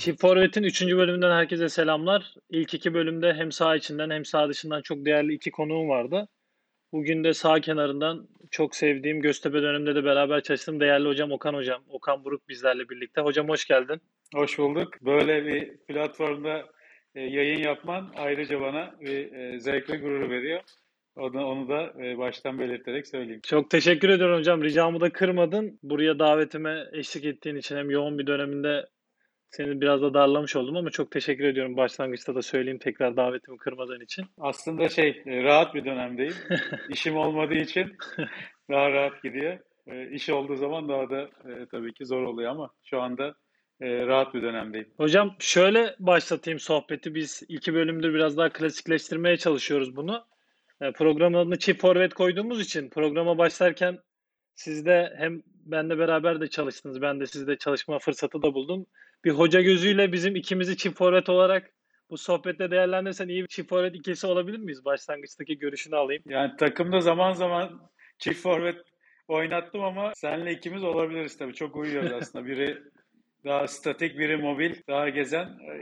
Çift 0.00 0.20
Forvet'in 0.20 0.62
3. 0.62 0.82
bölümünden 0.82 1.30
herkese 1.30 1.68
selamlar. 1.68 2.34
İlk 2.50 2.74
iki 2.74 2.94
bölümde 2.94 3.34
hem 3.34 3.52
sağ 3.52 3.76
içinden 3.76 4.10
hem 4.10 4.24
sağ 4.24 4.48
dışından 4.48 4.82
çok 4.82 5.04
değerli 5.04 5.34
iki 5.34 5.50
konuğum 5.50 5.88
vardı. 5.88 6.28
Bugün 6.92 7.24
de 7.24 7.34
sağ 7.34 7.60
kenarından 7.60 8.28
çok 8.50 8.76
sevdiğim 8.76 9.20
Göztepe 9.20 9.62
döneminde 9.62 9.94
de 9.94 10.04
beraber 10.04 10.42
çalıştığım 10.42 10.80
değerli 10.80 11.08
hocam 11.08 11.32
Okan 11.32 11.54
hocam. 11.54 11.82
Okan 11.88 12.24
Buruk 12.24 12.48
bizlerle 12.48 12.88
birlikte. 12.88 13.20
Hocam 13.20 13.48
hoş 13.48 13.64
geldin. 13.64 14.00
Hoş 14.34 14.58
bulduk. 14.58 14.88
Böyle 15.02 15.46
bir 15.46 15.76
platformda 15.76 16.64
e, 17.14 17.20
yayın 17.20 17.58
yapman 17.58 18.12
ayrıca 18.16 18.60
bana 18.60 18.94
bir 19.00 19.32
e, 19.32 19.60
zevk 19.60 19.90
ve 19.90 19.96
gurur 19.96 20.30
veriyor. 20.30 20.60
Onu, 21.16 21.46
onu 21.46 21.68
da 21.68 21.92
e, 22.04 22.18
baştan 22.18 22.58
belirterek 22.58 23.06
söyleyeyim. 23.06 23.40
Çok 23.44 23.70
teşekkür 23.70 24.08
ediyorum 24.08 24.38
hocam. 24.38 24.64
Ricamı 24.64 25.00
da 25.00 25.10
kırmadın. 25.12 25.78
Buraya 25.82 26.18
davetime 26.18 26.84
eşlik 26.92 27.24
ettiğin 27.24 27.56
için 27.56 27.76
hem 27.76 27.90
yoğun 27.90 28.18
bir 28.18 28.26
döneminde 28.26 28.86
seni 29.50 29.80
biraz 29.80 30.02
da 30.02 30.14
darlamış 30.14 30.56
oldum 30.56 30.76
ama 30.76 30.90
çok 30.90 31.10
teşekkür 31.10 31.44
ediyorum. 31.44 31.76
Başlangıçta 31.76 32.34
da 32.34 32.42
söyleyeyim 32.42 32.78
tekrar 32.78 33.16
davetimi 33.16 33.58
kırmadığın 33.58 34.00
için. 34.00 34.24
Aslında 34.38 34.88
şey 34.88 35.22
e, 35.26 35.42
rahat 35.42 35.74
bir 35.74 35.84
dönemdeyim. 35.84 36.34
İşim 36.88 37.16
olmadığı 37.16 37.54
için 37.54 37.96
daha 38.70 38.92
rahat 38.92 39.22
gidiyor. 39.22 39.58
E, 39.86 40.10
iş 40.10 40.28
olduğu 40.28 40.56
zaman 40.56 40.88
daha 40.88 41.10
da 41.10 41.20
e, 41.20 41.66
tabii 41.70 41.94
ki 41.94 42.06
zor 42.06 42.22
oluyor 42.22 42.50
ama 42.50 42.70
şu 42.84 43.00
anda 43.00 43.34
e, 43.80 44.06
rahat 44.06 44.34
bir 44.34 44.42
dönemdeyim. 44.42 44.88
Hocam 44.96 45.36
şöyle 45.38 45.96
başlatayım 45.98 46.58
sohbeti. 46.58 47.14
Biz 47.14 47.42
iki 47.48 47.74
bölümdür 47.74 48.14
biraz 48.14 48.36
daha 48.36 48.48
klasikleştirmeye 48.48 49.36
çalışıyoruz 49.36 49.96
bunu. 49.96 50.24
E, 50.80 50.92
programın 50.92 51.38
adını 51.38 51.58
Çift 51.58 51.80
Forvet 51.80 52.14
koyduğumuz 52.14 52.60
için 52.60 52.90
programa 52.90 53.38
başlarken 53.38 53.98
siz 54.54 54.86
de 54.86 55.14
hem 55.16 55.42
benle 55.64 55.98
beraber 55.98 56.40
de 56.40 56.48
çalıştınız. 56.48 57.02
Ben 57.02 57.20
de 57.20 57.26
sizde 57.26 57.56
çalışma 57.56 57.98
fırsatı 57.98 58.42
da 58.42 58.54
buldum. 58.54 58.86
Bir 59.24 59.30
hoca 59.30 59.60
gözüyle 59.60 60.12
bizim 60.12 60.36
ikimizi 60.36 60.76
çift 60.76 60.98
forvet 60.98 61.28
olarak 61.28 61.72
bu 62.10 62.18
sohbette 62.18 62.70
değerlendirsen 62.70 63.28
iyi 63.28 63.42
bir 63.42 63.48
çift 63.48 63.68
forvet 63.68 63.94
ikilisi 63.94 64.26
olabilir 64.26 64.58
miyiz? 64.58 64.84
Başlangıçtaki 64.84 65.58
görüşünü 65.58 65.96
alayım. 65.96 66.22
Yani 66.26 66.56
takımda 66.56 67.00
zaman 67.00 67.32
zaman 67.32 67.90
çift 68.18 68.42
forvet 68.42 68.76
oynattım 69.28 69.80
ama 69.80 70.12
senle 70.14 70.52
ikimiz 70.52 70.84
olabiliriz 70.84 71.38
tabii. 71.38 71.54
Çok 71.54 71.76
uyuyoruz 71.76 72.12
aslında. 72.12 72.46
Biri 72.46 72.78
daha 73.44 73.68
statik, 73.68 74.18
biri 74.18 74.36
mobil, 74.36 74.74
daha 74.88 75.08
gezen. 75.08 75.44
E, 75.44 75.80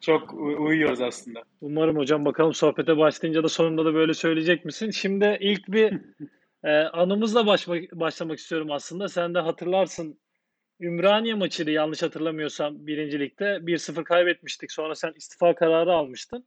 çok 0.00 0.34
uyuyoruz 0.34 1.00
aslında. 1.00 1.42
Umarım 1.60 1.96
hocam 1.96 2.24
bakalım 2.24 2.54
sohbete 2.54 2.96
başlayınca 2.96 3.42
da 3.42 3.48
sonunda 3.48 3.84
da 3.84 3.94
böyle 3.94 4.14
söyleyecek 4.14 4.64
misin? 4.64 4.90
Şimdi 4.90 5.38
ilk 5.40 5.68
bir 5.68 6.00
e, 6.64 6.70
anımızla 6.72 7.46
baş, 7.46 7.68
başlamak 7.92 8.38
istiyorum 8.38 8.70
aslında. 8.70 9.08
Sen 9.08 9.34
de 9.34 9.38
hatırlarsın 9.38 10.18
Ümraniye 10.80 11.34
maçıydı 11.34 11.70
yanlış 11.70 12.02
hatırlamıyorsam 12.02 12.86
birincilikte 12.86 13.44
1-0 13.44 14.04
kaybetmiştik. 14.04 14.72
Sonra 14.72 14.94
sen 14.94 15.12
istifa 15.16 15.54
kararı 15.54 15.92
almıştın. 15.92 16.46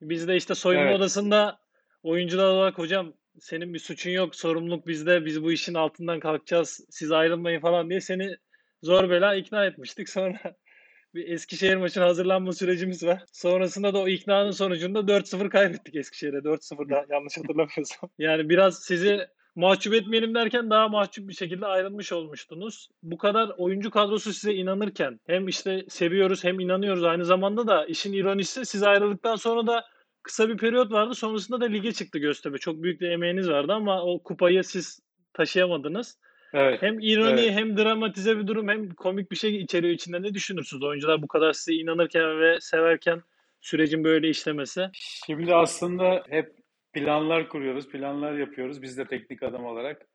Biz 0.00 0.28
de 0.28 0.36
işte 0.36 0.54
soyunma 0.54 0.86
evet. 0.86 0.96
odasında 0.96 1.60
oyuncular 2.02 2.48
olarak 2.48 2.78
hocam 2.78 3.12
senin 3.38 3.74
bir 3.74 3.78
suçun 3.78 4.10
yok, 4.10 4.36
sorumluluk 4.36 4.86
bizde, 4.86 5.24
biz 5.24 5.42
bu 5.42 5.52
işin 5.52 5.74
altından 5.74 6.20
kalkacağız, 6.20 6.86
siz 6.90 7.12
ayrılmayın 7.12 7.60
falan 7.60 7.90
diye 7.90 8.00
seni 8.00 8.36
zor 8.82 9.10
bela 9.10 9.34
ikna 9.34 9.66
etmiştik. 9.66 10.08
Sonra 10.08 10.38
bir 11.14 11.28
Eskişehir 11.28 11.76
maçına 11.76 12.04
hazırlanma 12.04 12.52
sürecimiz 12.52 13.06
var. 13.06 13.24
Sonrasında 13.32 13.94
da 13.94 13.98
o 13.98 14.08
iknanın 14.08 14.50
sonucunda 14.50 14.98
4-0 14.98 15.48
kaybettik 15.48 15.96
Eskişehir'e. 15.96 16.36
4-0'da 16.36 17.06
yanlış 17.10 17.38
hatırlamıyorsam. 17.38 18.10
Yani 18.18 18.48
biraz 18.48 18.82
sizi 18.82 19.26
mahcup 19.54 19.94
etmeyelim 19.94 20.34
derken 20.34 20.70
daha 20.70 20.88
mahcup 20.88 21.28
bir 21.28 21.34
şekilde 21.34 21.66
ayrılmış 21.66 22.12
olmuştunuz. 22.12 22.88
Bu 23.02 23.18
kadar 23.18 23.50
oyuncu 23.56 23.90
kadrosu 23.90 24.32
size 24.32 24.54
inanırken 24.54 25.20
hem 25.26 25.48
işte 25.48 25.84
seviyoruz 25.88 26.44
hem 26.44 26.60
inanıyoruz 26.60 27.04
aynı 27.04 27.24
zamanda 27.24 27.66
da 27.66 27.86
işin 27.86 28.12
ironisi 28.12 28.66
siz 28.66 28.82
ayrıldıktan 28.82 29.36
sonra 29.36 29.66
da 29.66 29.84
kısa 30.22 30.48
bir 30.48 30.56
periyot 30.56 30.92
vardı. 30.92 31.14
Sonrasında 31.14 31.60
da 31.60 31.64
lige 31.64 31.92
çıktı 31.92 32.18
Göztepe. 32.18 32.58
Çok 32.58 32.82
büyük 32.82 33.00
bir 33.00 33.10
emeğiniz 33.10 33.48
vardı 33.48 33.72
ama 33.72 34.02
o 34.02 34.22
kupayı 34.22 34.64
siz 34.64 35.00
taşıyamadınız. 35.32 36.18
Evet. 36.54 36.82
Hem 36.82 37.00
ironi 37.00 37.40
evet. 37.40 37.52
hem 37.52 37.76
dramatize 37.76 38.38
bir 38.38 38.46
durum 38.46 38.68
hem 38.68 38.90
komik 38.90 39.30
bir 39.30 39.36
şey 39.36 39.56
içeriyor 39.56 39.94
içinde. 39.94 40.22
Ne 40.22 40.34
düşünürsünüz? 40.34 40.82
Oyuncular 40.82 41.22
bu 41.22 41.28
kadar 41.28 41.52
size 41.52 41.74
inanırken 41.74 42.40
ve 42.40 42.60
severken 42.60 43.22
sürecin 43.60 44.04
böyle 44.04 44.28
işlemesi. 44.28 44.90
Şimdi 45.26 45.54
aslında 45.54 46.24
hep 46.28 46.61
planlar 46.92 47.48
kuruyoruz, 47.48 47.88
planlar 47.88 48.32
yapıyoruz 48.32 48.82
biz 48.82 48.98
de 48.98 49.06
teknik 49.06 49.42
adam 49.42 49.64
olarak. 49.64 50.06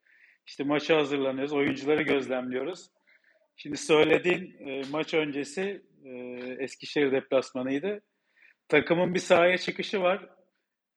İşte 0.45 0.63
maça 0.63 0.97
hazırlanıyoruz, 0.97 1.53
oyuncuları 1.53 2.03
gözlemliyoruz. 2.03 2.89
Şimdi 3.55 3.77
söylediğin 3.77 4.55
e, 4.59 4.81
maç 4.91 5.13
öncesi 5.13 5.81
e, 6.05 6.09
Eskişehir 6.59 7.11
deplasmanıydı. 7.11 8.01
Takımın 8.67 9.13
bir 9.13 9.19
sahaya 9.19 9.57
çıkışı 9.57 10.01
var. 10.01 10.29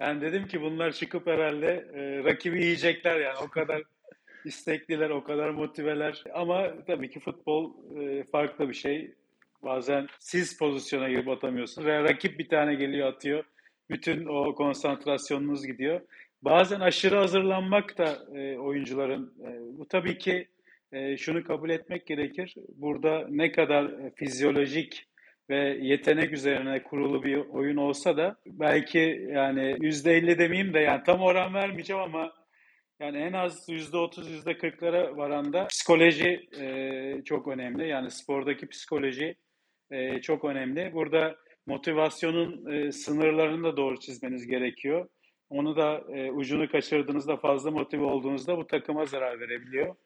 Ben 0.01 0.21
dedim 0.21 0.47
ki 0.47 0.61
bunlar 0.61 0.93
çıkıp 0.93 1.27
herhalde 1.27 1.87
e, 1.95 2.25
rakibi 2.25 2.63
yiyecekler 2.63 3.21
yani 3.21 3.39
o 3.39 3.49
kadar 3.49 3.83
istekliler, 4.45 5.11
o 5.11 5.25
kadar 5.25 5.51
motiveler. 5.51 6.25
Ama 6.35 6.85
tabii 6.87 7.11
ki 7.11 7.21
futbol 7.21 7.73
e, 8.01 8.25
farklı 8.25 8.69
bir 8.69 8.75
şey. 8.75 9.15
Bazen 9.63 10.07
siz 10.19 10.59
pozisyona 10.59 11.09
girip 11.09 11.29
atamıyorsunuz 11.29 11.87
veya 11.87 12.05
rakip 12.05 12.39
bir 12.39 12.49
tane 12.49 12.75
geliyor 12.75 13.09
atıyor 13.09 13.45
bütün 13.91 14.27
o 14.27 14.55
konsantrasyonunuz 14.55 15.67
gidiyor. 15.67 16.01
Bazen 16.43 16.81
aşırı 16.81 17.17
hazırlanmak 17.17 17.99
da 17.99 18.19
e, 18.34 18.59
oyuncuların 18.59 19.34
e, 19.45 19.78
bu 19.78 19.89
tabii 19.89 20.19
ki 20.19 20.49
e, 20.93 21.17
şunu 21.17 21.45
kabul 21.45 21.71
etmek 21.71 22.06
gerekir. 22.06 22.55
Burada 22.77 23.27
ne 23.31 23.53
kadar 23.53 23.84
e, 23.84 24.12
fizyolojik 24.17 25.06
ve 25.51 25.78
yetenek 25.81 26.33
üzerine 26.33 26.83
kurulu 26.83 27.23
bir 27.23 27.37
oyun 27.37 27.77
olsa 27.77 28.17
da 28.17 28.37
belki 28.47 29.28
yani 29.33 29.77
yüzde 29.81 30.12
elli 30.12 30.39
demeyeyim 30.39 30.75
de 30.75 30.81
yani 30.81 31.03
tam 31.03 31.21
oran 31.21 31.55
vermeyeceğim 31.55 32.03
ama 32.03 32.33
yani 33.01 33.19
en 33.19 33.33
az 33.33 33.69
yüzde 33.69 33.97
otuz 33.97 34.31
yüzde 34.31 34.59
kırklara 34.59 35.17
varanda 35.17 35.67
psikoloji 35.67 36.49
e, 36.61 37.22
çok 37.25 37.49
önemli. 37.49 37.89
Yani 37.89 38.11
spordaki 38.11 38.67
psikoloji 38.67 39.34
e, 39.91 40.21
çok 40.21 40.45
önemli. 40.45 40.91
Burada 40.95 41.37
motivasyonun 41.66 42.72
e, 42.72 42.93
sınırlarını 42.93 43.65
da 43.65 43.76
doğru 43.76 44.00
çizmeniz 44.00 44.47
gerekiyor. 44.47 45.09
Onu 45.50 45.76
da 45.76 46.03
e, 46.15 46.31
ucunu 46.31 46.71
kaçırdığınızda 46.71 47.37
fazla 47.37 47.71
motive 47.71 48.04
olduğunuzda 48.04 48.56
bu 48.56 48.66
takıma 48.66 49.06
zarar 49.06 49.41
verebiliyor. 49.41 49.97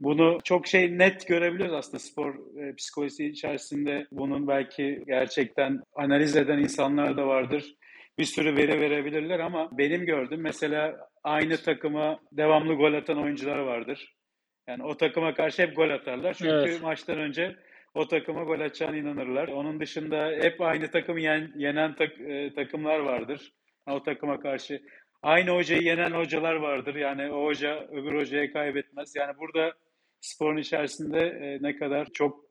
Bunu 0.00 0.38
çok 0.44 0.66
şey 0.66 0.98
net 0.98 1.28
görebiliyoruz 1.28 1.74
aslında 1.74 1.98
spor 1.98 2.58
e, 2.62 2.74
psikolojisi 2.74 3.26
içerisinde. 3.26 4.06
Bunun 4.12 4.48
belki 4.48 5.04
gerçekten 5.06 5.80
analiz 5.94 6.36
eden 6.36 6.58
insanlar 6.58 7.16
da 7.16 7.26
vardır. 7.26 7.74
Bir 8.18 8.24
sürü 8.24 8.56
veri 8.56 8.80
verebilirler 8.80 9.40
ama 9.40 9.78
benim 9.78 10.06
gördüğüm 10.06 10.40
mesela 10.40 11.08
aynı 11.22 11.56
takıma 11.56 12.18
devamlı 12.32 12.74
gol 12.74 12.92
atan 12.92 13.22
oyuncular 13.22 13.58
vardır. 13.58 14.14
Yani 14.68 14.84
o 14.84 14.96
takıma 14.96 15.34
karşı 15.34 15.62
hep 15.62 15.76
gol 15.76 15.90
atarlar. 15.90 16.34
Çünkü 16.34 16.50
evet. 16.50 16.82
maçtan 16.82 17.18
önce 17.18 17.56
o 17.94 18.08
takıma 18.08 18.44
gol 18.44 18.60
atacağına 18.60 18.96
inanırlar. 18.96 19.48
Onun 19.48 19.80
dışında 19.80 20.26
hep 20.40 20.60
aynı 20.60 20.90
takım 20.90 21.18
yen, 21.18 21.52
yenen 21.56 21.94
tak, 21.94 22.20
e, 22.20 22.54
takımlar 22.54 22.98
vardır. 22.98 23.52
O 23.86 24.02
takıma 24.02 24.40
karşı. 24.40 24.82
Aynı 25.22 25.50
hocayı 25.50 25.82
yenen 25.82 26.10
hocalar 26.10 26.54
vardır. 26.54 26.94
Yani 26.94 27.32
o 27.32 27.44
hoca 27.44 27.88
öbür 27.88 28.14
hocaya 28.14 28.52
kaybetmez. 28.52 29.16
Yani 29.16 29.38
burada 29.38 29.74
sporun 30.20 30.56
içerisinde 30.56 31.20
e, 31.20 31.62
ne 31.62 31.76
kadar 31.76 32.06
çok 32.12 32.43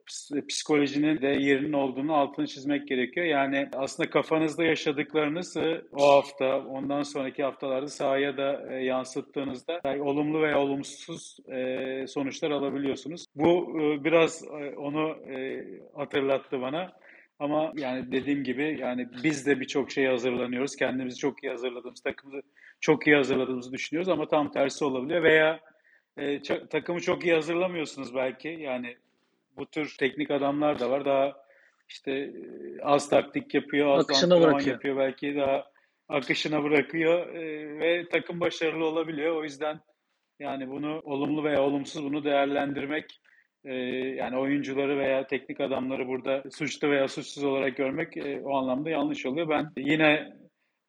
psikolojinin 0.48 1.22
de 1.22 1.28
yerinin 1.28 1.74
olduğunu 1.74 2.14
altını 2.14 2.48
çizmek 2.48 2.88
gerekiyor. 2.88 3.26
Yani 3.26 3.70
aslında 3.74 4.10
kafanızda 4.10 4.64
yaşadıklarınızı 4.64 5.88
o 5.92 6.16
hafta, 6.16 6.60
ondan 6.60 7.04
sonraki 7.04 7.44
haftalarda 7.44 7.88
sahaya 7.88 8.38
da 8.38 8.74
e, 8.74 8.84
yansıttığınızda 8.84 9.82
olumlu 10.00 10.42
veya 10.42 10.60
olumsuz 10.60 11.38
e, 11.52 12.06
sonuçlar 12.08 12.52
alabiliyorsunuz. 12.52 13.26
Bu 13.36 13.82
e, 13.82 14.04
biraz 14.04 14.44
onu 14.78 15.18
hatırlattı 15.96 16.62
bana. 16.62 16.92
Ama 17.40 17.74
yani 17.76 18.12
dediğim 18.12 18.44
gibi 18.44 18.78
yani 18.80 19.08
biz 19.24 19.46
de 19.46 19.60
birçok 19.60 19.92
şeye 19.92 20.10
hazırlanıyoruz. 20.10 20.76
Kendimizi 20.76 21.18
çok 21.18 21.44
iyi 21.44 21.50
hazırladığımız, 21.50 22.02
takımı 22.02 22.42
çok 22.80 23.08
iyi 23.08 23.16
hazırladığımızı 23.16 23.74
düşünüyoruz 23.74 24.10
ama 24.10 24.28
tam 24.28 24.52
tersi 24.52 24.86
olabiliyor 24.86 25.24
veya 25.24 25.60
e, 26.18 26.42
takımı 26.70 27.00
çok 27.00 27.26
iyi 27.26 27.34
hazırlamıyorsunuz 27.34 28.16
belki. 28.16 28.48
Yani 28.48 28.98
bu 29.58 29.66
tür 29.66 29.96
teknik 30.00 30.32
adamlar 30.32 30.80
da 30.80 30.90
var. 30.90 31.06
Daha 31.06 31.34
işte 31.90 32.12
e, 32.12 32.32
az 32.82 33.10
taktik 33.10 33.54
yapıyor, 33.54 33.98
az 33.98 34.04
akışına 34.04 34.42
bırakıyor. 34.42 34.74
yapıyor 34.74 34.98
belki 34.98 35.36
daha 35.36 35.66
akışına 36.10 36.64
bırakıyor 36.64 37.36
e, 37.36 37.80
ve 37.80 38.10
takım 38.10 38.40
başarılı 38.40 38.86
olabiliyor. 38.86 39.36
O 39.36 39.44
yüzden 39.44 39.80
yani 40.40 40.70
bunu 40.70 41.02
olumlu 41.04 41.44
veya 41.44 41.62
olumsuz 41.62 42.04
bunu 42.04 42.24
değerlendirmek 42.24 43.22
e, 43.66 43.74
yani 44.16 44.38
oyuncuları 44.38 45.00
veya 45.00 45.28
teknik 45.28 45.60
adamları 45.60 46.08
burada 46.08 46.44
suçlu 46.52 46.90
veya 46.90 47.08
suçsuz 47.08 47.44
olarak 47.44 47.78
görmek 47.78 48.18
e, 48.18 48.42
o 48.44 48.58
anlamda 48.58 48.90
yanlış 48.90 49.26
oluyor. 49.26 49.50
Ben 49.50 49.72
yine 49.78 50.34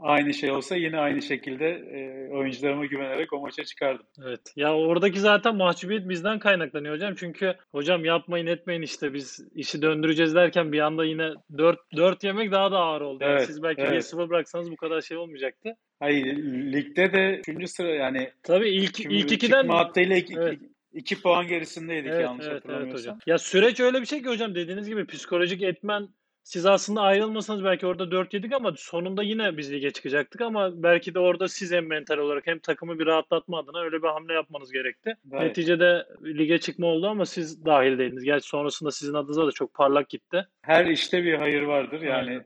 aynı 0.04 0.34
şey 0.34 0.50
olsa 0.50 0.76
yine 0.76 0.98
aynı 0.98 1.22
şekilde 1.22 1.68
e, 1.68 2.28
oyuncularıma 2.32 2.86
güvenerek 2.86 3.32
o 3.32 3.40
maça 3.40 3.64
çıkardım. 3.64 4.06
Evet. 4.26 4.40
Ya 4.56 4.74
oradaki 4.76 5.20
zaten 5.20 5.56
mahcubiyet 5.56 6.08
bizden 6.08 6.38
kaynaklanıyor 6.38 6.94
hocam. 6.94 7.14
Çünkü 7.14 7.54
hocam 7.72 8.04
yapmayın 8.04 8.46
etmeyin 8.46 8.82
işte 8.82 9.14
biz 9.14 9.48
işi 9.54 9.82
döndüreceğiz 9.82 10.34
derken 10.34 10.72
bir 10.72 10.80
anda 10.80 11.04
yine 11.04 11.30
4 11.58 11.78
4 11.96 12.24
yemek 12.24 12.52
daha 12.52 12.72
da 12.72 12.78
ağır 12.78 13.00
oldu. 13.00 13.24
Yani 13.24 13.32
Evet, 13.32 13.46
siz 13.46 13.62
belki 13.62 13.82
evet. 13.82 14.02
1-0 14.02 14.28
bıraksanız 14.28 14.70
bu 14.70 14.76
kadar 14.76 15.00
şey 15.00 15.16
olmayacaktı. 15.16 15.76
Hayır, 16.00 16.24
ligde 16.72 17.12
de 17.12 17.42
3. 17.48 17.70
sıra 17.70 17.94
yani 17.94 18.30
Tabii 18.42 18.68
ilk 18.68 18.96
Şimdi 18.96 19.14
ilk 19.14 19.32
ikiden 19.32 19.60
çıkma 19.62 19.78
hattıyla 19.78 20.16
2 20.16 20.34
Evet. 20.38 21.22
puan 21.22 21.48
gerisindeydik 21.48 22.10
Evet, 22.10 22.22
yanlış 22.22 22.46
evet, 22.46 22.52
evet 22.52 22.64
hatırlamıyorsam. 22.64 22.98
hocam. 23.14 23.18
Ya 23.26 23.38
süreç 23.38 23.80
öyle 23.80 24.00
bir 24.00 24.06
şey 24.06 24.22
ki 24.22 24.28
hocam 24.28 24.54
dediğiniz 24.54 24.88
gibi 24.88 25.06
psikolojik 25.06 25.62
etmen 25.62 26.08
siz 26.44 26.66
aslında 26.66 27.00
ayrılmasanız 27.00 27.64
belki 27.64 27.86
orada 27.86 28.10
4 28.10 28.34
yedik 28.34 28.52
ama 28.52 28.72
sonunda 28.76 29.22
yine 29.22 29.56
biz 29.56 29.72
lige 29.72 29.90
çıkacaktık 29.90 30.40
ama 30.40 30.82
belki 30.82 31.14
de 31.14 31.18
orada 31.18 31.48
siz 31.48 31.72
hem 31.72 31.86
mental 31.86 32.18
olarak 32.18 32.46
hem 32.46 32.58
takımı 32.58 32.98
bir 32.98 33.06
rahatlatma 33.06 33.58
adına 33.58 33.80
öyle 33.80 34.02
bir 34.02 34.08
hamle 34.08 34.32
yapmanız 34.32 34.72
gerekti. 34.72 35.16
Evet. 35.32 35.42
Neticede 35.42 36.06
lige 36.24 36.58
çıkma 36.58 36.86
oldu 36.86 37.08
ama 37.08 37.26
siz 37.26 37.64
dahil 37.64 37.98
değildiniz. 37.98 38.24
Gerçi 38.24 38.48
sonrasında 38.48 38.90
sizin 38.90 39.14
adınıza 39.14 39.46
da 39.46 39.52
çok 39.52 39.74
parlak 39.74 40.08
gitti. 40.08 40.46
Her 40.62 40.86
işte 40.86 41.24
bir 41.24 41.34
hayır 41.34 41.62
vardır. 41.62 42.02
Yani 42.02 42.40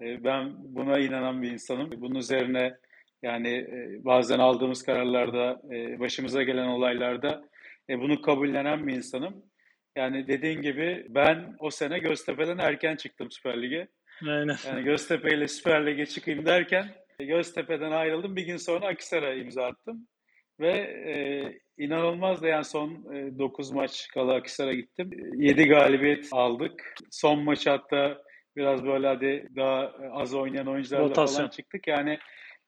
Aynen. 0.00 0.24
ben 0.24 0.54
buna 0.58 0.98
inanan 0.98 1.42
bir 1.42 1.50
insanım. 1.50 1.90
Bunun 1.96 2.14
üzerine 2.14 2.76
yani 3.22 3.48
e, 3.48 4.04
bazen 4.04 4.38
aldığımız 4.38 4.82
kararlarda, 4.82 5.60
e, 5.74 6.00
başımıza 6.00 6.42
gelen 6.42 6.66
olaylarda 6.66 7.44
e, 7.88 8.00
bunu 8.00 8.22
kabullenen 8.22 8.86
bir 8.86 8.92
insanım. 8.92 9.42
Yani 9.98 10.28
dediğin 10.28 10.62
gibi 10.62 11.06
ben 11.08 11.56
o 11.58 11.70
sene 11.70 11.98
Göztepe'den 11.98 12.58
erken 12.58 12.96
çıktım 12.96 13.30
Süper 13.30 13.62
Lig'e. 13.62 13.88
Aynen. 14.28 14.56
Yani 14.66 14.84
Göztepe 14.84 15.34
ile 15.34 15.48
Süper 15.48 15.86
Lig'e 15.86 16.06
çıkayım 16.06 16.46
derken 16.46 16.88
Göztepe'den 17.20 17.90
ayrıldım. 17.90 18.36
Bir 18.36 18.46
gün 18.46 18.56
sonra 18.56 18.86
Akhisar'a 18.86 19.34
imza 19.34 19.66
attım. 19.66 20.06
Ve 20.60 20.72
e, 21.06 21.14
inanılmaz 21.84 22.42
da 22.42 22.48
yani 22.48 22.64
son 22.64 23.14
e, 23.14 23.38
9 23.38 23.70
maç 23.70 24.08
kala 24.14 24.34
Akhisar'a 24.34 24.74
gittim. 24.74 25.10
7 25.36 25.64
galibiyet 25.68 26.28
aldık. 26.32 26.94
Son 27.10 27.44
maç 27.44 27.66
hatta 27.66 28.22
biraz 28.56 28.84
böyle 28.84 29.06
hadi 29.06 29.48
daha 29.56 29.92
az 30.12 30.34
oynayan 30.34 30.66
oyuncularla 30.66 31.08
Rotasyon. 31.08 31.36
falan 31.36 31.50
çıktık. 31.50 31.86
Yani 31.86 32.18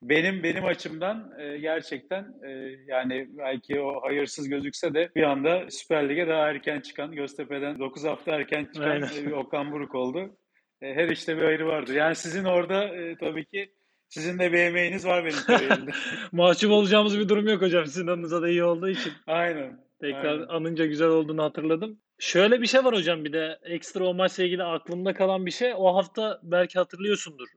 benim 0.03 0.43
benim 0.43 0.65
açımdan 0.65 1.33
e, 1.39 1.59
gerçekten 1.59 2.35
e, 2.47 2.51
yani 2.87 3.29
belki 3.39 3.81
o 3.81 4.03
hayırsız 4.03 4.49
gözükse 4.49 4.95
de 4.95 5.11
bir 5.17 5.23
anda 5.23 5.71
Süper 5.71 6.09
Lig'e 6.09 6.29
daha 6.29 6.51
erken 6.51 6.81
çıkan 6.81 7.13
Göztepe'den 7.13 7.79
9 7.79 8.05
hafta 8.05 8.37
erken 8.37 8.65
çıkan 8.65 8.91
Aynen. 8.91 9.09
bir 9.27 9.33
Okan 9.33 9.73
Buruk 9.73 9.95
oldu. 9.95 10.37
E, 10.83 10.95
her 10.95 11.09
işte 11.09 11.37
bir 11.37 11.43
ayrı 11.43 11.67
vardır. 11.67 11.95
Yani 11.95 12.15
sizin 12.15 12.45
orada 12.45 12.85
e, 12.85 13.17
tabii 13.17 13.45
ki 13.45 13.73
sizin 14.09 14.39
de 14.39 14.53
bir 14.53 14.59
emeğiniz 14.59 15.07
var 15.07 15.25
benim 15.25 15.43
kariyerimde. 15.47 15.91
Mahcup 16.33 16.73
olacağımız 16.73 17.19
bir 17.19 17.29
durum 17.29 17.49
yok 17.49 17.63
hocam. 17.63 17.87
Sizin 17.87 18.07
adınıza 18.07 18.43
da 18.43 18.49
iyi 18.49 18.65
olduğu 18.65 18.89
için. 18.89 19.13
Aynen. 19.27 19.81
Tekrar 20.01 20.33
Aynen. 20.33 20.47
anınca 20.49 20.87
güzel 20.87 21.09
olduğunu 21.09 21.43
hatırladım. 21.43 21.99
Şöyle 22.19 22.63
bir 22.63 22.67
şey 22.67 22.85
var 22.85 22.95
hocam 22.95 23.25
bir 23.25 23.33
de 23.33 23.59
ekstra 23.63 24.05
o 24.05 24.15
maçla 24.15 24.45
ilgili 24.45 24.63
aklımda 24.63 25.15
kalan 25.15 25.47
bir 25.47 25.51
şey. 25.51 25.73
O 25.77 25.97
hafta 25.97 26.41
belki 26.43 26.79
hatırlıyorsundur. 26.79 27.49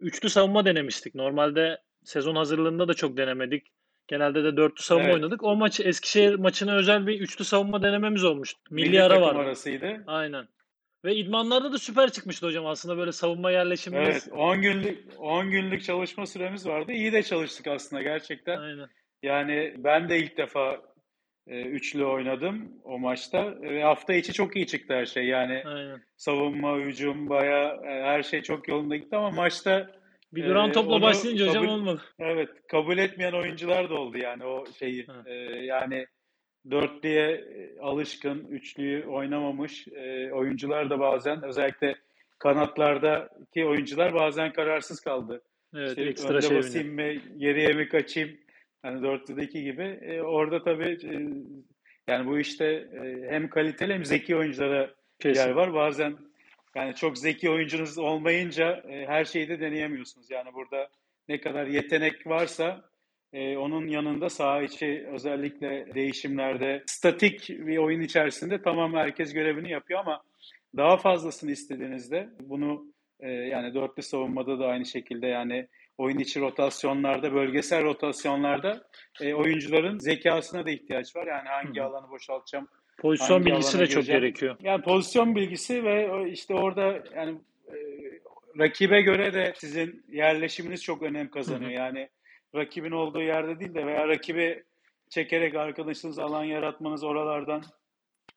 Üçlü 0.00 0.28
savunma 0.28 0.64
denemiştik. 0.64 1.14
Normalde 1.14 1.78
sezon 2.10 2.36
hazırlığında 2.36 2.88
da 2.88 2.94
çok 2.94 3.16
denemedik. 3.16 3.66
Genelde 4.08 4.44
de 4.44 4.56
dörtlü 4.56 4.82
savunma 4.82 5.06
Evet. 5.08 5.14
oynadık. 5.14 5.42
O 5.44 5.56
maç 5.56 5.80
Eskişehir 5.80 6.34
maçına 6.34 6.76
özel 6.76 7.06
bir 7.06 7.20
üçlü 7.20 7.44
savunma 7.44 7.82
denememiz 7.82 8.24
olmuştu. 8.24 8.60
Milli, 8.70 8.88
Milli 8.88 9.02
ara 9.02 9.20
vardı. 9.20 9.38
arasıydı. 9.38 10.04
Aynen. 10.06 10.48
Ve 11.04 11.16
idmanlarda 11.16 11.72
da 11.72 11.78
süper 11.78 12.12
çıkmıştı 12.12 12.46
hocam 12.46 12.66
aslında 12.66 12.96
böyle 12.96 13.12
savunma 13.12 13.50
yerleşimimiz. 13.50 14.08
Evet, 14.08 14.28
10 14.32 14.62
günlük 14.62 14.98
10 15.18 15.50
günlük 15.50 15.84
çalışma 15.84 16.26
süremiz 16.26 16.66
vardı. 16.66 16.92
İyi 16.92 17.12
de 17.12 17.22
çalıştık 17.22 17.66
aslında 17.66 18.02
gerçekten. 18.02 18.58
Aynen. 18.58 18.88
Yani 19.22 19.74
ben 19.78 20.08
de 20.08 20.18
ilk 20.18 20.36
defa 20.36 20.82
e, 21.46 21.62
üçlü 21.62 22.04
oynadım 22.04 22.72
o 22.84 22.98
maçta 22.98 23.60
ve 23.62 23.82
hafta 23.82 24.14
içi 24.14 24.32
çok 24.32 24.56
iyi 24.56 24.66
çıktı 24.66 24.94
her 24.94 25.06
şey. 25.06 25.24
Yani 25.24 25.62
Aynen. 25.66 26.02
savunma, 26.16 26.76
hücum 26.76 27.28
bayağı 27.28 27.74
e, 27.84 28.02
her 28.02 28.22
şey 28.22 28.42
çok 28.42 28.68
yolunda 28.68 28.96
gitti 28.96 29.16
ama 29.16 29.30
maçta 29.30 29.99
Bir 30.32 30.44
duran 30.48 30.70
Ee, 30.70 30.72
topla 30.72 31.02
başlayınca 31.02 31.46
hocam 31.48 31.64
kabul- 31.64 31.72
olmadı. 31.74 32.02
evet 32.18 32.48
kabul 32.68 32.98
etmeyen 32.98 33.32
oyuncular 33.32 33.90
da 33.90 33.94
oldu 33.94 34.18
yani 34.18 34.44
o 34.44 34.64
şeyi. 34.78 35.06
Ha. 35.06 35.22
E, 35.26 35.32
yani 35.64 36.06
dörtlüye 36.70 37.30
e, 37.30 37.80
alışkın, 37.80 38.46
üçlüyü 38.50 39.06
oynamamış 39.06 39.88
e, 39.88 40.32
oyuncular 40.32 40.90
da 40.90 41.00
bazen 41.00 41.42
özellikle 41.44 41.94
kanatlardaki 42.38 43.64
oyuncular 43.66 44.14
bazen 44.14 44.52
kararsız 44.52 45.00
kaldı. 45.00 45.42
Evet 45.74 45.88
İşte 45.88 46.02
ekstra 46.02 46.40
şey 46.40 46.56
basayım 46.58 46.94
mı, 46.94 47.12
geriye 47.38 47.72
mi 47.72 47.88
kaçayım? 47.88 48.30
Hani 48.82 49.02
dörtlüdeki 49.02 49.64
gibi. 49.64 49.82
E, 50.02 50.20
orada 50.22 50.62
tabii 50.64 50.98
e, 51.04 51.14
yani 52.12 52.26
bu 52.26 52.38
işte 52.38 52.66
e, 52.66 53.26
hem 53.30 53.48
kaliteli 53.50 53.94
hem 53.94 54.04
zeki 54.04 54.36
oyunculara 54.36 54.90
Kesin. 55.20 55.40
yer 55.40 55.50
var. 55.50 55.74
Bazen 55.74 56.16
yani 56.74 56.94
çok 56.94 57.18
zeki 57.18 57.50
oyuncunuz 57.50 57.98
olmayınca 57.98 58.82
e, 58.88 59.06
her 59.06 59.24
şeyi 59.24 59.48
de 59.48 59.60
deneyemiyorsunuz. 59.60 60.30
Yani 60.30 60.54
burada 60.54 60.88
ne 61.28 61.40
kadar 61.40 61.66
yetenek 61.66 62.26
varsa 62.26 62.90
e, 63.32 63.56
onun 63.56 63.86
yanında 63.86 64.30
saha 64.30 64.62
içi 64.62 65.06
özellikle 65.12 65.94
değişimlerde 65.94 66.82
statik 66.86 67.48
bir 67.48 67.76
oyun 67.76 68.00
içerisinde 68.00 68.62
tamam 68.62 68.94
herkes 68.94 69.32
görevini 69.32 69.70
yapıyor 69.70 70.00
ama 70.00 70.22
daha 70.76 70.96
fazlasını 70.96 71.50
istediğinizde 71.50 72.28
bunu 72.40 72.84
e, 73.20 73.30
yani 73.30 73.74
dörtlü 73.74 74.02
savunmada 74.02 74.58
da 74.58 74.66
aynı 74.66 74.86
şekilde 74.86 75.26
yani 75.26 75.68
oyun 75.98 76.18
içi 76.18 76.40
rotasyonlarda, 76.40 77.34
bölgesel 77.34 77.84
rotasyonlarda 77.84 78.82
e, 79.20 79.34
oyuncuların 79.34 79.98
zekasına 79.98 80.66
da 80.66 80.70
ihtiyaç 80.70 81.16
var. 81.16 81.26
Yani 81.26 81.48
hangi 81.48 81.82
alanı 81.82 82.10
boşaltacağım, 82.10 82.68
Pozisyon 83.00 83.36
hangi 83.36 83.46
bilgisi 83.46 83.78
de 83.78 83.86
çok 83.86 83.94
gireceğim? 83.94 84.20
gerekiyor. 84.20 84.56
Yani 84.62 84.82
pozisyon 84.82 85.34
bilgisi 85.34 85.84
ve 85.84 86.30
işte 86.30 86.54
orada 86.54 87.02
yani 87.16 87.38
e, 87.68 87.76
rakibe 88.58 89.02
göre 89.02 89.34
de 89.34 89.52
sizin 89.56 90.04
yerleşiminiz 90.08 90.82
çok 90.82 91.02
önem 91.02 91.30
kazanıyor. 91.30 91.70
Hı 91.70 91.74
Yani 91.74 92.08
rakibin 92.54 92.90
olduğu 92.90 93.22
yerde 93.22 93.60
değil 93.60 93.74
de 93.74 93.86
veya 93.86 94.08
rakibi 94.08 94.64
çekerek 95.10 95.54
arkadaşınız 95.54 96.18
alan 96.18 96.44
yaratmanız 96.44 97.04
oralardan. 97.04 97.62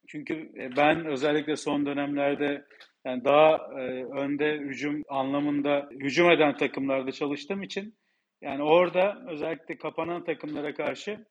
Çünkü 0.07 0.33
e, 0.33 0.75
ben 0.75 1.05
özellikle 1.05 1.55
son 1.55 1.85
dönemlerde 1.85 2.65
yani 3.05 3.25
daha 3.25 3.55
e, 3.55 4.03
önde 4.03 4.57
hücum 4.57 5.03
anlamında 5.09 5.89
hücum 5.91 6.31
eden 6.31 6.57
takımlarda 6.57 7.11
çalıştığım 7.11 7.63
için 7.63 7.95
yani 8.41 8.63
orada 8.63 9.23
özellikle 9.27 9.77
kapanan 9.77 10.23
takımlara 10.23 10.73
karşı 10.73 11.25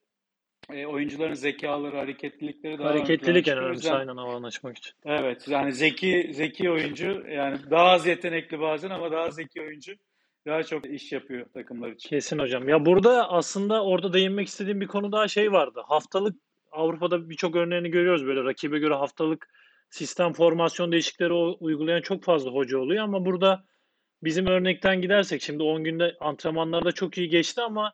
e, 0.70 0.86
oyuncuların 0.86 1.34
zekaları, 1.34 1.96
hareketlilikleri 1.96 2.78
daha 2.78 2.88
Hareketlilik 2.88 3.48
en 3.48 3.58
önemlisi 3.58 3.86
yüzden- 3.86 3.98
aynen 3.98 4.16
alan 4.16 4.42
açmak 4.42 4.78
için. 4.78 4.92
Evet 5.04 5.48
yani 5.48 5.72
zeki 5.72 6.30
zeki 6.34 6.70
oyuncu 6.70 7.22
yani 7.30 7.58
daha 7.70 7.84
az 7.90 8.06
yetenekli 8.06 8.60
bazen 8.60 8.90
ama 8.90 9.12
daha 9.12 9.30
zeki 9.30 9.60
oyuncu 9.60 9.92
daha 10.46 10.62
çok 10.62 10.86
iş 10.86 11.12
yapıyor 11.12 11.46
takımlar 11.54 11.90
için. 11.90 12.08
Kesin 12.08 12.38
hocam. 12.38 12.68
Ya 12.68 12.86
burada 12.86 13.30
aslında 13.30 13.84
orada 13.84 14.12
değinmek 14.12 14.48
istediğim 14.48 14.80
bir 14.80 14.86
konu 14.86 15.12
daha 15.12 15.28
şey 15.28 15.52
vardı. 15.52 15.82
Haftalık 15.86 16.36
Avrupa'da 16.72 17.30
birçok 17.30 17.56
örneğini 17.56 17.90
görüyoruz 17.90 18.26
böyle 18.26 18.44
rakibe 18.44 18.78
göre 18.78 18.94
haftalık 18.94 19.48
sistem 19.90 20.32
formasyon 20.32 20.92
değişiklikleri 20.92 21.32
o- 21.32 21.56
uygulayan 21.60 22.00
çok 22.00 22.24
fazla 22.24 22.50
hoca 22.50 22.78
oluyor 22.78 23.04
ama 23.04 23.24
burada 23.24 23.64
bizim 24.22 24.46
örnekten 24.46 25.00
gidersek 25.00 25.42
şimdi 25.42 25.62
10 25.62 25.84
günde 25.84 26.16
antrenmanlarda 26.20 26.92
çok 26.92 27.18
iyi 27.18 27.28
geçti 27.28 27.60
ama 27.62 27.92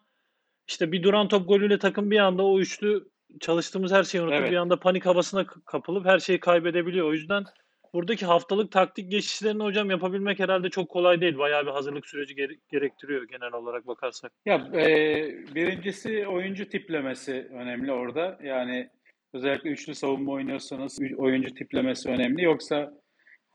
işte 0.68 0.92
bir 0.92 1.02
duran 1.02 1.28
top 1.28 1.48
golüyle 1.48 1.78
takım 1.78 2.10
bir 2.10 2.18
anda 2.18 2.42
o 2.42 2.60
üçlü 2.60 3.04
çalıştığımız 3.40 3.92
her 3.92 4.02
şeyi 4.04 4.22
unutup 4.22 4.38
Evet. 4.38 4.50
bir 4.50 4.56
anda 4.56 4.80
panik 4.80 5.06
havasına 5.06 5.46
kapılıp 5.46 6.06
her 6.06 6.18
şeyi 6.18 6.40
kaybedebiliyor. 6.40 7.08
O 7.08 7.12
yüzden 7.12 7.44
buradaki 7.94 8.26
haftalık 8.26 8.72
taktik 8.72 9.10
geçişlerini 9.10 9.62
hocam 9.62 9.90
yapabilmek 9.90 10.38
herhalde 10.38 10.70
çok 10.70 10.88
kolay 10.88 11.20
değil. 11.20 11.38
Bayağı 11.38 11.66
bir 11.66 11.70
hazırlık 11.70 12.06
süreci 12.06 12.34
gere- 12.34 12.58
gerektiriyor 12.70 13.28
genel 13.28 13.52
olarak 13.52 13.86
bakarsak. 13.86 14.32
Ya 14.46 14.54
e, 14.74 14.84
birincisi 15.54 16.26
oyuncu 16.26 16.68
tiplemesi 16.68 17.48
önemli 17.50 17.92
orada. 17.92 18.38
Yani 18.42 18.90
özellikle 19.32 19.70
üçlü 19.70 19.94
savunma 19.94 20.32
oynuyorsanız 20.32 20.98
oyuncu 21.16 21.54
tiplemesi 21.54 22.08
önemli. 22.08 22.42
Yoksa 22.44 22.92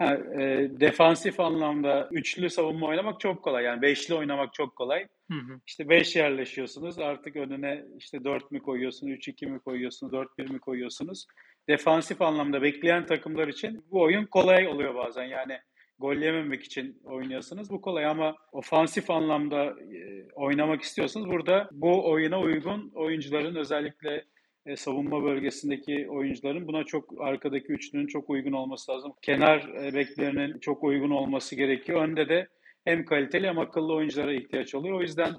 ha, 0.06 0.42
e, 0.42 0.70
defansif 0.80 1.40
anlamda 1.40 2.10
üçlü 2.12 2.50
savunma 2.50 2.88
oynamak 2.88 3.20
çok 3.20 3.44
kolay. 3.44 3.64
Yani 3.64 3.82
beşli 3.82 4.14
oynamak 4.14 4.54
çok 4.54 4.76
kolay. 4.76 5.08
Hı 5.32 5.38
hı. 5.38 5.60
İşte 5.68 5.90
5 5.90 6.16
yerleşiyorsunuz. 6.16 7.00
Artık 7.00 7.36
önüne 7.36 7.84
işte 7.98 8.24
4 8.24 8.52
mü 8.52 8.60
koyuyorsunuz, 8.60 9.14
3-2 9.14 9.46
mi 9.48 9.60
koyuyorsunuz, 9.60 10.14
4-1 10.14 10.52
mi 10.52 10.60
koyuyorsunuz? 10.60 11.26
Defansif 11.70 12.22
anlamda 12.22 12.62
bekleyen 12.62 13.06
takımlar 13.06 13.48
için 13.48 13.86
bu 13.92 14.02
oyun 14.02 14.26
kolay 14.26 14.68
oluyor 14.68 14.96
bazen. 14.96 15.24
Yani 15.24 15.60
gol 16.00 16.16
yememek 16.16 16.64
için 16.64 17.02
oynuyorsunuz. 17.04 17.70
Bu 17.70 17.82
kolay 17.82 18.06
ama 18.06 18.36
ofansif 18.52 19.10
anlamda 19.10 19.66
e, 19.66 20.28
oynamak 20.36 20.82
istiyorsanız 20.82 21.28
burada 21.28 21.70
bu 21.72 22.12
oyuna 22.12 22.40
uygun 22.40 22.92
oyuncuların 22.96 23.56
özellikle 23.56 24.26
e, 24.66 24.76
savunma 24.76 25.24
bölgesindeki 25.24 26.08
oyuncuların 26.10 26.68
buna 26.68 26.84
çok 26.84 27.22
arkadaki 27.22 27.68
üçlünün 27.68 28.08
çok 28.08 28.30
uygun 28.30 28.52
olması 28.52 28.92
lazım. 28.92 29.14
Kenar 29.22 29.70
e, 29.84 29.94
beklerinin 29.94 30.60
çok 30.60 30.84
uygun 30.84 31.12
olması 31.12 31.56
gerekiyor. 31.56 32.02
Önde 32.02 32.30
de 32.30 32.48
hem 32.86 33.06
kaliteli 33.06 33.48
hem 33.48 33.60
akıllı 33.60 33.94
oyunculara 33.94 34.34
ihtiyaç 34.34 34.76
oluyor. 34.76 34.98
O 34.98 35.02
yüzden 35.02 35.34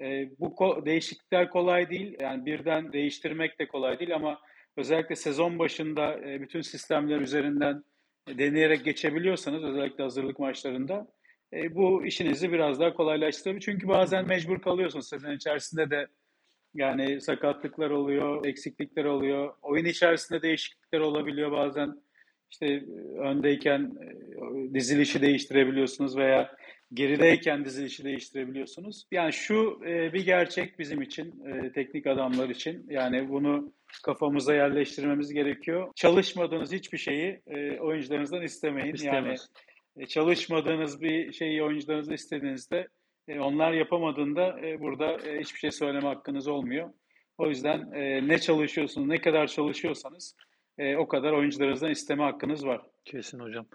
e, 0.00 0.30
bu 0.38 0.46
ko- 0.46 0.86
değişiklikler 0.86 1.50
kolay 1.50 1.90
değil. 1.90 2.16
Yani 2.20 2.46
birden 2.46 2.92
değiştirmek 2.92 3.58
de 3.58 3.68
kolay 3.68 3.98
değil 3.98 4.14
ama 4.14 4.40
özellikle 4.76 5.16
sezon 5.16 5.58
başında 5.58 6.20
bütün 6.24 6.60
sistemler 6.60 7.20
üzerinden 7.20 7.84
deneyerek 8.28 8.84
geçebiliyorsanız 8.84 9.64
özellikle 9.64 10.02
hazırlık 10.02 10.38
maçlarında 10.38 11.06
bu 11.70 12.06
işinizi 12.06 12.52
biraz 12.52 12.80
daha 12.80 12.94
kolaylaştırır. 12.94 13.60
Çünkü 13.60 13.88
bazen 13.88 14.28
mecbur 14.28 14.58
kalıyorsunuz 14.58 15.08
sezon 15.08 15.32
içerisinde 15.32 15.90
de 15.90 16.06
yani 16.74 17.20
sakatlıklar 17.20 17.90
oluyor, 17.90 18.46
eksiklikler 18.46 19.04
oluyor. 19.04 19.54
Oyun 19.62 19.84
içerisinde 19.84 20.42
değişiklikler 20.42 21.00
olabiliyor 21.00 21.52
bazen. 21.52 21.96
İşte 22.50 22.66
e, 22.66 22.82
öndeyken 23.18 23.80
e, 23.80 24.74
dizilişi 24.74 25.22
değiştirebiliyorsunuz 25.22 26.16
veya 26.16 26.56
gerideyken 26.94 27.64
dizilişi 27.64 28.04
değiştirebiliyorsunuz. 28.04 29.06
Yani 29.12 29.32
şu 29.32 29.80
e, 29.86 30.12
bir 30.12 30.24
gerçek 30.24 30.78
bizim 30.78 31.02
için, 31.02 31.44
teknik 31.74 32.06
adamlar 32.06 32.48
için. 32.48 32.86
Yani 32.90 33.28
bunu 33.28 33.72
kafamıza 34.04 34.54
yerleştirmemiz 34.54 35.32
gerekiyor. 35.32 35.92
Çalışmadığınız 35.96 36.72
hiçbir 36.72 36.98
şeyi 36.98 37.40
oyuncularınızdan 37.80 38.42
istemeyin. 38.42 38.94
İstemez. 38.94 39.48
Yani 39.96 40.08
çalışmadığınız 40.08 41.02
bir 41.02 41.32
şeyi 41.32 41.62
oyuncularınızdan 41.62 42.14
istediğinizde 42.14 42.88
onlar 43.38 43.72
yapamadığında 43.72 44.60
e, 44.60 44.80
burada 44.80 45.28
e, 45.28 45.40
hiçbir 45.40 45.58
şey 45.58 45.70
söyleme 45.70 46.08
hakkınız 46.08 46.48
olmuyor. 46.48 46.90
O 47.38 47.48
yüzden 47.48 47.90
ne 48.28 48.38
çalışıyorsunuz, 48.38 49.08
ne 49.08 49.20
kadar 49.20 49.46
çalışıyorsanız 49.46 50.36
o 50.98 51.08
kadar 51.08 51.32
oyuncularınızdan 51.32 51.90
isteme 51.90 52.22
hakkınız 52.22 52.66
var. 52.66 52.80
Kesin 53.04 53.38
hocam. 53.38 53.66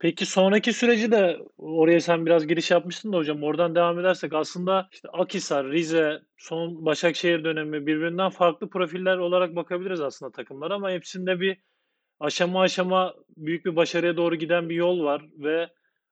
Peki 0.00 0.26
sonraki 0.26 0.72
süreci 0.72 1.12
de 1.12 1.38
oraya 1.58 2.00
sen 2.00 2.26
biraz 2.26 2.46
giriş 2.46 2.70
yapmıştın 2.70 3.12
da 3.12 3.16
hocam 3.16 3.42
oradan 3.42 3.74
devam 3.74 3.98
edersek 3.98 4.32
aslında 4.32 4.88
işte 4.92 5.08
Akhisar, 5.08 5.70
Rize, 5.70 6.20
son 6.36 6.84
Başakşehir 6.84 7.44
dönemi 7.44 7.86
birbirinden 7.86 8.30
farklı 8.30 8.70
profiller 8.70 9.16
olarak 9.16 9.56
bakabiliriz 9.56 10.00
aslında 10.00 10.32
takımlar 10.32 10.70
ama 10.70 10.90
hepsinde 10.90 11.40
bir 11.40 11.58
aşama 12.20 12.62
aşama 12.62 13.14
büyük 13.36 13.64
bir 13.64 13.76
başarıya 13.76 14.16
doğru 14.16 14.36
giden 14.36 14.68
bir 14.68 14.74
yol 14.74 15.04
var 15.04 15.22
ve 15.38 15.68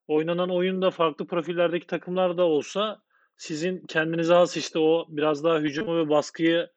oynanan 0.08 0.50
oyunda 0.50 0.90
farklı 0.90 1.26
profillerdeki 1.26 1.86
takımlar 1.86 2.36
da 2.38 2.44
olsa 2.44 3.02
sizin 3.36 3.86
kendinize 3.86 4.34
has 4.34 4.56
işte 4.56 4.78
o 4.78 5.06
biraz 5.08 5.44
daha 5.44 5.58
hücumu 5.58 5.98
ve 5.98 6.08
baskıyı 6.08 6.68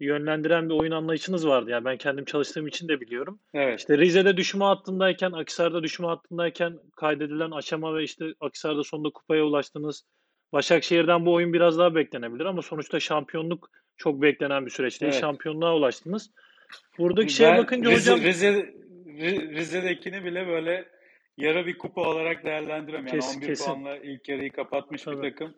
yönlendiren 0.00 0.68
bir 0.68 0.74
oyun 0.74 0.92
anlayışınız 0.92 1.46
vardı. 1.46 1.70
Yani 1.70 1.84
ben 1.84 1.96
kendim 1.96 2.24
çalıştığım 2.24 2.66
için 2.66 2.88
de 2.88 3.00
biliyorum. 3.00 3.40
Evet. 3.54 3.80
İşte 3.80 3.98
Rize'de 3.98 4.36
düşme 4.36 4.64
hattındayken, 4.64 5.32
Akisar'da 5.32 5.82
düşme 5.82 6.06
hattındayken 6.06 6.78
kaydedilen 6.96 7.50
aşama 7.50 7.94
ve 7.94 8.02
işte 8.02 8.24
Akisar'da 8.40 8.84
sonunda 8.84 9.10
kupaya 9.10 9.44
ulaştınız. 9.44 10.04
Başakşehir'den 10.52 11.26
bu 11.26 11.32
oyun 11.32 11.52
biraz 11.52 11.78
daha 11.78 11.94
beklenebilir 11.94 12.44
ama 12.44 12.62
sonuçta 12.62 13.00
şampiyonluk 13.00 13.70
çok 13.96 14.22
beklenen 14.22 14.66
bir 14.66 14.70
süreç 14.70 15.00
değil. 15.00 15.12
Evet. 15.12 15.20
Şampiyonluğa 15.20 15.76
ulaştınız. 15.76 16.30
Buradaki 16.98 17.32
şeye 17.32 17.58
bakınca 17.58 17.90
Rize, 17.90 18.12
hocam... 18.12 18.26
Rize, 18.26 18.74
Rize'dekini 19.54 20.24
bile 20.24 20.46
böyle 20.46 20.95
yarı 21.36 21.66
bir 21.66 21.78
kupa 21.78 22.00
olarak 22.00 22.44
değerlendiriyorum. 22.44 23.06
Yani 23.06 23.16
kesin, 23.16 23.36
11 23.38 23.46
kesin. 23.46 23.64
puanla 23.64 23.96
ilk 23.96 24.28
yarıyı 24.28 24.52
kapatmış 24.52 25.02
Tabii. 25.02 25.22
bir 25.22 25.30
takım. 25.30 25.54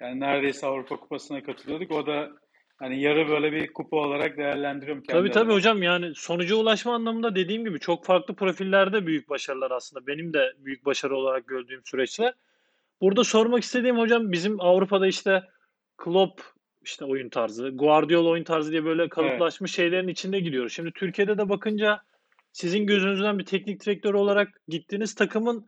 Yani 0.00 0.20
neredeyse 0.20 0.66
Avrupa 0.66 0.96
Kupası'na 0.96 1.42
katılıyorduk. 1.42 1.90
O 1.90 2.06
da 2.06 2.30
hani 2.76 3.00
yarı 3.00 3.28
böyle 3.28 3.52
bir 3.52 3.72
kupa 3.72 3.96
olarak 3.96 4.36
değerlendiriyorum. 4.36 5.02
Tabii 5.08 5.30
tabii 5.30 5.52
hocam 5.52 5.82
yani 5.82 6.12
sonuca 6.14 6.56
ulaşma 6.56 6.94
anlamında 6.94 7.34
dediğim 7.34 7.64
gibi 7.64 7.80
çok 7.80 8.04
farklı 8.04 8.34
profillerde 8.34 9.06
büyük 9.06 9.28
başarılar 9.28 9.70
aslında. 9.70 10.06
Benim 10.06 10.32
de 10.32 10.52
büyük 10.58 10.84
başarı 10.84 11.16
olarak 11.16 11.46
gördüğüm 11.46 11.80
süreçler. 11.84 12.34
Burada 13.00 13.24
sormak 13.24 13.62
istediğim 13.62 13.98
hocam 13.98 14.32
bizim 14.32 14.60
Avrupa'da 14.60 15.06
işte 15.06 15.42
Klopp 15.96 16.42
işte 16.82 17.04
oyun 17.04 17.28
tarzı, 17.28 17.68
Guardiola 17.68 18.28
oyun 18.28 18.44
tarzı 18.44 18.72
diye 18.72 18.84
böyle 18.84 19.08
kalıplaşmış 19.08 19.70
evet. 19.70 19.76
şeylerin 19.76 20.08
içinde 20.08 20.40
gidiyoruz. 20.40 20.72
Şimdi 20.72 20.92
Türkiye'de 20.92 21.38
de 21.38 21.48
bakınca 21.48 22.00
sizin 22.54 22.86
gözünüzden 22.86 23.38
bir 23.38 23.44
teknik 23.44 23.86
direktör 23.86 24.14
olarak 24.14 24.48
gittiğiniz 24.68 25.14
takımın 25.14 25.66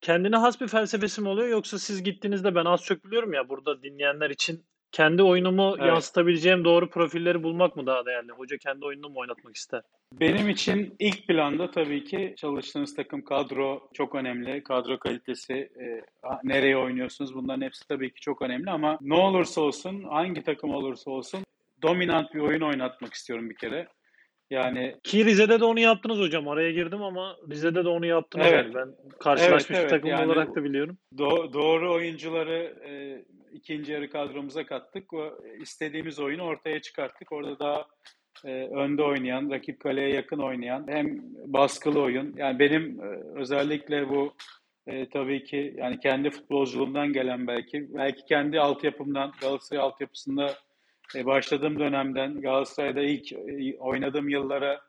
kendine 0.00 0.36
has 0.36 0.60
bir 0.60 0.68
felsefesi 0.68 1.20
mi 1.20 1.28
oluyor 1.28 1.48
yoksa 1.48 1.78
siz 1.78 2.02
gittiğinizde 2.02 2.54
ben 2.54 2.64
az 2.64 2.82
çok 2.82 3.04
biliyorum 3.04 3.32
ya 3.32 3.48
burada 3.48 3.82
dinleyenler 3.82 4.30
için 4.30 4.64
kendi 4.92 5.22
oyunumu 5.22 5.74
evet. 5.78 5.88
yansıtabileceğim 5.88 6.64
doğru 6.64 6.90
profilleri 6.90 7.42
bulmak 7.42 7.76
mı 7.76 7.86
daha 7.86 8.06
değerli? 8.06 8.32
Hoca 8.32 8.58
kendi 8.58 8.84
oyununu 8.84 9.08
mu 9.08 9.20
oynatmak 9.20 9.56
ister? 9.56 9.82
Benim 10.12 10.48
için 10.48 10.96
ilk 10.98 11.26
planda 11.26 11.70
tabii 11.70 12.04
ki 12.04 12.34
çalıştığınız 12.36 12.96
takım 12.96 13.24
kadro 13.24 13.90
çok 13.94 14.14
önemli. 14.14 14.62
Kadro 14.62 14.98
kalitesi, 14.98 15.54
e, 15.54 16.02
nereye 16.44 16.76
oynuyorsunuz 16.76 17.34
bunların 17.34 17.62
hepsi 17.62 17.88
tabii 17.88 18.14
ki 18.14 18.20
çok 18.20 18.42
önemli 18.42 18.70
ama 18.70 18.98
ne 19.00 19.14
olursa 19.14 19.60
olsun, 19.60 20.02
hangi 20.02 20.42
takım 20.42 20.74
olursa 20.74 21.10
olsun 21.10 21.44
dominant 21.82 22.34
bir 22.34 22.40
oyun 22.40 22.60
oynatmak 22.60 23.14
istiyorum 23.14 23.50
bir 23.50 23.56
kere. 23.56 23.88
Yani 24.50 24.96
ki 25.04 25.24
Rize'de 25.24 25.60
de 25.60 25.64
onu 25.64 25.80
yaptınız 25.80 26.18
hocam. 26.18 26.48
Araya 26.48 26.72
girdim 26.72 27.02
ama 27.02 27.36
Rize'de 27.50 27.84
de 27.84 27.88
onu 27.88 28.06
yaptınız. 28.06 28.46
Evet. 28.50 28.64
Yani. 28.64 28.74
Ben 28.74 28.88
karşılaşmış 29.18 29.70
evet, 29.70 29.80
evet. 29.80 29.90
takım 29.90 30.10
yani 30.10 30.26
olarak 30.26 30.56
da 30.56 30.64
biliyorum. 30.64 30.98
Do- 31.16 31.52
doğru 31.52 31.94
oyuncuları 31.94 32.74
e, 32.88 33.22
ikinci 33.52 33.92
yarı 33.92 34.10
kadromuza 34.10 34.66
kattık. 34.66 35.12
O 35.12 35.38
istediğimiz 35.60 36.18
oyunu 36.20 36.42
ortaya 36.42 36.82
çıkarttık. 36.82 37.32
Orada 37.32 37.58
daha 37.58 37.86
e, 38.44 38.50
önde 38.66 39.02
oynayan, 39.02 39.50
rakip 39.50 39.80
kaleye 39.80 40.08
yakın 40.08 40.38
oynayan, 40.38 40.86
hem 40.88 41.20
baskılı 41.46 42.02
oyun. 42.02 42.34
Yani 42.36 42.58
benim 42.58 43.00
e, 43.02 43.06
özellikle 43.34 44.08
bu 44.08 44.34
e, 44.86 45.08
tabii 45.08 45.44
ki 45.44 45.74
yani 45.76 46.00
kendi 46.00 46.30
futbolculuğumdan 46.30 47.12
gelen 47.12 47.46
belki, 47.46 47.94
belki 47.94 48.24
kendi 48.24 48.60
altyapımdan, 48.60 49.32
Galatasaray 49.40 49.82
altyapısında 49.82 50.54
başladığım 51.14 51.78
dönemden 51.78 52.40
Galatasaray'da 52.40 53.00
ilk 53.00 53.32
e, 53.32 53.78
oynadığım 53.78 54.28
yıllara 54.28 54.80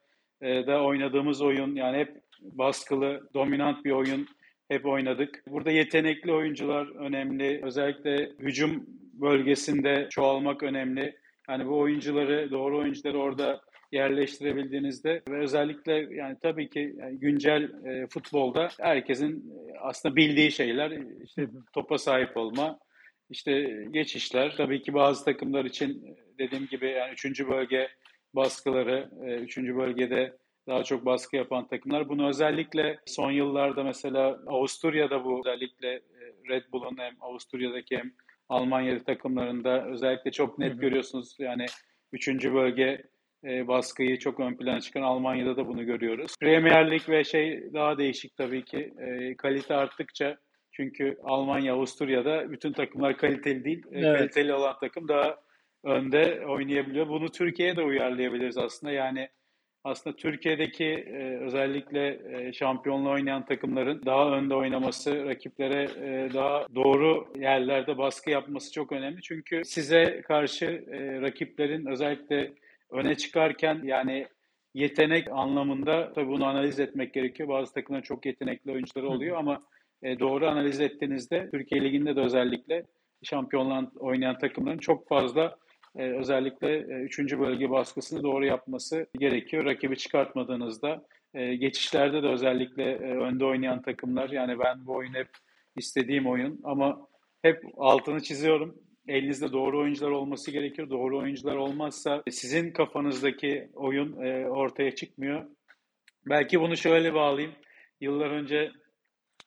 e, 0.41 0.67
da 0.67 0.83
oynadığımız 0.83 1.41
oyun 1.41 1.75
yani 1.75 1.97
hep 1.97 2.21
baskılı, 2.41 3.29
dominant 3.33 3.85
bir 3.85 3.91
oyun 3.91 4.27
hep 4.67 4.85
oynadık. 4.85 5.43
Burada 5.47 5.71
yetenekli 5.71 6.33
oyuncular 6.33 6.95
önemli. 6.95 7.59
Özellikle 7.63 8.31
hücum 8.39 8.85
bölgesinde 9.13 10.07
çoğalmak 10.09 10.63
önemli. 10.63 11.15
Yani 11.49 11.67
bu 11.67 11.79
oyuncuları, 11.79 12.51
doğru 12.51 12.77
oyuncuları 12.77 13.19
orada 13.19 13.61
yerleştirebildiğinizde 13.91 15.21
ve 15.29 15.38
özellikle 15.38 16.15
yani 16.15 16.38
tabii 16.41 16.69
ki 16.69 16.95
yani 16.97 17.19
güncel 17.19 17.63
e, 17.85 18.07
futbolda 18.07 18.69
herkesin 18.79 19.53
aslında 19.81 20.15
bildiği 20.15 20.51
şeyler 20.51 20.91
işte 21.23 21.47
topa 21.73 21.97
sahip 21.97 22.38
olma, 22.38 22.79
işte 23.29 23.86
geçişler 23.91 24.55
tabii 24.57 24.81
ki 24.81 24.93
bazı 24.93 25.25
takımlar 25.25 25.65
için 25.65 26.17
dediğim 26.39 26.67
gibi 26.67 26.88
yani 26.88 27.13
üçüncü 27.13 27.50
bölge 27.50 27.89
baskıları, 28.33 29.09
e, 29.25 29.36
üçüncü 29.36 29.75
bölgede 29.75 30.38
daha 30.67 30.83
çok 30.83 31.05
baskı 31.05 31.36
yapan 31.36 31.67
takımlar. 31.67 32.09
Bunu 32.09 32.29
özellikle 32.29 33.00
son 33.05 33.31
yıllarda 33.31 33.83
mesela 33.83 34.39
Avusturya'da 34.48 35.25
bu 35.25 35.39
özellikle 35.39 35.88
e, 35.93 36.01
Red 36.50 36.63
Bull'un 36.71 36.98
hem 36.98 37.13
Avusturya'daki 37.19 37.98
hem 37.98 38.12
Almanya'da 38.50 39.03
takımlarında 39.03 39.86
özellikle 39.86 40.31
çok 40.31 40.59
net 40.59 40.74
hı 40.74 40.77
hı. 40.77 40.81
görüyorsunuz. 40.81 41.36
Yani 41.39 41.65
üçüncü 42.12 42.53
bölge 42.53 43.03
e, 43.43 43.67
baskıyı 43.67 44.19
çok 44.19 44.39
ön 44.39 44.57
plana 44.57 44.81
çıkan 44.81 45.01
Almanya'da 45.01 45.57
da 45.57 45.67
bunu 45.67 45.86
görüyoruz. 45.86 46.36
Premier 46.39 46.91
Lig 46.91 47.09
ve 47.09 47.24
şey 47.24 47.74
daha 47.74 47.98
değişik 47.98 48.36
tabii 48.36 48.65
ki. 48.65 48.93
E, 48.98 49.36
kalite 49.36 49.75
arttıkça 49.75 50.38
çünkü 50.79 51.17
Almanya, 51.24 51.74
Avusturya'da 51.74 52.51
bütün 52.51 52.74
takımlar 52.74 53.17
kaliteli 53.17 53.63
değil. 53.63 53.83
E, 53.91 54.00
evet. 54.00 54.17
Kaliteli 54.17 54.53
olan 54.53 54.75
takım 54.79 55.07
daha 55.07 55.38
önde 55.83 56.45
oynayabiliyor. 56.48 57.07
Bunu 57.07 57.31
Türkiye'ye 57.31 57.75
de 57.75 57.81
uyarlayabiliriz 57.81 58.57
aslında. 58.57 58.93
Yani 58.93 59.29
aslında 59.83 60.15
Türkiye'deki 60.15 60.86
e, 60.86 61.38
özellikle 61.38 62.19
e, 62.33 62.53
şampiyonla 62.53 63.09
oynayan 63.09 63.45
takımların 63.45 64.01
daha 64.05 64.31
önde 64.31 64.55
oynaması, 64.55 65.25
rakiplere 65.25 65.83
e, 65.83 66.33
daha 66.33 66.65
doğru 66.75 67.33
yerlerde 67.39 67.98
baskı 67.98 68.29
yapması 68.29 68.71
çok 68.74 68.91
önemli. 68.91 69.21
Çünkü 69.21 69.65
size 69.65 70.21
karşı 70.21 70.65
e, 70.65 71.21
rakiplerin 71.21 71.86
özellikle 71.86 72.53
öne 72.89 73.15
çıkarken 73.15 73.81
yani 73.83 74.27
yetenek 74.74 75.27
anlamında 75.31 76.13
tabii 76.13 76.27
bunu 76.27 76.45
analiz 76.45 76.79
etmek 76.79 77.13
gerekiyor. 77.13 77.50
Bazı 77.50 77.74
takımların 77.74 78.03
çok 78.03 78.25
yetenekli 78.25 78.71
oyuncuları 78.71 79.09
oluyor 79.09 79.38
ama 79.38 79.63
e, 80.03 80.20
doğru 80.20 80.48
analiz 80.48 80.79
ettiğinizde 80.79 81.50
Türkiye 81.51 81.84
Ligi'nde 81.84 82.15
de 82.15 82.22
özellikle 82.22 82.84
şampiyonlar 83.24 83.86
oynayan 84.00 84.38
takımların 84.38 84.77
çok 84.77 85.08
fazla 85.08 85.56
e, 85.98 86.03
özellikle 86.03 86.75
e, 86.77 87.01
üçüncü 87.03 87.39
bölge 87.39 87.70
baskısını 87.70 88.24
doğru 88.24 88.46
yapması 88.46 89.08
gerekiyor. 89.20 89.65
Rakibi 89.65 89.98
çıkartmadığınızda 89.98 91.06
e, 91.34 91.56
geçişlerde 91.56 92.24
de 92.24 92.27
özellikle 92.27 92.84
e, 92.84 93.18
önde 93.18 93.46
oynayan 93.46 93.82
takımlar 93.82 94.29
yani 94.29 94.60
ben 94.60 94.86
bu 94.86 94.96
oyun 94.96 95.13
hep 95.13 95.29
istediğim 95.75 96.27
oyun 96.27 96.60
ama 96.63 97.08
hep 97.41 97.63
altını 97.77 98.22
çiziyorum. 98.24 98.75
Elinizde 99.08 99.51
doğru 99.51 99.79
oyuncular 99.79 100.12
olması 100.12 100.51
gerekiyor. 100.51 100.89
Doğru 100.89 101.18
oyuncular 101.20 101.56
olmazsa 101.56 102.24
sizin 102.29 102.72
kafanızdaki 102.72 103.70
oyun 103.74 104.22
e, 104.22 104.48
ortaya 104.50 104.96
çıkmıyor. 104.96 105.46
Belki 106.29 106.60
bunu 106.60 106.77
şöyle 106.77 107.13
bağlayayım. 107.13 107.56
Yıllar 108.01 108.29
önce 108.29 108.72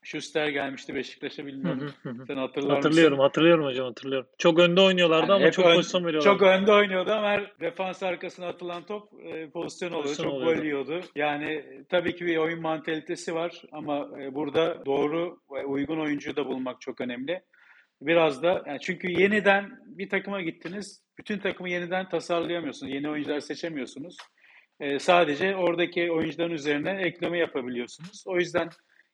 Schuster 0.03 0.49
gelmişti 0.49 0.95
Beşiktaş'a 0.95 1.47
bilmiyorum. 1.47 1.93
Sen 2.27 2.37
hatırlar 2.37 2.75
Hatırlıyorum, 2.77 3.13
mısın? 3.17 3.23
hatırlıyorum 3.23 3.65
hocam, 3.65 3.87
hatırlıyorum. 3.87 4.29
Çok 4.39 4.59
önde 4.59 4.81
oynuyorlardı 4.81 5.33
Yani 5.33 5.43
ama 5.43 5.51
çok 5.51 5.67
ön- 5.67 5.75
pozisyon 5.75 6.05
veriyorlardı. 6.05 6.39
çok 6.39 6.43
önde 6.49 6.73
oynuyordu 6.73 7.13
ama 7.13 7.29
her 7.29 7.53
defans 7.61 8.03
arkasına 8.03 8.47
atılan 8.47 8.87
top 8.87 9.09
e, 9.25 9.51
pozisyon 9.51 9.89
oluyor. 9.91 10.03
Pozisyon 10.05 10.25
Çok 10.27 10.35
oluyordu. 10.35 10.57
gol 10.59 10.65
yiyordu. 10.65 11.01
Yani 11.17 11.53
e, 11.53 11.85
tabii 11.89 12.17
ki 12.17 12.27
bir 12.27 12.37
oyun 12.37 12.61
mantalitesi 12.61 13.35
var 13.35 13.63
ama 13.73 14.09
e, 14.23 14.35
burada 14.35 14.87
doğru 14.87 15.39
ve 15.55 15.65
uygun 15.67 15.99
oyuncuyu 16.01 16.37
da 16.37 16.47
bulmak 16.47 16.81
çok 16.81 17.01
önemli. 17.01 17.43
Biraz 18.01 18.43
da 18.43 18.63
yani 18.67 18.79
çünkü 18.81 19.11
yeniden 19.21 19.71
bir 19.87 20.09
takıma 20.09 20.41
gittiniz. 20.43 21.03
Bütün 21.19 21.39
takımı 21.39 21.71
yeniden 21.71 22.09
tasarlayamıyorsunuz. 22.09 22.93
Yeni 22.95 23.11
oyuncular 23.11 23.41
seçemiyorsunuz. 23.41 24.17
E, 24.81 24.99
sadece 24.99 25.57
oradaki 25.57 26.13
oyuncuların 26.13 26.51
üzerine 26.53 26.91
ekleme 26.91 27.39
yapabiliyorsunuz. 27.39 28.25
O 28.27 28.37
yüzden 28.39 28.69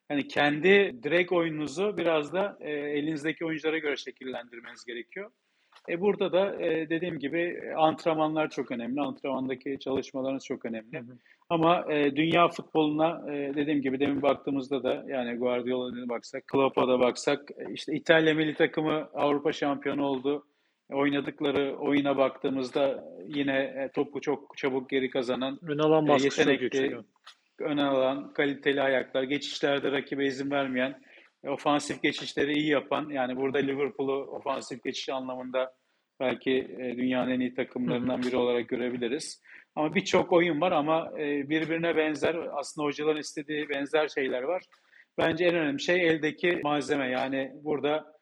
yani 0.09 0.27
kendi 0.27 1.03
direkt 1.03 1.31
oyununuzu 1.31 1.97
biraz 1.97 2.33
da 2.33 2.57
e, 2.59 2.71
elinizdeki 2.71 3.45
oyunculara 3.45 3.77
göre 3.77 3.97
şekillendirmeniz 3.97 4.85
gerekiyor. 4.85 5.31
E 5.89 6.01
burada 6.01 6.31
da 6.31 6.63
e, 6.63 6.89
dediğim 6.89 7.19
gibi 7.19 7.39
e, 7.39 7.73
antrenmanlar 7.73 8.49
çok 8.49 8.71
önemli. 8.71 9.01
Antrenmandaki 9.01 9.77
çalışmalarınız 9.79 10.45
çok 10.45 10.65
önemli. 10.65 10.99
Hı 10.99 11.01
hı. 11.01 11.17
Ama 11.49 11.85
e, 11.93 12.15
dünya 12.15 12.47
futboluna 12.47 13.33
e, 13.33 13.55
dediğim 13.55 13.81
gibi 13.81 13.99
demin 13.99 14.21
baktığımızda 14.21 14.83
da 14.83 15.05
yani 15.07 15.37
Guardiola'ya 15.37 16.09
baksak, 16.09 16.47
Klopp'a 16.47 16.87
da 16.87 16.99
baksak 16.99 17.51
e, 17.51 17.73
işte 17.73 17.93
İtalya 17.93 18.33
milli 18.33 18.53
takımı 18.53 19.09
Avrupa 19.13 19.51
şampiyonu 19.51 20.05
oldu. 20.05 20.45
E, 20.91 20.95
Oynadıkları 20.95 21.75
oyuna 21.77 22.17
baktığımızda 22.17 23.03
yine 23.27 23.89
topu 23.95 24.21
çok 24.21 24.57
çabuk 24.57 24.89
geri 24.89 25.09
kazanan, 25.09 25.59
Ön 25.61 25.77
alan 25.77 26.07
e, 26.07 26.23
yetenekli. 26.23 26.97
Öne 27.61 27.83
alan, 27.83 28.33
kaliteli 28.33 28.81
ayaklar, 28.81 29.23
geçişlerde 29.23 29.91
rakibe 29.91 30.25
izin 30.25 30.51
vermeyen, 30.51 31.01
e, 31.43 31.49
ofansif 31.49 32.01
geçişleri 32.01 32.53
iyi 32.53 32.69
yapan, 32.69 33.09
yani 33.09 33.35
burada 33.35 33.57
Liverpool'u 33.57 34.13
ofansif 34.13 34.83
geçiş 34.83 35.09
anlamında 35.09 35.73
belki 36.19 36.51
e, 36.51 36.97
dünyanın 36.97 37.31
en 37.31 37.39
iyi 37.39 37.53
takımlarından 37.53 38.21
biri 38.23 38.37
olarak 38.37 38.69
görebiliriz. 38.69 39.41
Ama 39.75 39.95
birçok 39.95 40.33
oyun 40.33 40.61
var 40.61 40.71
ama 40.71 41.11
e, 41.19 41.49
birbirine 41.49 41.97
benzer, 41.97 42.35
aslında 42.53 42.87
hocaların 42.87 43.19
istediği 43.19 43.69
benzer 43.69 44.07
şeyler 44.07 44.41
var. 44.41 44.63
Bence 45.17 45.45
en 45.45 45.55
önemli 45.55 45.81
şey 45.81 46.07
eldeki 46.07 46.59
malzeme. 46.63 47.09
Yani 47.09 47.51
burada 47.63 48.19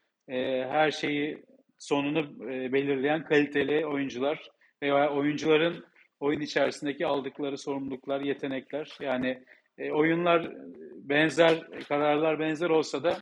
her 0.69 0.91
şeyi 0.91 1.43
sonunu 1.77 2.39
belirleyen 2.73 3.23
kaliteli 3.23 3.85
oyuncular 3.85 4.49
veya 4.83 5.09
oyuncuların 5.09 5.85
oyun 6.19 6.41
içerisindeki 6.41 7.07
aldıkları 7.07 7.57
sorumluluklar, 7.57 8.21
yetenekler. 8.21 8.97
Yani 8.99 9.43
e, 9.77 9.91
oyunlar 9.91 10.51
benzer, 10.95 11.83
kararlar 11.87 12.39
benzer 12.39 12.69
olsa 12.69 13.03
da 13.03 13.17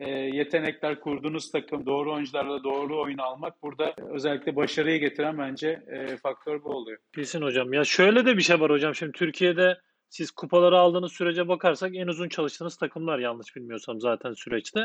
e, 0.00 0.10
yetenekler 0.10 1.00
kurduğunuz 1.00 1.50
takım, 1.50 1.86
doğru 1.86 2.14
oyuncularla 2.14 2.64
doğru 2.64 3.02
oyunu 3.02 3.22
almak 3.22 3.62
burada 3.62 3.94
özellikle 4.10 4.56
başarıyı 4.56 5.00
getiren 5.00 5.38
bence 5.38 5.82
e, 5.86 6.16
faktör 6.16 6.64
bu 6.64 6.68
oluyor. 6.68 6.98
Kesin 7.14 7.42
hocam. 7.42 7.72
Ya 7.72 7.84
şöyle 7.84 8.26
de 8.26 8.36
bir 8.36 8.42
şey 8.42 8.60
var 8.60 8.70
hocam. 8.70 8.94
Şimdi 8.94 9.12
Türkiye'de 9.12 9.78
siz 10.08 10.30
kupaları 10.30 10.78
aldığınız 10.78 11.12
sürece 11.12 11.48
bakarsak 11.48 11.96
en 11.96 12.06
uzun 12.06 12.28
çalıştığınız 12.28 12.76
takımlar 12.76 13.18
yanlış 13.18 13.56
bilmiyorsam 13.56 14.00
zaten 14.00 14.32
süreçte. 14.32 14.80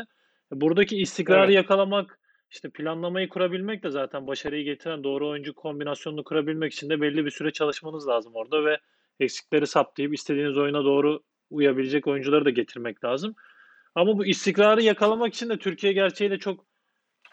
Buradaki 0.52 0.96
istikrarı 0.96 1.44
Evet. 1.44 1.54
yakalamak, 1.54 2.18
işte 2.50 2.70
planlamayı 2.70 3.28
kurabilmek 3.28 3.82
de 3.82 3.90
zaten 3.90 4.26
başarıyı 4.26 4.64
getiren 4.64 5.04
doğru 5.04 5.28
oyuncu 5.28 5.54
kombinasyonunu 5.54 6.24
kurabilmek 6.24 6.72
için 6.72 6.90
de 6.90 7.00
belli 7.00 7.24
bir 7.24 7.30
süre 7.30 7.52
çalışmanız 7.52 8.08
lazım 8.08 8.32
orada 8.34 8.64
ve 8.64 8.78
eksikleri 9.20 9.66
saptayıp 9.66 10.14
istediğiniz 10.14 10.58
oyuna 10.58 10.84
doğru 10.84 11.22
uyabilecek 11.50 12.06
oyuncuları 12.06 12.44
da 12.44 12.50
getirmek 12.50 13.04
lazım. 13.04 13.34
Ama 13.94 14.18
bu 14.18 14.26
istikrarı 14.26 14.82
yakalamak 14.82 15.34
için 15.34 15.48
de 15.48 15.58
Türkiye 15.58 15.92
gerçeğiyle 15.92 16.38
çok 16.38 16.66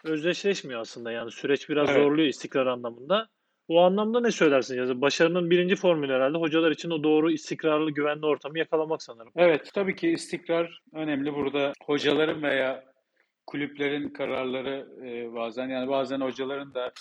özdeşleşmiyor 0.04 0.80
aslında. 0.80 1.12
Yani 1.12 1.30
süreç 1.30 1.68
biraz 1.68 1.88
Evet. 1.90 2.02
zorluyor 2.02 2.28
istikrar 2.28 2.66
anlamında. 2.66 3.28
O 3.68 3.80
anlamda 3.80 4.20
ne 4.20 4.30
söylersin? 4.30 4.76
Yani 4.76 5.00
başarının 5.00 5.50
birinci 5.50 5.76
formülü 5.76 6.12
herhalde 6.12 6.38
hocalar 6.38 6.70
için 6.70 6.90
o 6.90 7.02
doğru 7.02 7.30
istikrarlı, 7.30 7.90
güvenli 7.90 8.26
ortamı 8.26 8.58
yakalamak 8.58 9.02
sanırım. 9.02 9.32
Evet, 9.36 9.70
tabii 9.74 9.96
ki 9.96 10.08
istikrar 10.08 10.82
önemli. 10.92 11.34
Burada 11.34 11.72
hocaların 11.86 12.42
veya 12.42 12.84
kulüplerin 13.46 14.08
kararları 14.08 14.88
e, 15.06 15.34
bazen 15.34 15.68
yani 15.68 15.88
bazen 15.88 16.20
hocaların 16.20 16.74
da 16.74 16.92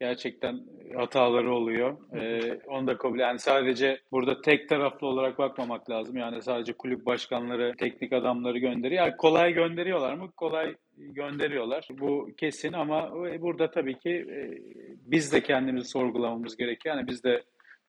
gerçekten 0.00 0.60
hataları 0.96 1.54
oluyor. 1.54 1.96
E, 2.16 2.54
onu 2.66 2.86
da 2.86 2.98
kabul. 2.98 3.18
Yani 3.18 3.38
sadece 3.38 4.00
burada 4.12 4.40
tek 4.40 4.68
taraflı 4.68 5.06
olarak 5.06 5.38
bakmamak 5.38 5.90
lazım. 5.90 6.16
Yani 6.16 6.42
sadece 6.42 6.72
kulüp 6.72 7.06
başkanları, 7.06 7.74
teknik 7.78 8.12
adamları 8.12 8.58
gönderiyor. 8.58 9.04
Yani 9.06 9.16
kolay 9.16 9.52
gönderiyorlar 9.52 10.14
mı? 10.14 10.30
Kolay 10.36 10.74
gönderiyorlar. 10.96 11.88
Bu 11.90 12.30
kesin 12.36 12.72
ama 12.72 13.12
burada 13.40 13.70
tabii 13.70 13.98
ki 13.98 14.10
e, 14.10 14.58
biz 15.06 15.32
de 15.32 15.42
kendimizi 15.42 15.88
sorgulamamız 15.88 16.56
gerekiyor. 16.56 16.96
Yani 16.96 17.06
biz 17.06 17.24
de 17.24 17.42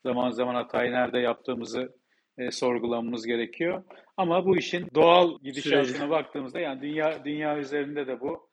zaman 0.04 0.30
zaman 0.30 0.56
hatayı 0.56 0.92
nerede 0.92 1.20
yaptığımızı 1.20 1.94
e, 2.38 2.52
sorgulamamız 2.52 3.26
gerekiyor. 3.28 3.84
Ama 4.18 4.46
bu 4.46 4.58
işin 4.58 4.88
doğal 4.96 5.40
gidişatına 5.44 6.10
baktığımızda 6.10 6.60
yani 6.60 6.82
dünya 6.82 7.26
dünya 7.26 7.58
üzerinde 7.58 8.08
de 8.08 8.20
bu. 8.20 8.48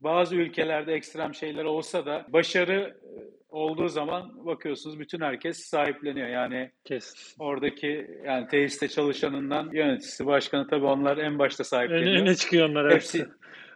Bazı 0.00 0.36
ülkelerde 0.36 0.94
ekstrem 0.94 1.34
şeyler 1.34 1.64
olsa 1.64 2.06
da 2.06 2.26
başarı 2.28 2.96
e, 3.02 3.38
olduğu 3.48 3.88
zaman 3.88 4.46
bakıyorsunuz 4.46 4.98
bütün 4.98 5.20
herkes 5.20 5.58
sahipleniyor. 5.58 6.28
Yani 6.28 6.70
Kesin. 6.84 7.42
oradaki 7.42 8.10
yani 8.24 8.48
tesiste 8.48 8.88
çalışanından 8.88 9.70
yöneticisi, 9.72 10.26
başkanı 10.26 10.66
tabii 10.68 10.86
onlar 10.86 11.16
en 11.16 11.38
başta 11.38 11.62
Öne, 11.62 11.68
sahipleniyor. 11.68 12.22
öne 12.22 12.34
çıkıyor 12.34 12.68
onlar 12.68 12.94
Hepsi 12.94 13.26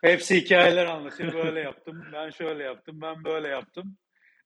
hepsi 0.02 0.36
hikayeler 0.36 0.86
anlatıyor. 0.86 1.32
Böyle 1.32 1.60
yaptım, 1.60 2.04
ben 2.12 2.30
şöyle 2.30 2.62
yaptım, 2.62 3.00
ben 3.02 3.24
böyle 3.24 3.48
yaptım. 3.48 3.96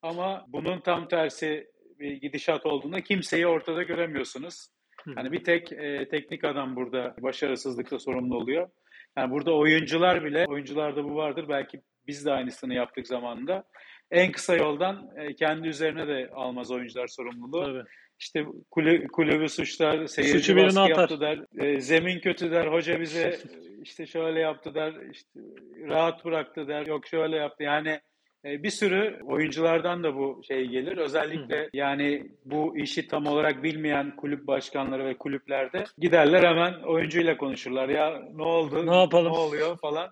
Ama 0.02 0.44
bunun 0.48 0.80
tam 0.80 1.08
tersi 1.08 1.66
bir 1.98 2.12
gidişat 2.12 2.66
olduğunda 2.66 3.00
kimseyi 3.00 3.46
ortada 3.46 3.82
göremiyorsunuz. 3.82 4.68
Yani 5.16 5.32
bir 5.32 5.44
tek 5.44 5.72
e, 5.72 6.08
teknik 6.08 6.44
adam 6.44 6.76
burada 6.76 7.14
başarısızlıkla 7.22 7.98
sorumlu 7.98 8.36
oluyor. 8.36 8.68
Yani 9.16 9.30
burada 9.30 9.56
oyuncular 9.56 10.24
bile, 10.24 10.46
oyuncularda 10.46 11.04
bu 11.04 11.16
vardır. 11.16 11.48
Belki 11.48 11.80
biz 12.06 12.26
de 12.26 12.32
aynısını 12.32 12.74
yaptık 12.74 13.06
zamanında. 13.06 13.64
En 14.10 14.32
kısa 14.32 14.56
yoldan 14.56 15.10
e, 15.16 15.34
kendi 15.34 15.68
üzerine 15.68 16.08
de 16.08 16.30
almaz 16.34 16.70
oyuncular 16.70 17.06
sorumluluğu. 17.06 17.64
Tabii. 17.64 17.82
İşte 18.18 18.46
kulü, 18.70 19.08
kulübü 19.08 19.48
suçlar, 19.48 20.06
seyirci 20.06 20.38
Suçu 20.38 20.56
baskı 20.56 20.80
atar. 20.80 20.98
yaptı 20.98 21.20
der, 21.20 21.44
e, 21.58 21.80
zemin 21.80 22.20
kötü 22.20 22.50
der, 22.50 22.66
hoca 22.66 23.00
bize 23.00 23.38
işte 23.82 24.06
şöyle 24.06 24.40
yaptı 24.40 24.74
der, 24.74 24.94
işte 25.12 25.40
rahat 25.88 26.24
bıraktı 26.24 26.68
der, 26.68 26.86
yok 26.86 27.06
şöyle 27.06 27.36
yaptı. 27.36 27.62
Yani 27.62 28.00
bir 28.46 28.70
sürü 28.70 29.20
oyunculardan 29.24 30.04
da 30.04 30.16
bu 30.16 30.40
şey 30.48 30.66
gelir. 30.66 30.96
Özellikle 30.96 31.68
yani 31.72 32.26
bu 32.44 32.78
işi 32.78 33.08
tam 33.08 33.26
olarak 33.26 33.62
bilmeyen 33.62 34.16
kulüp 34.16 34.46
başkanları 34.46 35.04
ve 35.04 35.18
kulüplerde 35.18 35.84
giderler 35.98 36.42
hemen 36.42 36.82
oyuncuyla 36.82 37.36
konuşurlar. 37.36 37.88
Ya 37.88 38.22
ne 38.34 38.42
oldu? 38.42 38.86
Ne 38.86 38.96
yapalım? 38.96 39.32
Ne 39.32 39.38
oluyor 39.38 39.78
falan. 39.78 40.10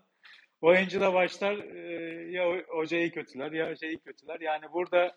Oyuncu 0.61 1.01
da 1.01 1.15
başlar 1.15 1.59
e, 1.59 1.91
ya 2.31 2.45
hocayı 2.69 3.11
kötüler 3.11 3.53
ya 3.53 3.77
şeyi 3.77 3.99
kötüler. 3.99 4.41
Yani 4.41 4.65
burada 4.73 5.15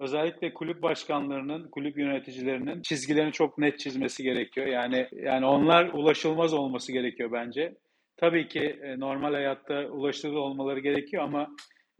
özellikle 0.00 0.54
kulüp 0.54 0.82
başkanlarının, 0.82 1.68
kulüp 1.70 1.98
yöneticilerinin 1.98 2.82
çizgilerini 2.82 3.32
çok 3.32 3.58
net 3.58 3.78
çizmesi 3.78 4.22
gerekiyor. 4.22 4.66
Yani 4.66 5.08
yani 5.12 5.46
onlar 5.46 5.88
ulaşılmaz 5.92 6.54
olması 6.54 6.92
gerekiyor 6.92 7.32
bence. 7.32 7.74
Tabii 8.16 8.48
ki 8.48 8.78
e, 8.82 9.00
normal 9.00 9.32
hayatta 9.32 9.86
ulaşılır 9.86 10.36
olmaları 10.36 10.80
gerekiyor 10.80 11.22
ama 11.22 11.48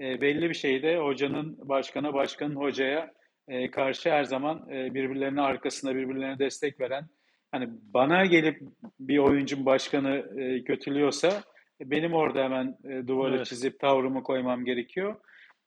e, 0.00 0.20
belli 0.20 0.48
bir 0.48 0.54
şeyde 0.54 0.96
hocanın 0.96 1.68
başkana, 1.68 2.14
başkanın 2.14 2.56
hocaya 2.56 3.12
e, 3.48 3.70
karşı 3.70 4.10
her 4.10 4.24
zaman 4.24 4.68
e, 4.70 4.94
birbirlerinin 4.94 5.36
arkasında 5.36 5.94
birbirlerine 5.94 6.38
destek 6.38 6.80
veren 6.80 7.06
hani 7.52 7.68
bana 7.94 8.26
gelip 8.26 8.60
bir 9.00 9.18
oyuncun 9.18 9.66
başkanı 9.66 10.40
e, 10.40 10.64
kötülüyorsa 10.64 11.42
benim 11.80 12.14
orada 12.14 12.44
hemen 12.44 12.78
e, 12.84 13.06
duvarı 13.06 13.36
Evet. 13.36 13.46
çizip 13.46 13.80
tavrımı 13.80 14.22
koymam 14.22 14.64
gerekiyor. 14.64 15.16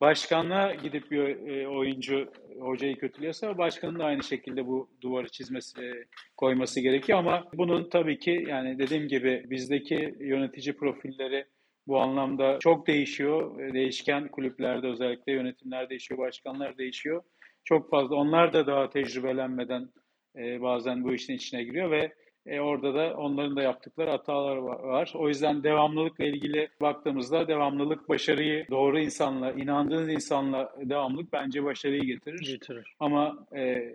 Başkanla 0.01 0.73
gidip 0.83 1.11
bir 1.11 1.47
e, 1.47 1.67
oyuncu 1.67 2.31
hocayı 2.59 2.95
kötülüyorsa 2.95 3.57
başkanın 3.57 3.99
da 3.99 4.05
aynı 4.05 4.23
şekilde 4.23 4.67
bu 4.67 4.89
duvarı 5.01 5.29
çizmesi 5.29 5.81
e, 5.81 6.05
koyması 6.37 6.79
gerekiyor 6.79 7.19
ama 7.19 7.47
bunun 7.53 7.89
tabii 7.89 8.19
ki 8.19 8.45
yani 8.47 8.79
dediğim 8.79 9.07
gibi 9.07 9.45
bizdeki 9.49 10.15
yönetici 10.19 10.75
profilleri 10.75 11.45
bu 11.87 11.99
anlamda 11.99 12.59
çok 12.59 12.87
değişiyor. 12.87 13.59
E, 13.59 13.73
Değişken 13.73 14.27
kulüplerde 14.27 14.87
özellikle 14.87 15.31
yönetimler 15.31 15.89
değişiyor, 15.89 16.19
başkanlar 16.19 16.77
değişiyor. 16.77 17.23
Çok 17.63 17.89
fazla 17.89 18.15
onlar 18.15 18.53
da 18.53 18.67
daha 18.67 18.89
tecrübelenmeden 18.89 19.89
e, 20.37 20.61
bazen 20.61 21.03
bu 21.03 21.13
işin 21.13 21.33
içine 21.33 21.63
giriyor 21.63 21.91
ve 21.91 22.13
e, 22.45 22.59
orada 22.59 22.93
da 22.93 23.13
onların 23.17 23.55
da 23.55 23.61
yaptıkları 23.61 24.09
hatalar 24.09 24.57
va- 24.57 24.83
var. 24.83 25.13
O 25.15 25.27
yüzden 25.27 25.63
devamlılıkla 25.63 26.25
ilgili 26.25 26.69
baktığımızda 26.81 27.47
devamlılık 27.47 28.09
başarıyı 28.09 28.65
doğru 28.71 28.99
insanla, 28.99 29.51
inandığınız 29.51 30.09
insanla 30.09 30.73
devamlılık 30.77 31.33
bence 31.33 31.63
başarıyı 31.63 32.01
getirir. 32.01 32.51
Getirir. 32.53 32.95
Ama 32.99 33.47
e, 33.55 33.93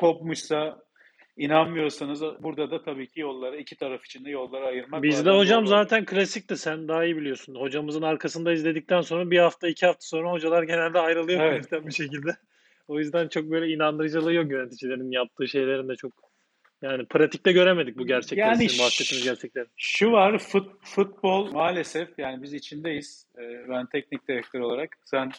kopmuşsa 0.00 0.78
inanmıyorsanız 1.38 2.22
burada 2.22 2.70
da 2.70 2.82
tabii 2.82 3.06
ki 3.06 3.20
yolları 3.20 3.56
iki 3.56 3.76
taraf 3.76 4.04
için 4.04 4.24
de 4.24 4.30
yolları 4.30 4.64
ayırmak 4.64 5.02
Bizde 5.02 5.30
hocam 5.30 5.60
doğru 5.60 5.68
zaten 5.68 6.04
klasikti. 6.04 6.56
Sen 6.56 6.88
daha 6.88 7.04
iyi 7.04 7.16
biliyorsun. 7.16 7.54
Hocamızın 7.54 8.02
arkasında 8.02 8.52
izledikten 8.52 9.00
sonra 9.00 9.30
bir 9.30 9.38
hafta 9.38 9.68
iki 9.68 9.86
hafta 9.86 10.06
sonra 10.06 10.30
hocalar 10.30 10.62
genelde 10.62 10.98
ayrılıyor 10.98 11.40
Evet. 11.40 11.72
bir 11.72 11.92
şekilde. 11.92 12.36
O 12.88 12.98
yüzden 12.98 13.28
çok 13.28 13.50
böyle 13.50 13.72
inandırıcılığı 13.72 14.32
yok 14.32 14.50
yöneticilerin 14.50 15.10
yaptığı 15.10 15.48
şeylerin 15.48 15.88
de 15.88 15.96
çok 15.96 16.12
yani 16.82 17.06
pratikte 17.06 17.52
göremedik 17.52 17.98
bu 17.98 18.06
gerçekleri 18.06 18.48
Yani 18.48 18.60
bahsettiğiniz 18.60 19.24
gerçekleri. 19.24 19.66
Şu 19.76 20.12
var 20.12 20.38
fut, 20.38 20.70
futbol 20.82 21.52
maalesef 21.52 22.18
yani 22.18 22.42
biz 22.42 22.54
içindeyiz. 22.54 23.26
Ee, 23.38 23.68
Ben 23.68 23.86
teknik 23.86 24.28
direktör 24.28 24.60
olarak 24.60 24.96
sen 25.04 25.32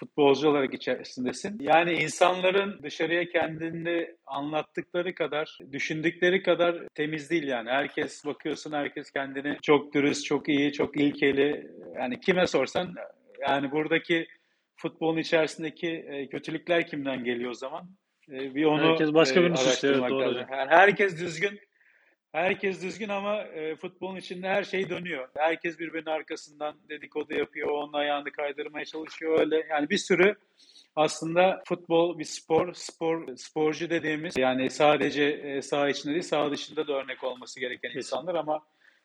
futbolcu 0.00 0.48
olarak 0.48 0.74
içerisindesin. 0.74 1.58
Yani 1.60 1.92
insanların 1.92 2.82
dışarıya 2.82 3.28
kendini 3.28 4.08
anlattıkları 4.26 5.14
kadar, 5.14 5.58
düşündükleri 5.72 6.42
kadar 6.42 6.76
temiz 6.94 7.30
değil 7.30 7.48
yani. 7.48 7.70
Herkes 7.70 8.24
bakıyorsun 8.26 8.72
herkes 8.72 9.10
kendini 9.10 9.56
çok 9.62 9.94
dürüst, 9.94 10.24
çok 10.24 10.48
iyi, 10.48 10.72
çok 10.72 10.96
ilkeli. 11.00 11.70
Yani 11.96 12.20
kime 12.20 12.46
sorsan 12.46 12.94
yani 13.48 13.70
buradaki 13.70 14.26
futbolun 14.76 15.18
içerisindeki 15.18 15.88
e, 15.88 16.28
kötülükler 16.28 16.86
kimden 16.86 17.24
geliyor 17.24 17.50
o 17.50 17.54
zaman? 17.54 17.88
E, 18.32 18.54
Bir 18.54 18.64
onu 18.64 18.90
Herkes 18.90 19.14
başka 19.14 19.40
e, 19.40 19.42
birini 19.42 19.56
suçluyor. 19.56 20.10
Doğru. 20.10 20.38
Yani 20.38 20.70
herkes 20.70 21.20
düzgün, 21.20 21.60
Herkes 22.32 22.82
düzgün 22.82 23.08
ama 23.08 23.42
e, 23.42 23.76
futbolun 23.76 24.16
içinde 24.16 24.48
her 24.48 24.64
şey 24.64 24.90
dönüyor. 24.90 25.28
Herkes 25.36 25.78
birbirinin 25.78 26.10
arkasından 26.10 26.74
dedikodu 26.88 27.34
yapıyor, 27.34 27.68
onun 27.68 27.92
ayağını 27.92 28.32
kaydırmaya 28.32 28.84
çalışıyor 28.84 29.40
öyle. 29.40 29.66
Yani 29.70 29.90
bir 29.90 29.98
sürü 29.98 30.36
aslında 30.96 31.62
futbol 31.66 32.18
bir 32.18 32.24
spor, 32.24 32.74
spor 32.74 33.36
sporcu 33.36 33.90
dediğimiz 33.90 34.36
yani 34.36 34.70
sadece 34.70 35.24
e, 35.24 35.62
saha 35.62 35.88
içinde 35.88 36.12
değil 36.12 36.22
saha 36.22 36.50
dışında 36.50 36.86
da 36.86 36.92
örnek 36.92 37.24
olması 37.24 37.60
gereken 37.60 37.90
insanlar 37.96 38.34
ama 38.34 38.60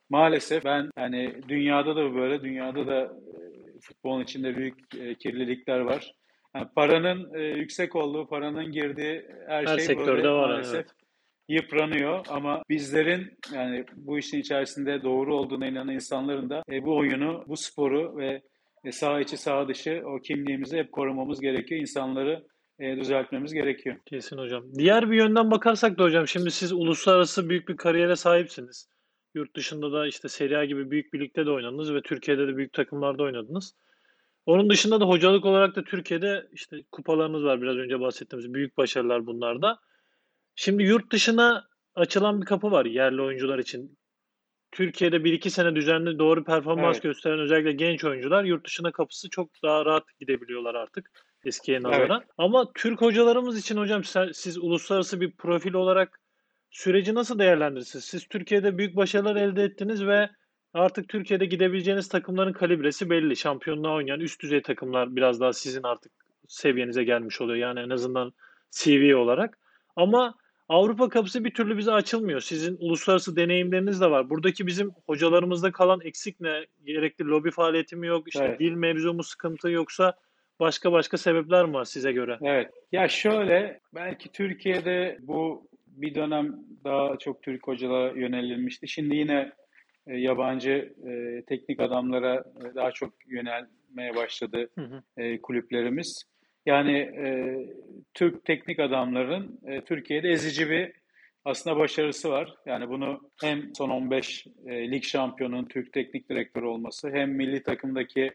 maalesef 0.10 0.66
ben 0.66 0.90
yani 0.98 1.42
dünyada 1.48 1.96
da 1.96 2.16
böyle 2.16 2.42
dünyada 2.42 2.88
da 2.88 3.02
e, 3.02 3.80
futbolun 3.82 4.24
içinde 4.24 4.56
büyük 4.56 4.96
e, 5.00 5.16
kirlilikler 5.16 5.80
var. 5.80 6.16
Yani 6.56 6.68
paranın 6.76 7.34
e, 7.34 7.42
yüksek 7.42 7.96
olduğu, 7.96 8.28
paranın 8.28 8.72
girdiği 8.72 9.26
her, 9.48 9.66
Her 9.66 9.78
şey 9.78 9.86
sektörde 9.86 10.12
böyle 10.12 10.30
var, 10.30 10.50
maalesef 10.50 10.76
evet. 10.76 11.05
Yıpranıyor 11.50 12.26
ama 12.30 12.64
bizlerin 12.70 13.38
yani 13.54 13.86
bu 13.96 14.20
işin 14.20 14.40
içerisinde 14.40 15.04
doğru 15.04 15.36
olduğuna 15.36 15.68
inanan 15.68 15.94
insanların 15.94 16.50
da 16.50 16.64
e, 16.72 16.84
bu 16.84 16.98
oyunu, 16.98 17.44
bu 17.48 17.58
sporu 17.58 18.18
ve 18.18 18.42
e, 18.84 18.92
saha 18.92 19.22
içi 19.22 19.38
saha 19.38 19.68
dışı 19.68 20.04
o 20.06 20.20
kimliğimizi 20.20 20.78
hep 20.78 20.92
korumamız 20.92 21.42
gerekiyor. 21.42 21.82
İnsanları 21.82 22.44
e, 22.80 22.98
düzeltmemiz 22.98 23.54
gerekiyor. 23.54 23.96
Kesin 24.06 24.38
hocam. 24.38 24.64
Diğer 24.78 25.12
bir 25.12 25.18
yönden 25.18 25.52
bakarsak 25.52 26.00
da 26.00 26.04
hocam 26.04 26.28
şimdi 26.28 26.52
siz 26.52 26.74
uluslararası 26.74 27.50
büyük 27.50 27.70
bir 27.70 27.78
kariyere 27.78 28.16
sahipsiniz. 28.16 28.90
Yurt 29.36 29.56
dışında 29.56 29.92
da 29.92 30.08
işte 30.08 30.30
Serie 30.30 30.58
A 30.58 30.66
gibi 30.66 30.92
büyük 30.92 31.14
bir 31.14 31.20
ligde 31.20 31.46
de 31.46 31.52
oynadınız 31.52 31.94
ve 31.94 32.02
Türkiye'de 32.02 32.48
de 32.48 32.58
büyük 32.58 32.74
takımlarda 32.74 33.24
oynadınız. 33.24 33.76
Onun 34.46 34.70
dışında 34.70 35.00
da 35.00 35.06
hocalık 35.06 35.46
olarak 35.46 35.76
da 35.76 35.84
Türkiye'de 35.84 36.48
işte 36.52 36.78
kupalarınız 36.92 37.44
var 37.44 37.62
biraz 37.62 37.78
önce 37.78 38.00
bahsettiğimiz 38.00 38.54
büyük 38.54 38.78
başarılar 38.78 39.26
bunlar 39.26 39.62
da. 39.62 39.80
Şimdi 40.56 40.84
yurt 40.84 41.12
dışına 41.12 41.68
açılan 41.96 42.42
bir 42.42 42.46
kapı 42.46 42.72
var 42.72 42.86
yerli 42.86 43.22
oyuncular 43.22 43.60
için. 43.60 43.98
Türkiye'de 44.72 45.24
1-2 45.24 45.50
sene 45.50 45.76
düzenli 45.76 46.20
doğru 46.20 46.44
performans 46.44 46.96
Evet. 46.96 47.04
gösteren 47.04 47.40
özellikle 47.40 47.72
genç 47.72 48.04
oyuncular 48.04 48.44
yurt 48.44 48.66
dışına 48.66 48.92
kapısı 48.92 49.30
çok 49.30 49.50
daha 49.64 49.86
rahat 49.86 50.04
gidebiliyorlar 50.20 50.76
artık 50.76 51.12
eskiye 51.46 51.84
nazaran. 51.84 52.24
Ama 52.38 52.72
Türk 52.76 53.02
hocalarımız 53.02 53.58
için 53.60 53.78
hocam 53.78 54.04
sen- 54.04 54.32
siz 54.32 54.58
uluslararası 54.58 55.22
bir 55.22 55.32
profil 55.32 55.74
olarak 55.74 56.20
süreci 56.72 57.14
nasıl 57.16 57.40
değerlendirirsiniz? 57.40 58.06
Siz 58.06 58.28
Türkiye'de 58.28 58.78
büyük 58.78 58.96
başarılar 58.96 59.36
elde 59.36 59.64
ettiniz 59.64 60.06
ve 60.06 60.30
artık 60.74 61.10
Türkiye'de 61.10 61.46
gidebileceğiniz 61.46 62.08
takımların 62.10 62.54
kalibresi 62.54 63.10
belli. 63.10 63.36
Şampiyonluğa 63.36 63.94
oynayan 63.94 64.20
üst 64.20 64.42
düzey 64.42 64.62
takımlar 64.62 65.16
biraz 65.16 65.40
daha 65.40 65.54
sizin 65.54 65.84
artık 65.84 66.12
seviyenize 66.48 67.04
gelmiş 67.04 67.42
oluyor. 67.42 67.58
Yani 67.58 67.80
en 67.80 67.90
azından 67.90 68.34
CV 68.72 69.16
olarak. 69.16 69.58
Ama 69.96 70.36
Avrupa 70.70 71.10
kapısı 71.10 71.44
bir 71.46 71.54
türlü 71.54 71.78
bize 71.78 71.92
açılmıyor. 71.92 72.40
Sizin 72.42 72.78
uluslararası 72.80 73.36
deneyimleriniz 73.36 74.02
de 74.02 74.12
var. 74.12 74.30
Buradaki 74.30 74.68
bizim 74.68 74.92
hocalarımızda 75.06 75.72
kalan 75.72 76.02
eksik 76.04 76.40
ne? 76.40 76.66
Gerekli 76.86 77.26
lobi 77.26 77.52
faaliyeti 77.52 77.96
mi 77.96 78.08
yok? 78.08 78.28
İşte 78.28 78.46
Evet. 78.46 78.60
dil 78.60 78.72
mevzu 78.72 79.14
mu 79.14 79.24
sıkıntı 79.24 79.70
yoksa 79.70 80.14
başka 80.60 80.92
başka 80.92 81.18
sebepler 81.18 81.66
mi 81.66 81.74
var 81.74 81.86
size 81.86 82.12
göre? 82.12 82.38
Evet. 82.42 82.72
Ya 82.92 83.08
şöyle 83.08 83.80
belki 83.96 84.32
Türkiye'de 84.32 85.18
bu 85.22 85.68
bir 85.88 86.16
dönem 86.16 86.56
daha 86.84 87.18
çok 87.18 87.44
Türk 87.44 87.68
hocalara 87.68 88.12
yönelilmişti. 88.12 88.88
Şimdi 88.88 89.16
yine 89.16 89.52
e, 90.08 90.18
yabancı 90.18 90.94
e, 91.08 91.44
teknik 91.48 91.80
adamlara 91.80 92.36
e, 92.36 92.76
daha 92.76 92.92
çok 92.92 93.14
yönelmeye 93.28 94.16
başladı 94.16 94.70
Hı 94.76 94.82
hı. 94.82 95.42
kulüplerimiz. 95.42 96.24
Yani 96.66 96.98
e, 96.98 97.58
Türk 98.14 98.46
teknik 98.46 98.80
adamların 98.80 99.60
e, 99.66 99.82
Türkiye'de 99.82 100.30
ezici 100.30 100.70
bir 100.70 100.92
aslında 101.46 101.78
başarısı 101.78 102.30
var. 102.30 102.56
Yani 102.66 102.90
bunu 102.90 103.22
hem 103.42 103.76
son 103.76 103.90
15 103.90 104.48
e, 104.66 104.92
lig 104.92 105.04
şampiyonunun 105.04 105.66
Türk 105.66 105.94
teknik 105.94 106.30
direktörü 106.30 106.66
olması 106.66 107.10
hem 107.10 107.32
milli 107.32 107.64
takımdaki 107.64 108.32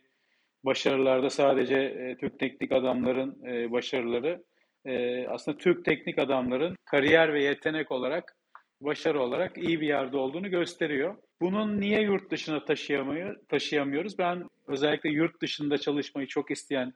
başarılarda 0.65 1.31
sadece 1.31 1.77
e, 1.77 2.17
Türk 2.17 2.39
teknik 2.39 2.73
adamların 2.73 3.47
e, 3.47 3.73
başarıları 3.73 4.45
e, 4.85 5.27
aslında 5.27 5.59
Türk 5.59 5.85
teknik 5.85 6.19
adamların 6.19 6.77
kariyer 6.85 7.35
ve 7.35 7.43
yetenek 7.43 7.93
olarak 7.93 8.37
başarı 8.81 9.23
olarak 9.23 9.59
iyi 9.59 9.81
bir 9.81 9.87
yerde 9.87 10.17
olduğunu 10.17 10.51
gösteriyor. 10.51 11.17
Bunun 11.41 11.81
niye 11.81 12.01
yurt 12.01 12.31
dışına 12.31 12.65
taşıyamıyor, 12.65 13.37
taşıyamıyoruz? 13.49 14.19
Ben 14.19 14.49
özellikle 14.67 15.11
yurt 15.11 15.43
dışında 15.43 15.79
çalışmayı 15.79 16.27
çok 16.27 16.51
isteyen 16.51 16.93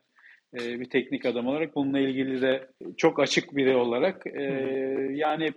e, 0.61 0.79
bir 0.79 0.89
teknik 0.89 1.25
adam 1.25 1.47
olarak 1.47 1.75
bununla 1.75 1.99
ilgili 1.99 2.41
de 2.41 2.67
çok 2.97 3.19
açık 3.19 3.55
biri 3.55 3.75
olarak 3.75 4.27
e, 4.27 4.43
yani 5.11 5.49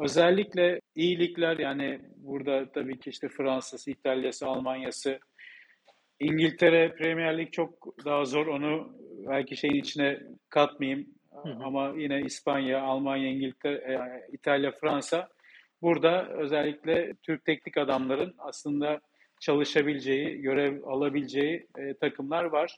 özellikle 0.00 0.80
iyilikler 0.94 1.58
yani 1.58 2.00
burada 2.16 2.72
tabii 2.72 2.98
ki 2.98 3.10
işte 3.10 3.28
Fransa'sı, 3.28 3.90
İtalya'sı, 3.90 4.46
Almanya'sı 4.46 5.18
İngiltere 6.20 6.94
Premier 6.94 7.38
Lig 7.38 7.52
çok 7.52 8.04
daha 8.04 8.24
zor. 8.24 8.46
Onu 8.46 8.96
belki 9.28 9.56
şeyin 9.56 9.74
içine 9.74 10.20
katmayayım. 10.50 11.06
Hı 11.42 11.48
hı. 11.48 11.64
Ama 11.64 11.92
yine 11.96 12.20
İspanya, 12.20 12.82
Almanya, 12.82 13.28
İngiltere, 13.28 13.74
e, 13.74 13.98
İtalya, 14.32 14.72
Fransa 14.80 15.28
burada 15.82 16.28
özellikle 16.28 17.12
Türk 17.22 17.44
teknik 17.44 17.76
adamların 17.76 18.34
aslında 18.38 19.00
çalışabileceği, 19.40 20.40
görev 20.40 20.82
alabileceği 20.82 21.66
e, 21.78 21.94
takımlar 21.94 22.44
var. 22.44 22.76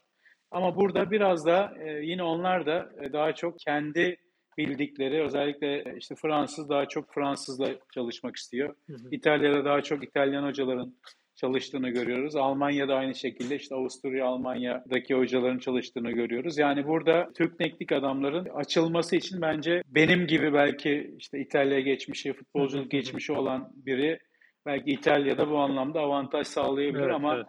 Ama 0.50 0.76
burada 0.76 1.10
biraz 1.10 1.46
da 1.46 1.74
e, 1.80 1.90
yine 1.90 2.22
onlar 2.22 2.66
da 2.66 2.90
e, 3.02 3.12
daha 3.12 3.34
çok 3.34 3.58
kendi 3.58 4.16
bildikleri, 4.58 5.22
özellikle 5.22 5.76
e, 5.76 5.96
işte 5.98 6.14
Fransız 6.14 6.68
daha 6.68 6.86
çok 6.86 7.14
Fransızla 7.14 7.68
çalışmak 7.94 8.36
istiyor. 8.36 8.74
Hı 8.86 8.92
hı. 8.92 9.08
İtalya'da 9.10 9.64
daha 9.64 9.82
çok 9.82 10.04
İtalyan 10.04 10.46
hocaların 10.46 10.94
çalıştığını 11.36 11.88
görüyoruz. 11.88 12.36
Almanya'da 12.36 12.94
aynı 12.94 13.14
şekilde 13.14 13.56
işte 13.56 13.74
Avusturya, 13.74 14.26
Almanya'daki 14.26 15.14
hocaların 15.14 15.58
çalıştığını 15.58 16.10
görüyoruz. 16.10 16.58
Yani 16.58 16.86
burada 16.86 17.28
Türk 17.34 17.58
teknik 17.58 17.92
adamların 17.92 18.44
açılması 18.44 19.16
için 19.16 19.40
bence 19.42 19.82
benim 19.86 20.26
gibi 20.26 20.52
belki 20.52 21.14
işte 21.18 21.40
İtalya 21.40 21.80
geçmişi, 21.80 22.32
futbolculuk 22.32 22.90
geçmişi 22.90 23.32
olan 23.32 23.72
biri 23.74 24.18
belki 24.66 24.90
İtalya'da 24.90 25.50
bu 25.50 25.58
anlamda 25.58 26.00
avantaj 26.00 26.46
sağlayabilir 26.46 27.02
Evet, 27.02 27.14
ama 27.14 27.34
evet. 27.34 27.46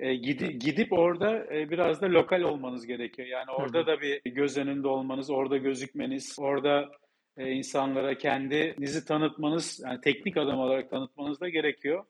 E, 0.00 0.14
gidi- 0.14 0.58
gidip 0.58 0.92
orada 0.92 1.46
e, 1.54 1.70
biraz 1.70 2.02
da 2.02 2.06
lokal 2.06 2.40
olmanız 2.42 2.86
gerekiyor. 2.86 3.28
Yani 3.28 3.50
orada 3.50 3.86
da 3.86 4.00
bir 4.00 4.20
göz 4.30 4.56
önünde 4.58 4.88
olmanız, 4.88 5.30
orada 5.30 5.56
gözükmeniz, 5.56 6.36
orada 6.40 6.88
e, 7.36 7.50
insanlara 7.50 8.18
kendinizi 8.18 9.04
tanıtmanız, 9.04 9.82
yani 9.86 10.00
teknik 10.00 10.36
adam 10.36 10.58
olarak 10.58 10.90
tanıtmanız 10.90 11.40
da 11.40 11.48
gerekiyor. 11.48 12.04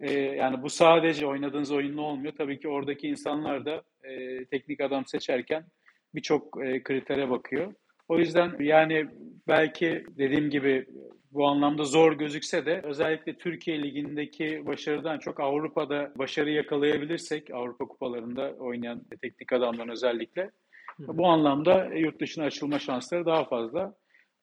E, 0.00 0.12
yani 0.12 0.62
bu 0.62 0.70
sadece 0.70 1.26
oynadığınız 1.26 1.72
oyunla 1.72 2.00
olmuyor. 2.02 2.32
Tabii 2.38 2.58
ki 2.60 2.68
oradaki 2.68 3.08
insanlar 3.08 3.64
da 3.64 3.82
e, 4.04 4.44
teknik 4.44 4.80
adam 4.80 5.06
seçerken 5.06 5.64
birçok 6.14 6.64
e, 6.66 6.82
kritere 6.82 7.30
bakıyor. 7.30 7.74
O 8.12 8.18
yüzden 8.18 8.56
yani 8.60 9.06
belki 9.48 10.04
dediğim 10.18 10.50
gibi 10.50 10.86
bu 11.30 11.46
anlamda 11.46 11.84
zor 11.84 12.12
gözükse 12.12 12.66
de 12.66 12.80
özellikle 12.84 13.38
Türkiye 13.38 13.82
Ligi'ndeki 13.82 14.66
başarıdan 14.66 15.18
çok 15.18 15.40
Avrupa'da 15.40 16.12
başarı 16.18 16.50
yakalayabilirsek 16.50 17.50
Avrupa 17.50 17.84
kupalarında 17.84 18.54
oynayan 18.58 19.02
teknik 19.22 19.52
adamların 19.52 19.88
özellikle 19.88 20.50
bu 20.98 21.26
anlamda 21.26 21.84
yurt 21.84 22.20
dışına 22.20 22.44
açılma 22.44 22.78
şansları 22.78 23.26
daha 23.26 23.44
fazla. 23.44 23.94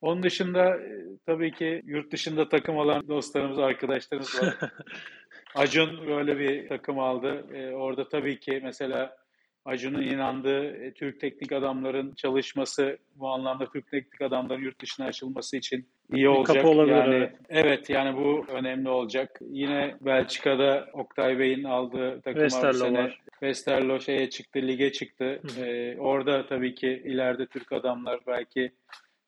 Onun 0.02 0.24
dışında 0.24 0.76
e, 0.76 1.04
tabii 1.26 1.52
ki 1.52 1.82
yurt 1.86 2.12
dışında 2.12 2.50
takım 2.50 2.78
olan 2.78 3.08
dostlarımız, 3.08 3.60
arkadaşlarımız 3.60 4.42
var. 4.42 4.58
Acun 5.56 6.08
böyle 6.08 6.40
bir 6.40 6.70
takım 6.70 7.00
aldı. 7.00 7.46
E, 7.54 7.74
orada 7.74 8.10
tabii 8.10 8.40
ki 8.40 8.60
mesela 8.64 9.18
Acun'un 9.66 10.02
inandığı 10.02 10.66
e, 10.66 10.94
Türk 10.94 11.20
teknik 11.20 11.52
adamların 11.52 12.14
çalışması, 12.16 12.98
bu 13.16 13.30
anlamda 13.30 13.66
Türk 13.66 13.92
teknik 13.92 14.22
adamların 14.22 14.62
yurt 14.62 14.82
dışına 14.82 15.06
açılması 15.06 15.58
için 15.58 15.88
iyi 16.14 16.30
olacak. 16.30 16.56
kapı 16.56 16.68
olabilir, 16.68 16.96
yani 16.96 17.16
evet. 17.16 17.36
evet 17.50 17.90
yani 17.90 18.18
bu 18.18 18.46
önemli 18.52 18.90
olacak. 18.90 19.40
Yine 19.42 19.96
Belçika'da 20.02 20.88
Oktay 20.94 21.40
Bey'in 21.40 21.64
aldığı 21.64 22.22
takım 22.22 22.42
Westerlo 22.42 22.86
sene 22.86 23.04
var. 23.04 23.22
Westerlo 23.32 24.00
şeye 24.00 24.30
çıktı, 24.30 24.60
lige 24.60 24.92
çıktı. 24.92 25.40
Hı. 25.56 25.66
Ee, 25.66 25.98
orada 26.00 26.48
tabii 26.48 26.76
ki 26.76 27.04
ileride 27.06 27.46
Türk 27.46 27.72
adamlar 27.72 28.20
belki 28.28 28.72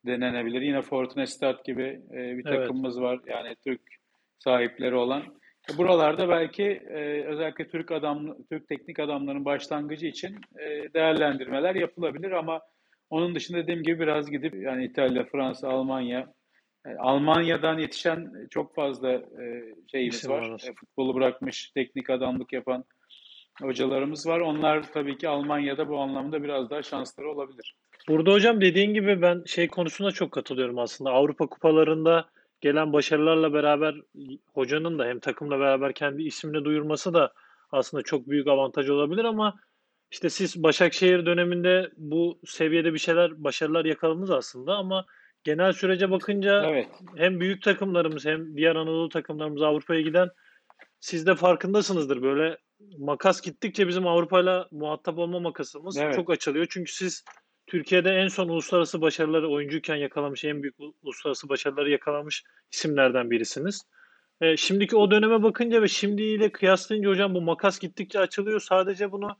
denenebilir. 0.05 0.61
Yine 0.61 0.81
Fortuna 0.81 1.27
Sittard 1.27 1.65
gibi 1.65 2.01
e, 2.11 2.17
bir 2.37 2.45
Evet. 2.45 2.45
takımımız 2.45 3.01
var. 3.01 3.19
Yani 3.27 3.55
Türk 3.63 3.81
sahipleri 4.39 4.95
olan. 4.95 5.23
E, 5.69 5.77
Buralarda 5.77 6.29
belki 6.29 6.63
e, 6.89 7.23
özellikle 7.23 7.67
Türk 7.67 7.91
adam 7.91 8.35
Türk 8.49 8.67
teknik 8.67 8.99
adamların 8.99 9.45
başlangıcı 9.45 10.07
için 10.07 10.35
e, 10.59 10.93
değerlendirmeler 10.93 11.75
yapılabilir 11.75 12.31
ama 12.31 12.61
onun 13.09 13.35
dışında 13.35 13.57
dediğim 13.57 13.83
gibi 13.83 13.99
biraz 13.99 14.31
gidip 14.31 14.55
yani 14.55 14.85
İtalya, 14.85 15.25
Fransa, 15.25 15.69
Almanya 15.69 16.33
yani 16.85 16.99
Almanya'dan 16.99 17.77
yetişen 17.77 18.47
çok 18.49 18.75
fazla 18.75 19.11
e, 19.13 19.73
şeyimiz 19.91 20.15
İsim 20.15 20.31
var. 20.31 20.49
var. 20.49 20.61
E, 20.69 20.73
futbolu 20.73 21.15
bırakmış, 21.15 21.71
teknik 21.75 22.09
adamlık 22.09 22.53
yapan 22.53 22.83
hocalarımız 23.61 24.27
var. 24.27 24.39
Onlar 24.39 24.91
tabii 24.91 25.17
ki 25.17 25.29
Almanya'da 25.29 25.89
bu 25.89 25.99
anlamda 25.99 26.43
biraz 26.43 26.69
daha 26.69 26.83
şansları 26.83 27.31
olabilir. 27.31 27.75
Burada 28.07 28.31
hocam 28.31 28.61
dediğin 28.61 28.93
gibi 28.93 29.21
ben 29.21 29.43
şey 29.45 29.67
konusunda 29.67 30.11
çok 30.11 30.31
katılıyorum 30.31 30.79
aslında. 30.79 31.11
Avrupa 31.11 31.47
kupalarında 31.47 32.25
gelen 32.61 32.93
başarılarla 32.93 33.53
beraber 33.53 33.95
hocanın 34.53 34.99
da 34.99 35.05
hem 35.05 35.19
takımla 35.19 35.59
beraber 35.59 35.93
kendi 35.93 36.23
ismini 36.23 36.65
duyurması 36.65 37.13
da 37.13 37.33
aslında 37.71 38.03
çok 38.03 38.29
büyük 38.29 38.47
avantaj 38.47 38.89
olabilir 38.89 39.25
ama 39.25 39.59
işte 40.11 40.29
siz 40.29 40.63
Başakşehir 40.63 41.25
döneminde 41.25 41.91
bu 41.97 42.39
seviyede 42.45 42.93
bir 42.93 42.99
şeyler 42.99 43.43
başarılar 43.43 43.85
yakaladınız 43.85 44.31
aslında 44.31 44.75
ama 44.75 45.05
genel 45.43 45.73
sürece 45.73 46.11
bakınca 46.11 46.63
Evet. 46.65 46.87
hem 47.15 47.39
büyük 47.39 47.63
takımlarımız 47.63 48.25
hem 48.25 48.57
diğer 48.57 48.75
Anadolu 48.75 49.09
takımlarımız 49.09 49.61
Avrupa'ya 49.61 50.01
giden 50.01 50.29
siz 50.99 51.27
de 51.27 51.35
farkındasınızdır. 51.35 52.21
Böyle 52.21 52.57
makas 52.97 53.41
gittikçe 53.41 53.87
bizim 53.87 54.07
Avrupa'yla 54.07 54.67
muhatap 54.71 55.17
olma 55.17 55.39
makasımız 55.39 55.97
Evet. 55.97 56.15
çok 56.15 56.29
açılıyor. 56.29 56.67
Çünkü 56.69 56.91
siz 56.93 57.23
Türkiye'de 57.71 58.09
en 58.09 58.27
son 58.27 58.49
uluslararası 58.49 59.01
başarıları 59.01 59.49
oyuncuyken 59.49 59.95
yakalamış, 59.95 60.45
en 60.45 60.63
büyük 60.63 60.75
uluslararası 61.01 61.49
başarıları 61.49 61.89
yakalamış 61.89 62.43
isimlerden 62.71 63.31
birisiniz. 63.31 63.81
E, 64.41 64.57
şimdiki 64.57 64.95
o 64.95 65.11
döneme 65.11 65.43
bakınca 65.43 65.81
ve 65.81 65.87
şimdiyle 65.87 66.51
kıyaslayınca 66.51 67.09
hocam 67.09 67.35
bu 67.35 67.41
makas 67.41 67.79
gittikçe 67.79 68.19
açılıyor. 68.19 68.59
Sadece 68.59 69.11
bunu 69.11 69.37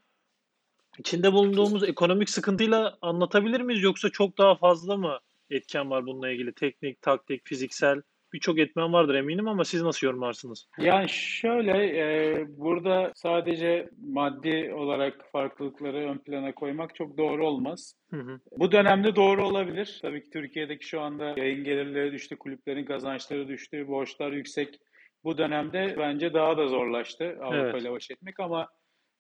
içinde 1.00 1.34
bulunduğumuz 1.34 1.84
ekonomik 1.84 2.30
sıkıntıyla 2.30 2.98
anlatabilir 3.02 3.62
miyiz? 3.62 3.84
Yoksa 3.84 4.10
çok 4.10 4.38
daha 4.38 4.56
fazla 4.56 4.98
mı 4.98 5.20
etken 5.50 5.90
var 5.90 6.06
bununla 6.06 6.30
ilgili? 6.30 6.54
Teknik, 6.54 7.02
taktik, 7.02 7.48
fiziksel 7.48 8.02
birçok 8.34 8.60
etmen 8.60 8.94
vardır 8.94 9.16
eminim 9.16 9.48
ama 9.48 9.66
siz 9.66 9.82
nasıl 9.82 10.08
yorumlarsınız? 10.08 10.68
Yani 10.78 11.10
şöyle 11.10 11.72
e, 12.00 12.46
burada 12.48 13.12
sadece 13.16 13.90
maddi 14.08 14.74
olarak 14.76 15.32
farklılıkları 15.32 15.98
ön 15.98 16.18
plana 16.18 16.52
koymak 16.52 16.96
çok 16.96 17.18
doğru 17.18 17.48
olmaz. 17.48 17.94
Hı 18.10 18.18
hı. 18.18 18.40
Bu 18.58 18.72
dönemde 18.72 19.16
doğru 19.16 19.48
olabilir. 19.48 20.00
Tabii 20.02 20.24
ki 20.24 20.30
Türkiye'deki 20.30 20.88
şu 20.88 21.02
anda 21.02 21.34
yayın 21.38 21.64
gelirleri 21.64 22.12
düştü, 22.12 22.36
kulüplerin 22.36 22.86
kazançları 22.86 23.48
düştü, 23.48 23.88
borçlar 23.88 24.32
yüksek. 24.32 24.80
Bu 25.24 25.38
dönemde 25.38 25.96
bence 25.98 26.34
daha 26.34 26.58
da 26.58 26.68
zorlaştı 26.68 27.38
Avrupa 27.42 27.56
Evet. 27.56 27.82
ile 27.82 27.92
baş 27.92 28.12
etmek 28.12 28.40
ama 28.40 28.68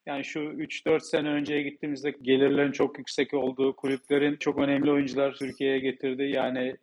yani 0.05 0.23
şu 0.23 0.39
3-4 0.39 0.99
sene 0.99 1.29
önceye 1.29 1.61
gittiğimizde 1.61 2.13
gelirlerin 2.21 2.71
çok 2.71 2.97
yüksek 2.97 3.33
olduğu, 3.33 3.75
kulüplerin 3.75 4.35
çok 4.35 4.59
önemli 4.59 4.91
oyuncular 4.91 5.33
Türkiye'ye 5.33 5.79
getirdi. 5.79 6.23
Yani 6.23 6.75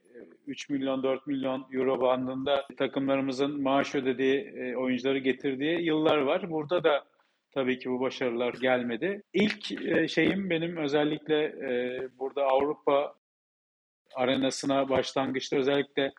3 0.46 0.68
milyon 0.70 1.02
4 1.02 1.26
milyon 1.26 1.66
euro 1.72 2.00
bandında 2.00 2.66
takımlarımızın 2.76 3.62
maaş 3.62 3.94
ödediği 3.94 4.40
e, 4.40 4.76
oyuncuları 4.76 5.18
getirdiği 5.18 5.80
yıllar 5.80 6.18
var. 6.18 6.50
Burada 6.50 6.84
da 6.84 7.04
tabii 7.50 7.78
ki 7.78 7.90
bu 7.90 8.00
başarılar 8.00 8.54
gelmedi. 8.54 9.22
İlk 9.32 9.72
e, 9.72 10.08
şeyim 10.08 10.50
benim 10.50 10.76
özellikle 10.76 11.44
e, 11.44 12.00
burada 12.18 12.44
Avrupa 12.44 13.14
arenasına 14.14 14.88
başlangıçta 14.88 15.56
özellikle 15.56 16.12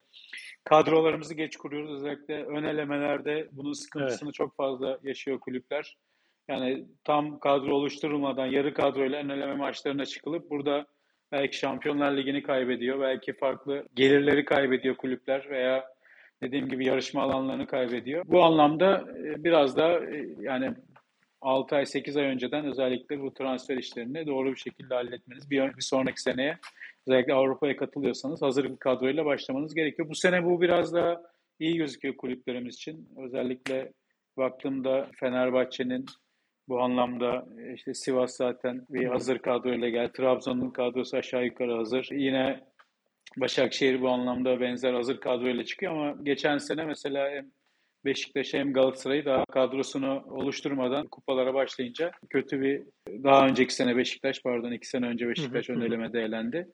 kadrolarımızı 0.63 1.33
geç 1.33 1.57
kuruyoruz. 1.57 1.91
Özellikle 1.91 2.45
ön 2.45 2.63
elemelerde 2.63 3.49
bunun 3.51 3.73
sıkıntısını 3.73 4.31
çok 4.31 4.55
fazla 4.55 4.99
yaşıyor 5.03 5.39
kulüpler. 5.39 5.97
Yani 6.47 6.85
tam 7.03 7.39
kadro 7.39 7.75
oluşturulmadan 7.75 8.45
yarı 8.45 8.73
kadroyla 8.73 9.19
ön 9.19 9.29
eleme 9.29 9.55
maçlarına 9.55 10.05
çıkılıp 10.05 10.49
burada 10.49 10.85
belki 11.31 11.57
Şampiyonlar 11.57 12.17
Ligi'ni 12.17 12.43
kaybediyor. 12.43 12.99
Belki 12.99 13.33
farklı 13.33 13.85
gelirleri 13.95 14.45
kaybediyor 14.45 14.95
kulüpler 14.95 15.49
veya 15.49 15.85
dediğim 16.43 16.69
gibi 16.69 16.85
yarışma 16.85 17.21
alanlarını 17.21 17.67
kaybediyor. 17.67 18.23
Bu 18.27 18.43
anlamda 18.43 19.05
e, 19.17 19.43
biraz 19.43 19.77
da 19.77 20.05
e, 20.05 20.27
yani 20.39 20.73
6 21.41 21.75
ay 21.75 21.85
8 21.85 22.17
ay 22.17 22.25
önceden 22.25 22.65
özellikle 22.65 23.21
bu 23.21 23.33
transfer 23.33 23.77
işlerini 23.77 24.27
doğru 24.27 24.51
bir 24.51 24.59
şekilde 24.59 24.93
halletmeniz 24.93 25.49
bir, 25.49 25.77
bir 25.77 25.81
sonraki 25.81 26.21
seneye 26.21 26.57
özellikle 27.07 27.33
Avrupa'ya 27.33 27.75
katılıyorsanız 27.75 28.41
hazır 28.41 28.63
bir 28.63 28.77
kadroyla 28.77 29.25
başlamanız 29.25 29.75
gerekiyor. 29.75 30.09
Bu 30.09 30.15
sene 30.15 30.45
bu 30.45 30.61
biraz 30.61 30.93
daha 30.93 31.21
iyi 31.59 31.77
gözüküyor 31.77 32.17
kulüplerimiz 32.17 32.75
için. 32.75 33.09
Özellikle 33.17 33.91
baktığımda 34.37 35.07
Fenerbahçe'nin 35.19 36.05
bu 36.69 36.81
anlamda 36.81 37.45
e, 37.59 37.73
işte 37.73 37.93
Sivas 37.93 38.37
zaten 38.37 38.85
bir 38.89 39.05
hazır 39.05 39.39
kadroyla 39.39 39.89
geldi. 39.89 40.11
Trabzon'un 40.13 40.69
kadrosu 40.69 41.17
aşağı 41.17 41.45
yukarı 41.45 41.75
hazır. 41.75 42.09
Yine 42.11 42.69
Başakşehir 43.37 44.01
bu 44.01 44.09
anlamda 44.09 44.61
benzer 44.61 44.93
hazır 44.93 45.19
kadroyla 45.19 45.65
çıkıyor 45.65 45.91
ama 45.91 46.15
geçen 46.23 46.57
sene 46.57 46.85
mesela 46.85 47.31
hem 47.31 47.51
Beşiktaş 48.05 48.53
hem 48.53 48.73
Galatasaray'ı 48.73 49.25
daha 49.25 49.45
kadrosunu 49.45 50.23
oluşturmadan 50.29 51.07
kupalara 51.07 51.53
başlayınca 51.53 52.11
kötü 52.29 52.61
bir 52.61 52.81
daha 53.23 53.47
önceki 53.47 53.73
sene 53.73 53.97
Beşiktaş 53.97 54.41
pardon 54.43 54.71
iki 54.71 54.87
sene 54.87 55.05
önce 55.05 55.29
Beşiktaş 55.29 55.69
ön 55.69 55.81
elemede 55.81 56.21
elendi. 56.21 56.67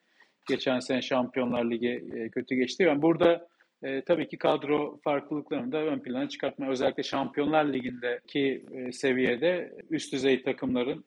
Geçen 0.50 0.80
sene 0.80 1.02
Şampiyonlar 1.02 1.72
Ligi 1.72 2.06
e, 2.16 2.30
kötü 2.30 2.56
geçti. 2.56 2.84
Yani 2.84 3.02
burada 3.02 3.48
e, 3.86 4.02
tabii 4.02 4.28
ki 4.28 4.38
kadro 4.38 5.00
farklılıklarını 5.04 5.72
da 5.72 5.78
ön 5.78 6.00
plana 6.00 6.30
çıkartma. 6.30 6.70
Özellikle 6.70 7.04
Şampiyonlar 7.04 7.74
Ligi'ndeki 7.74 8.66
e, 8.72 8.92
seviyede 8.92 9.74
üst 9.90 10.14
düzey 10.14 10.44
takımların 10.44 11.06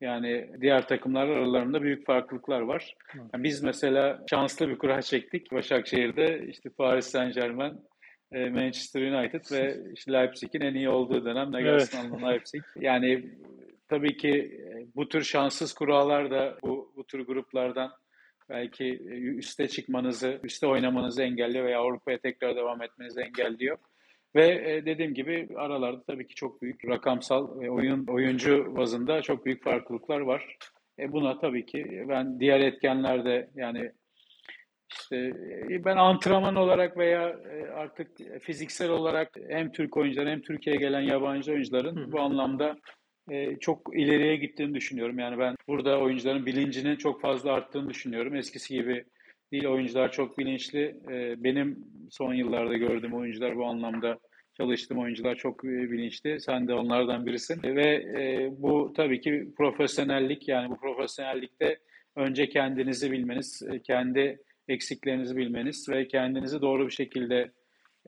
yani 0.00 0.50
diğer 0.60 0.88
takımlar 0.88 1.28
aralarında 1.28 1.82
büyük 1.82 2.06
farklılıklar 2.06 2.60
var. 2.60 2.94
Yani 3.34 3.44
biz 3.44 3.62
mesela 3.62 4.24
şanslı 4.30 4.68
bir 4.68 4.78
kura 4.78 5.02
çektik 5.02 5.52
Başakşehir'de. 5.52 6.46
işte 6.48 6.70
Paris 6.70 7.06
Saint-Germain, 7.06 7.74
e, 8.32 8.50
Manchester 8.50 9.02
United 9.02 9.44
ve 9.52 9.76
işte 9.94 10.12
Leipzig'in 10.12 10.60
en 10.60 10.74
iyi 10.74 10.88
olduğu 10.88 11.24
dönem 11.24 11.52
Nagelsmann'la 11.52 12.28
Leipzig. 12.28 12.62
Yani 12.76 13.30
tabii 13.88 14.16
ki 14.16 14.30
e, 14.30 14.86
bu 14.96 15.08
tür 15.08 15.22
şanssız 15.22 15.72
kurallar 15.72 16.30
da 16.30 16.58
bu, 16.62 16.92
bu 16.96 17.04
tür 17.04 17.26
gruplardan 17.26 17.90
belki 18.50 18.84
e, 18.84 19.14
üste 19.14 19.68
çıkmanızı, 19.68 20.40
üste 20.42 20.66
oynamanızı 20.66 21.22
engelliyor 21.22 21.64
veya 21.64 21.80
Avrupa'ya 21.80 22.18
tekrar 22.18 22.56
devam 22.56 22.82
etmenizi 22.82 23.20
engelliyor. 23.20 23.78
Ve 24.34 24.46
e, 24.46 24.86
dediğim 24.86 25.14
gibi 25.14 25.48
aralarda 25.56 26.02
tabii 26.02 26.26
ki 26.26 26.34
çok 26.34 26.62
büyük 26.62 26.88
rakamsal 26.88 27.60
ve 27.60 27.70
oyun 27.70 28.06
oyuncu 28.06 28.76
bazında 28.76 29.22
çok 29.22 29.46
büyük 29.46 29.64
farklılıklar 29.64 30.20
var. 30.20 30.58
E 30.98 31.12
buna 31.12 31.38
tabii 31.38 31.66
ki 31.66 32.04
ben 32.08 32.40
diğer 32.40 32.60
etkenlerde 32.60 33.50
yani 33.54 33.92
işte 34.90 35.16
e, 35.70 35.84
ben 35.84 35.96
antrenman 35.96 36.56
olarak 36.56 36.96
veya 36.96 37.28
e, 37.28 37.70
artık 37.70 38.10
fiziksel 38.42 38.90
olarak 38.90 39.30
hem 39.48 39.72
Türk 39.72 39.96
oyuncuların 39.96 40.30
hem 40.30 40.42
Türkiye'ye 40.42 40.80
gelen 40.80 41.00
yabancı 41.00 41.52
oyuncuların 41.52 41.96
Hı. 41.96 42.12
bu 42.12 42.20
anlamda 42.20 42.76
e, 43.30 43.56
çok 43.60 43.90
ileriye 43.94 44.36
gittiğini 44.36 44.74
düşünüyorum. 44.74 45.18
Yani 45.18 45.38
ben 45.38 45.56
burada 45.68 46.00
oyuncuların 46.00 46.46
bilincinin 46.46 46.96
çok 46.96 47.20
fazla 47.20 47.52
arttığını 47.52 47.90
düşünüyorum. 47.90 48.36
Eskisi 48.36 48.74
gibi 48.74 49.04
değil 49.52 49.66
oyuncular 49.66 50.12
çok 50.12 50.38
bilinçli. 50.38 50.96
E, 51.10 51.44
benim 51.44 51.84
son 52.10 52.34
yıllarda 52.34 52.76
gördüğüm 52.76 53.14
oyuncular 53.14 53.56
bu 53.56 53.66
anlamda 53.66 54.18
çalıştığım 54.56 54.98
oyuncular 54.98 55.34
çok 55.34 55.64
e, 55.64 55.68
bilinçli. 55.68 56.40
Sen 56.40 56.68
de 56.68 56.74
onlardan 56.74 57.26
birisin. 57.26 57.62
Ve 57.62 58.04
bu 58.58 58.92
tabii 58.96 59.20
ki 59.20 59.48
profesyonellik 59.56 60.48
yani 60.48 60.70
bu 60.70 60.76
profesyonellikte 60.76 61.78
önce 62.16 62.48
kendinizi 62.48 63.12
bilmeniz, 63.12 63.62
kendi 63.84 64.38
eksiklerinizi 64.68 65.36
bilmeniz 65.36 65.88
ve 65.88 66.08
kendinizi 66.08 66.60
doğru 66.60 66.86
bir 66.86 66.92
şekilde 66.92 67.50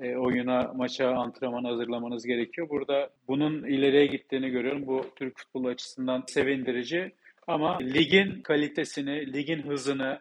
e, 0.01 0.17
oyuna, 0.17 0.73
maça, 0.77 1.11
antrenmana 1.11 1.69
hazırlamanız 1.69 2.27
gerekiyor. 2.27 2.69
Burada 2.69 3.11
bunun 3.29 3.65
ileriye 3.65 4.07
gittiğini 4.07 4.51
görüyorum. 4.51 4.87
Bu 4.87 5.07
Türk 5.17 5.39
futbolu 5.39 5.69
açısından 5.69 6.25
sevindirici. 6.27 7.13
Ama 7.47 7.79
ligin 7.79 8.43
kalitesini, 8.43 9.33
ligin 9.33 9.63
hızını, 9.63 10.19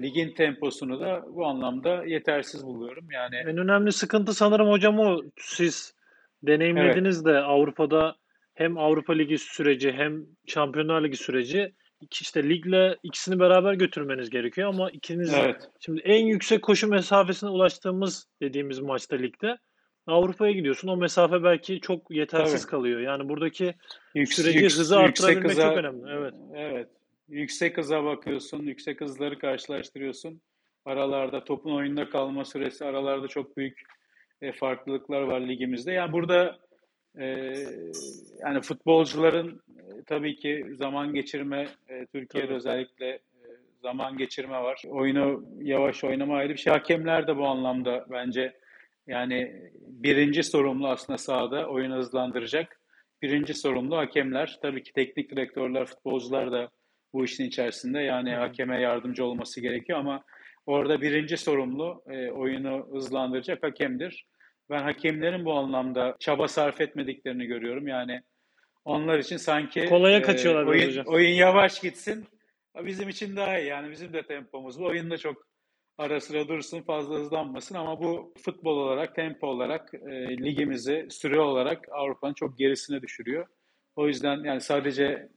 ligin 0.00 0.34
temposunu 0.34 1.00
da 1.00 1.24
bu 1.28 1.46
anlamda 1.46 2.04
yetersiz 2.06 2.66
buluyorum. 2.66 3.04
Yani 3.10 3.36
En 3.36 3.56
önemli 3.58 3.92
sıkıntı 3.92 4.34
sanırım 4.34 4.68
hocam 4.68 4.98
o. 4.98 5.22
Siz 5.36 5.94
deneyimlediniz 6.42 7.24
de 7.24 7.38
Avrupa'da 7.38 8.16
hem 8.54 8.78
Avrupa 8.78 9.12
Ligi 9.12 9.38
süreci 9.38 9.92
hem 9.92 10.26
Şampiyonlar 10.46 11.04
Ligi 11.04 11.16
süreci 11.16 11.72
işte 12.20 12.48
ligle 12.48 12.96
ikisini 13.02 13.38
beraber 13.38 13.74
götürmeniz 13.74 14.30
gerekiyor 14.30 14.68
ama 14.68 14.90
ikiniz 14.90 15.34
Evet. 15.34 15.70
şimdi 15.80 16.00
en 16.00 16.26
yüksek 16.26 16.62
koşu 16.62 16.88
mesafesine 16.88 17.50
ulaştığımız 17.50 18.26
dediğimiz 18.42 18.78
maçta 18.78 19.16
ligde 19.16 19.58
Avrupa'ya 20.06 20.52
gidiyorsun. 20.52 20.88
O 20.88 20.96
mesafe 20.96 21.42
belki 21.44 21.80
çok 21.80 22.10
yetersiz 22.10 22.62
Tabii. 22.62 22.70
kalıyor. 22.70 23.00
Yani 23.00 23.28
buradaki 23.28 23.74
Yüks- 24.14 24.34
süreci 24.34 24.58
yüks- 24.58 24.78
hızı 24.78 24.94
yüksek 24.94 25.08
artırabilmek 25.28 25.50
hıza- 25.52 25.68
çok 25.68 25.78
önemli. 25.78 26.02
Evet. 26.10 26.34
Evet. 26.54 26.88
Yüksek 27.28 27.78
hıza 27.78 28.04
bakıyorsun, 28.04 28.62
yüksek 28.62 29.00
hızları 29.00 29.38
karşılaştırıyorsun. 29.38 30.40
Aralarda 30.84 31.44
topun 31.44 31.74
oyunda 31.74 32.08
kalma 32.10 32.44
süresi, 32.44 32.84
aralarda 32.84 33.28
çok 33.28 33.56
büyük 33.56 33.80
e, 34.42 34.52
farklılıklar 34.52 35.20
var 35.22 35.40
ligimizde. 35.40 35.92
Yani 35.92 36.12
burada 36.12 36.58
e, 37.18 37.54
yani 38.40 38.60
futbolcuların 38.60 39.62
e, 39.78 40.02
tabii 40.06 40.36
ki 40.36 40.66
zaman 40.78 41.14
geçirme, 41.14 41.68
e, 41.88 42.06
Türkiye'de 42.06 42.46
Tabii. 42.46 42.56
özellikle 42.56 43.08
e, 43.08 43.20
zaman 43.82 44.18
geçirme 44.18 44.62
var. 44.62 44.82
Oyunu 44.88 45.44
yavaş 45.60 46.04
oynama 46.04 46.36
ayrı 46.36 46.52
bir 46.52 46.58
şey. 46.58 46.72
Hakemler 46.72 47.26
de 47.26 47.36
bu 47.36 47.46
anlamda 47.46 48.06
bence 48.10 48.52
yani 49.06 49.70
birinci 49.86 50.42
sorumlu 50.42 50.88
aslında 50.88 51.18
sahada 51.18 51.66
oyunu 51.66 51.96
hızlandıracak. 51.96 52.80
Birinci 53.22 53.54
sorumlu 53.54 53.96
hakemler. 53.96 54.58
Tabii 54.62 54.82
ki 54.82 54.92
teknik 54.92 55.30
direktörler, 55.30 55.86
futbolcular 55.86 56.52
da 56.52 56.68
bu 57.12 57.24
işin 57.24 57.44
içerisinde. 57.44 58.00
Yani 58.00 58.32
Hı 58.34 58.36
hakeme 58.36 58.80
yardımcı 58.80 59.24
olması 59.24 59.60
gerekiyor 59.60 59.98
ama 59.98 60.24
orada 60.66 61.00
birinci 61.00 61.36
sorumlu 61.36 62.02
e, 62.06 62.30
oyunu 62.30 62.88
hızlandıracak 62.92 63.62
hakemdir. 63.62 64.26
Ben 64.72 64.82
hakemlerin 64.82 65.44
bu 65.44 65.52
anlamda 65.52 66.16
çaba 66.20 66.48
sarf 66.48 66.80
etmediklerini 66.80 67.46
görüyorum. 67.46 67.88
Yani 67.88 68.22
onlar 68.84 69.18
için 69.18 69.36
sanki 69.36 69.84
Kolaya 69.84 70.18
e, 70.18 70.22
kaçıyorlar 70.22 70.66
biraz 70.66 70.74
oyun, 70.80 70.88
hocam. 70.88 71.04
oyun 71.06 71.34
yavaş 71.34 71.80
gitsin. 71.80 72.24
Bizim 72.84 73.08
için 73.08 73.36
daha 73.36 73.58
iyi. 73.58 73.68
Yani 73.68 73.90
bizim 73.90 74.12
de 74.12 74.22
tempomuz 74.22 74.80
bu. 74.80 74.86
Oyunda 74.86 75.18
çok 75.18 75.46
ara 75.98 76.20
sıra 76.20 76.48
dursun, 76.48 76.82
fazla 76.82 77.14
hızlanmasın 77.14 77.74
ama 77.74 78.00
bu 78.00 78.34
futbol 78.44 78.76
olarak, 78.76 79.14
tempo 79.14 79.46
olarak 79.46 79.94
e, 79.94 80.36
ligimizi 80.38 81.06
süre 81.10 81.40
olarak 81.40 81.88
Avrupa'nın 81.90 82.34
çok 82.34 82.58
gerisine 82.58 83.02
düşürüyor. 83.02 83.46
O 83.96 84.06
yüzden 84.08 84.44
yani 84.44 84.60
sadece 84.60 85.28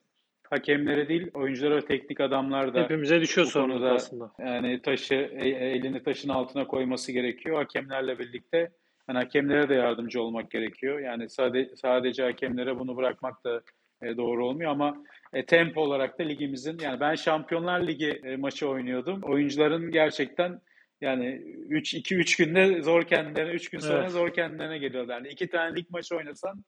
hakemlere 0.50 1.08
değil, 1.10 1.32
oyunculara 1.34 1.76
ve 1.76 1.86
teknik 1.86 2.21
adamlar 2.21 2.74
da 2.74 2.84
Hepimize 2.84 3.21
düşüyor 3.21 3.48
sorumluluk 3.48 3.91
aslında. 3.91 4.32
yani 4.39 4.82
taşı 4.82 5.15
e- 5.15 5.50
elini 5.50 6.04
taşın 6.04 6.30
altına 6.30 6.67
koyması 6.67 7.12
gerekiyor. 7.12 7.56
Hakemlerle 7.58 8.19
birlikte 8.19 8.71
yani 9.10 9.18
hakemlere 9.18 9.70
de 9.70 9.74
yardımcı 9.74 10.22
olmak 10.22 10.52
gerekiyor. 10.52 11.00
Yani 11.00 11.30
sadece 11.30 11.76
sadece 11.76 12.24
hakemlere 12.24 12.80
bunu 12.80 12.98
bırakmak 12.98 13.44
da 13.44 13.62
e, 14.02 14.18
doğru 14.18 14.48
olmuyor 14.48 14.72
ama 14.72 15.04
e, 15.34 15.46
tempo 15.46 15.82
olarak 15.82 16.20
da 16.20 16.24
ligimizin 16.24 16.80
yani 16.80 17.00
ben 17.00 17.15
Şampiyonlar 17.15 17.88
Ligi 17.88 18.22
e, 18.24 18.36
maçı 18.36 18.70
oynuyordum. 18.70 19.22
Oyuncuların 19.24 19.91
gerçekten 19.91 20.62
yani 21.02 21.26
3 21.70 21.94
2 21.94 22.15
3 22.15 22.38
günde 22.38 22.82
zor 22.82 23.04
kendilerine 23.04 23.52
3 23.54 23.70
gün 23.70 23.80
sonra 23.80 24.02
Evet. 24.02 24.12
zor 24.12 24.34
kendilerine 24.34 24.78
geliyorlar. 24.78 25.15
Yani 25.15 25.28
iki 25.28 25.50
tane 25.50 25.76
lig 25.76 25.89
maçı 25.89 26.15
oynasan 26.15 26.63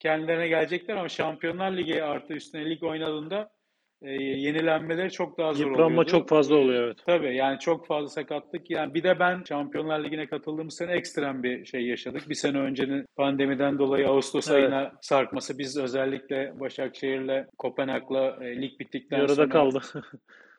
kendilerine 0.00 0.48
gelecekler 0.48 0.96
ama 0.96 1.08
Şampiyonlar 1.08 1.76
Ligi 1.76 2.02
artı 2.02 2.34
üstüne 2.34 2.70
lig 2.70 2.82
oynadığında 2.82 3.50
e, 4.02 4.10
yenilenmeleri 4.22 5.10
çok 5.10 5.38
daha 5.38 5.52
zor 5.52 5.66
Yıpranma 5.66 5.86
oluyordu. 5.86 6.10
çok 6.10 6.28
fazla 6.28 6.56
oluyor 6.56 6.84
evet. 6.84 6.96
Tabii 7.06 7.36
yani 7.36 7.58
çok 7.58 7.86
fazla 7.86 8.08
sakatlık. 8.08 8.70
Yani 8.70 8.94
bir 8.94 9.02
de 9.02 9.18
ben 9.20 9.42
Şampiyonlar 9.48 10.04
Ligi'ne 10.04 10.26
katıldığım 10.26 10.70
sene 10.70 10.92
ekstrem 10.92 11.42
bir 11.42 11.64
şey 11.64 11.86
yaşadık. 11.86 12.28
Bir 12.28 12.34
sene 12.34 12.58
öncenin 12.58 13.06
pandemiden 13.16 13.78
dolayı 13.78 14.08
Ağustos 14.08 14.50
Evet. 14.50 14.62
ayına 14.62 14.92
sarkması. 15.00 15.58
Biz 15.58 15.78
özellikle 15.78 16.60
Başakşehir'le, 16.60 17.46
Kopenhag'la 17.58 18.38
e, 18.44 18.62
lig 18.62 18.80
bittikten 18.80 19.16
Yarıda 19.18 19.34
sonra 19.34 19.48
kaldı. 19.48 19.82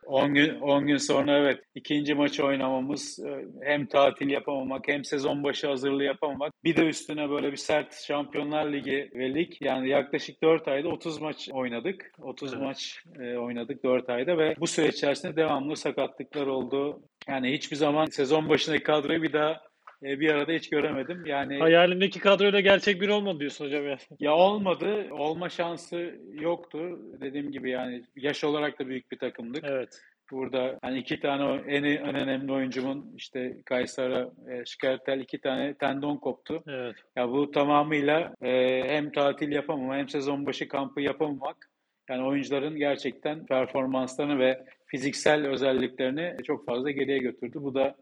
10 0.09 0.33
gün 0.33 0.59
10 0.59 0.87
gün 0.87 0.97
sonra 0.97 1.37
evet 1.37 1.59
ikinci 1.75 2.13
maçı 2.13 2.45
oynamamız 2.45 3.19
e, 3.19 3.45
hem 3.61 3.85
tatil 3.85 4.29
yapamamak 4.29 4.87
hem 4.87 5.05
sezon 5.05 5.43
başı 5.43 5.67
hazırlığı 5.67 6.03
yapamamak 6.03 6.53
bir 6.63 6.75
de 6.75 6.85
üstüne 6.85 7.29
böyle 7.29 7.51
bir 7.51 7.57
sert 7.57 7.93
Şampiyonlar 8.07 8.73
Ligi 8.73 9.11
ve 9.15 9.33
lig 9.33 9.51
yani 9.61 9.89
yaklaşık 9.89 10.43
4 10.43 10.67
ayda 10.67 10.89
30 10.89 11.21
maç 11.21 11.49
oynadık. 11.51 12.11
30 12.21 12.53
Evet. 12.53 12.63
maç 12.63 13.03
e, 13.19 13.37
oynadık 13.37 13.83
4 13.83 14.09
ayda 14.09 14.37
ve 14.37 14.55
bu 14.59 14.67
süreç 14.67 14.95
içerisinde 14.95 15.35
devamlı 15.35 15.75
sakatlıklar 15.75 16.47
oldu. 16.47 17.01
Yani 17.27 17.53
hiçbir 17.53 17.75
zaman 17.75 18.05
sezon 18.05 18.49
başındaki 18.49 18.83
kadroyu 18.83 19.23
bir 19.23 19.33
daha 19.33 19.68
e, 20.03 20.19
bir 20.19 20.29
arada 20.29 20.51
hiç 20.51 20.69
göremedim. 20.69 21.25
Yani 21.25 21.59
Hayalimdeki 21.59 22.19
kadroyla 22.19 22.59
gerçek 22.59 23.01
bir 23.01 23.09
olmadı 23.09 23.39
diyorsun 23.39 23.65
hocam 23.65 23.87
ya. 23.87 23.97
ya 24.19 24.35
olmadı, 24.35 25.07
olma 25.11 25.49
şansı 25.49 26.15
yoktu. 26.33 26.99
Dediğim 27.21 27.51
gibi 27.51 27.69
yani 27.69 28.03
yaş 28.15 28.43
olarak 28.43 28.79
da 28.79 28.87
büyük 28.87 29.11
bir 29.11 29.17
takımdık. 29.17 29.63
Evet. 29.67 30.01
Burada 30.31 30.79
hani 30.81 30.99
iki 30.99 31.19
tane 31.19 31.61
en, 31.67 31.83
en 31.83 32.15
önemli 32.15 32.51
oyuncumun 32.53 33.13
işte 33.17 33.57
Kaysara, 33.65 34.29
e, 34.49 34.65
Şikertel 34.65 35.19
iki 35.19 35.41
tane 35.41 35.73
tendon 35.73 36.17
koptu. 36.17 36.63
Evet. 36.67 36.95
Ya 37.15 37.29
bu 37.29 37.51
tamamıyla 37.51 38.33
e, 38.41 38.83
hem 38.87 39.11
tatil 39.11 39.51
yapamama 39.51 39.97
hem 39.97 40.09
sezon 40.09 40.45
başı 40.45 40.67
kampı 40.67 41.01
yapamamak 41.01 41.69
yani 42.09 42.23
oyuncuların 42.23 42.75
gerçekten 42.75 43.45
performanslarını 43.45 44.39
ve 44.39 44.65
fiziksel 44.85 45.47
özelliklerini 45.47 46.35
çok 46.43 46.65
fazla 46.65 46.91
geriye 46.91 47.17
götürdü. 47.17 47.57
Bu 47.61 47.75
da 47.75 47.95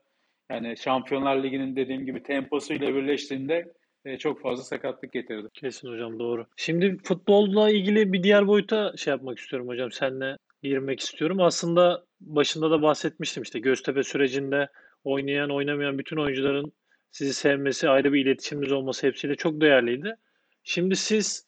yani 0.52 0.78
Şampiyonlar 0.78 1.44
Ligi'nin 1.44 1.76
dediğim 1.76 2.06
gibi 2.06 2.24
temposuyla 2.24 2.96
birleştiğinde 2.96 3.74
e, 4.06 4.18
çok 4.18 4.42
fazla 4.42 4.64
sakatlık 4.64 5.12
getirdi. 5.14 5.48
Kesin 5.54 5.90
hocam 5.90 6.20
doğru. 6.20 6.46
Şimdi 6.58 6.98
futbolla 7.04 7.70
ilgili 7.70 8.14
bir 8.14 8.24
diğer 8.24 8.48
boyuta 8.48 8.94
şey 8.98 9.12
yapmak 9.12 9.40
istiyorum 9.40 9.68
hocam. 9.68 9.92
Seninle 9.92 10.38
girmek 10.64 11.00
istiyorum. 11.00 11.42
Aslında 11.42 12.06
başında 12.22 12.72
da 12.72 12.82
bahsetmiştim 12.82 13.44
işte 13.44 13.60
Göztepe 13.60 14.04
sürecinde 14.04 14.70
oynayan 15.04 15.50
oynamayan 15.50 15.98
bütün 16.00 16.18
oyuncuların 16.18 16.74
sizi 17.12 17.34
sevmesi, 17.34 17.90
ayrı 17.90 18.14
bir 18.14 18.26
iletişimimiz 18.26 18.72
olması 18.72 19.08
hepsiyle 19.08 19.36
çok 19.36 19.62
değerliydi. 19.62 20.16
Şimdi 20.64 20.96
siz 20.96 21.48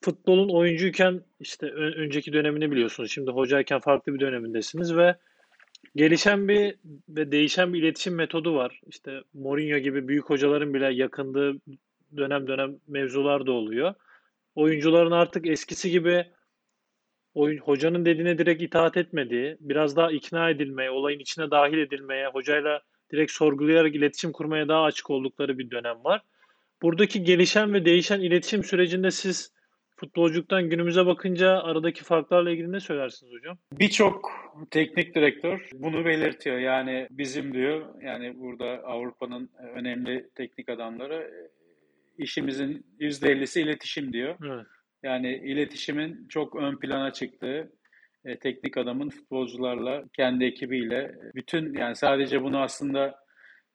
futbolun 0.00 0.48
oyuncuyken 0.48 1.20
işte 1.40 1.66
önceki 1.72 2.32
dönemini 2.32 2.70
biliyorsunuz. 2.70 3.12
Şimdi 3.12 3.30
hocayken 3.30 3.80
farklı 3.80 4.14
bir 4.14 4.20
dönemindesiniz 4.20 4.96
ve 4.96 5.16
gelişen 5.96 6.48
bir 6.48 6.74
ve 7.08 7.32
değişen 7.32 7.72
bir 7.72 7.82
iletişim 7.82 8.14
metodu 8.14 8.54
var. 8.54 8.80
İşte 8.86 9.20
Mourinho 9.34 9.78
gibi 9.78 10.08
büyük 10.08 10.30
hocaların 10.30 10.74
bile 10.74 10.94
yakındığı 10.94 11.60
dönem 12.16 12.46
dönem 12.46 12.76
mevzular 12.88 13.46
da 13.46 13.52
oluyor. 13.52 13.94
Oyuncuların 14.54 15.10
artık 15.10 15.46
eskisi 15.46 15.90
gibi 15.90 16.26
oyun, 17.34 17.58
hocanın 17.58 18.04
dediğine 18.04 18.38
direkt 18.38 18.62
itaat 18.62 18.96
etmediği, 18.96 19.56
biraz 19.60 19.96
daha 19.96 20.12
ikna 20.12 20.50
edilmeye, 20.50 20.90
olayın 20.90 21.18
içine 21.18 21.50
dahil 21.50 21.78
edilmeye, 21.78 22.26
hocayla 22.26 22.82
direkt 23.12 23.32
sorgulayarak 23.32 23.94
iletişim 23.94 24.32
kurmaya 24.32 24.68
daha 24.68 24.82
açık 24.82 25.10
oldukları 25.10 25.58
bir 25.58 25.70
dönem 25.70 26.04
var. 26.04 26.22
Buradaki 26.82 27.24
gelişen 27.24 27.74
ve 27.74 27.84
değişen 27.84 28.20
iletişim 28.20 28.64
sürecinde 28.64 29.10
siz 29.10 29.52
futbolculuktan 30.00 30.70
günümüze 30.70 31.06
bakınca 31.06 31.62
aradaki 31.62 32.04
farklarla 32.04 32.50
ilgili 32.50 32.72
ne 32.72 32.80
söylersiniz 32.80 33.32
hocam? 33.32 33.58
Birçok 33.72 34.30
teknik 34.70 35.14
direktör 35.14 35.68
bunu 35.72 36.04
belirtiyor. 36.04 36.58
Yani 36.58 37.06
bizim 37.10 37.54
diyor 37.54 38.02
yani 38.02 38.40
burada 38.40 38.66
Avrupa'nın 38.66 39.50
önemli 39.74 40.30
teknik 40.34 40.68
adamları 40.68 41.14
e, 41.14 41.40
işimizin 42.22 42.86
%50'si 43.00 43.60
iletişim 43.60 44.12
diyor. 44.12 44.36
Evet. 44.46 44.66
Yani 45.02 45.34
iletişimin 45.36 46.28
çok 46.28 46.56
ön 46.56 46.78
plana 46.78 47.12
çıktığı 47.12 47.72
e, 48.24 48.38
teknik 48.38 48.76
adamın 48.76 49.08
futbolcularla, 49.08 50.04
kendi 50.16 50.44
ekibiyle 50.44 51.14
bütün 51.34 51.74
yani 51.74 51.96
sadece 51.96 52.42
bunu 52.42 52.58
aslında 52.58 53.14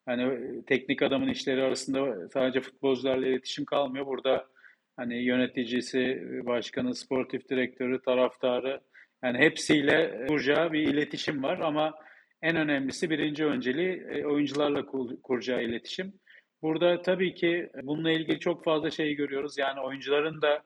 hani 0.05 0.39
teknik 0.65 1.01
adamın 1.01 1.27
işleri 1.27 1.63
arasında 1.63 2.29
sadece 2.29 2.61
futbolcularla 2.61 3.27
iletişim 3.27 3.65
kalmıyor. 3.65 4.05
Burada 4.05 4.54
hani 4.97 5.23
yöneticisi, 5.23 6.21
başkanı, 6.45 6.95
sportif 6.95 7.49
direktörü, 7.49 8.01
taraftarı 8.01 8.81
yani 9.23 9.37
hepsiyle 9.37 10.25
kuracağı 10.27 10.73
bir 10.73 10.87
iletişim 10.87 11.43
var 11.43 11.59
ama 11.59 11.93
en 12.41 12.55
önemlisi 12.55 13.09
birinci 13.09 13.45
önceliği 13.45 14.03
e, 14.09 14.25
oyuncularla 14.25 14.85
kur- 14.85 15.21
kuracağı 15.21 15.63
iletişim. 15.63 16.13
Burada 16.61 17.01
tabii 17.01 17.33
ki 17.33 17.69
bununla 17.83 18.11
ilgili 18.11 18.39
çok 18.39 18.63
fazla 18.63 18.91
şey 18.91 19.15
görüyoruz. 19.15 19.57
Yani 19.57 19.79
oyuncuların 19.79 20.41
da 20.41 20.63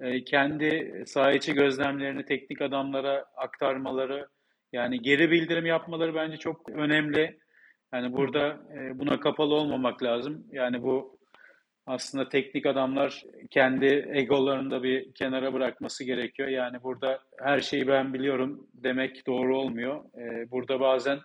e, 0.00 0.24
kendi 0.24 1.02
saha 1.06 1.32
içi 1.32 1.54
gözlemlerini 1.54 2.24
teknik 2.24 2.62
adamlara 2.62 3.24
aktarmaları, 3.36 4.28
yani 4.72 5.02
geri 5.02 5.30
bildirim 5.30 5.66
yapmaları 5.66 6.14
bence 6.14 6.36
çok 6.36 6.70
önemli. 6.70 7.38
Yani 7.92 8.12
burada 8.12 8.60
e, 8.74 8.98
buna 8.98 9.20
kapalı 9.20 9.54
olmamak 9.54 10.02
lazım. 10.02 10.46
Yani 10.52 10.82
bu 10.82 11.17
aslında 11.88 12.28
teknik 12.28 12.66
adamlar 12.66 13.24
kendi 13.50 14.08
egolarını 14.12 14.70
da 14.70 14.82
bir 14.82 15.12
kenara 15.12 15.52
bırakması 15.52 16.04
gerekiyor. 16.04 16.48
Yani 16.48 16.82
burada 16.82 17.20
her 17.38 17.60
şeyi 17.60 17.88
ben 17.88 18.14
biliyorum 18.14 18.66
demek 18.74 19.26
doğru 19.26 19.58
olmuyor. 19.58 20.04
E, 20.18 20.50
burada 20.50 20.80
bazen 20.80 21.18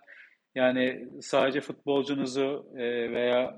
yani 0.55 1.07
sadece 1.21 1.61
futbolcunuzu 1.61 2.65
e, 2.77 3.11
veya 3.11 3.57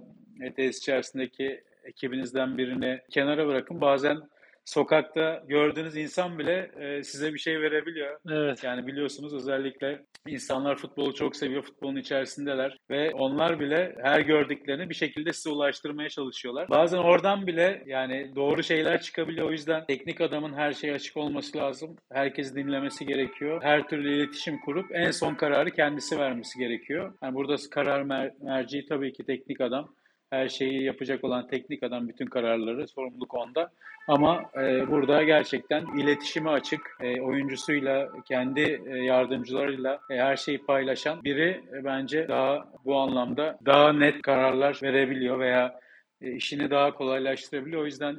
tesis 0.55 0.81
içerisindeki 0.81 1.63
ekibinizden 1.83 2.57
birini 2.57 2.99
kenara 3.09 3.47
bırakın. 3.47 3.81
Bazen 3.81 4.17
sokakta 4.65 5.43
gördüğünüz 5.47 5.97
insan 5.97 6.39
bile 6.39 6.71
e, 6.79 7.03
size 7.03 7.33
bir 7.33 7.39
şey 7.39 7.61
verebiliyor. 7.61 8.19
Evet. 8.29 8.63
Yani 8.63 8.87
biliyorsunuz 8.87 9.33
özellikle 9.33 10.05
insanlar 10.27 10.75
futbolu 10.75 11.13
çok 11.13 11.35
seviyor, 11.35 11.63
futbolun 11.63 11.95
içerisindeler 11.95 12.77
ve 12.89 13.11
onlar 13.13 13.59
bile 13.59 13.95
her 14.01 14.19
gördüklerini 14.19 14.89
bir 14.89 14.95
şekilde 14.95 15.33
size 15.33 15.49
ulaştırmaya 15.49 16.09
çalışıyorlar. 16.09 16.69
Bazen 16.69 16.97
oradan 16.97 17.47
bile 17.47 17.83
yani 17.85 18.31
doğru 18.35 18.63
şeyler 18.63 19.01
çıkabiliyor. 19.01 19.47
O 19.47 19.51
yüzden 19.51 19.85
teknik 19.85 20.21
adamın 20.21 20.53
her 20.53 20.73
şeye 20.73 20.93
açık 20.93 21.17
olması 21.17 21.57
lazım. 21.57 21.95
Herkes 22.11 22.55
dinlemesi 22.55 23.05
gerekiyor. 23.05 23.63
Her 23.63 23.87
türlü 23.87 24.15
iletişim 24.15 24.61
kurup 24.65 24.85
en 24.91 25.11
son 25.11 25.35
kararı 25.35 25.71
kendisi 25.71 26.19
vermesi 26.19 26.59
gerekiyor. 26.59 27.13
Yani 27.23 27.35
burada 27.35 27.55
karar 27.71 28.03
mer 28.03 28.31
merci 28.41 28.85
tabii 28.89 29.13
ki 29.13 29.23
teknik 29.23 29.61
adam 29.61 29.89
her 30.29 30.47
şeyi 30.47 30.83
yapacak 30.83 31.23
olan 31.23 31.47
teknik 31.47 31.83
adam 31.83 32.07
bütün 32.07 32.25
kararları 32.25 32.87
sorumluluk 32.87 33.33
onda. 33.33 33.71
Ama 34.07 34.43
e, 34.55 34.87
burada 34.87 35.23
gerçekten 35.23 35.97
iletişime 35.97 36.49
açık, 36.49 36.81
e, 37.01 37.21
oyuncusuyla, 37.21 38.09
kendi 38.27 38.81
e, 38.85 38.97
yardımcılarıyla 38.97 39.99
e, 40.09 40.15
her 40.17 40.35
şeyi 40.35 40.57
paylaşan 40.57 41.23
biri 41.23 41.63
e, 41.73 41.83
bence 41.83 42.27
daha 42.27 42.71
bu 42.85 42.95
anlamda 42.95 43.59
daha 43.65 43.93
net 43.93 44.21
kararlar 44.21 44.79
verebiliyor 44.83 45.39
veya 45.39 45.79
e, 46.21 46.31
işini 46.31 46.69
daha 46.69 46.93
kolaylaştırabiliyor. 46.93 47.81
O 47.81 47.85
yüzden 47.85 48.17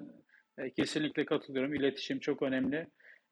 e, 0.58 0.70
kesinlikle 0.70 1.24
katılıyorum. 1.24 1.74
İletişim 1.74 2.18
çok 2.18 2.42
önemli. 2.42 2.86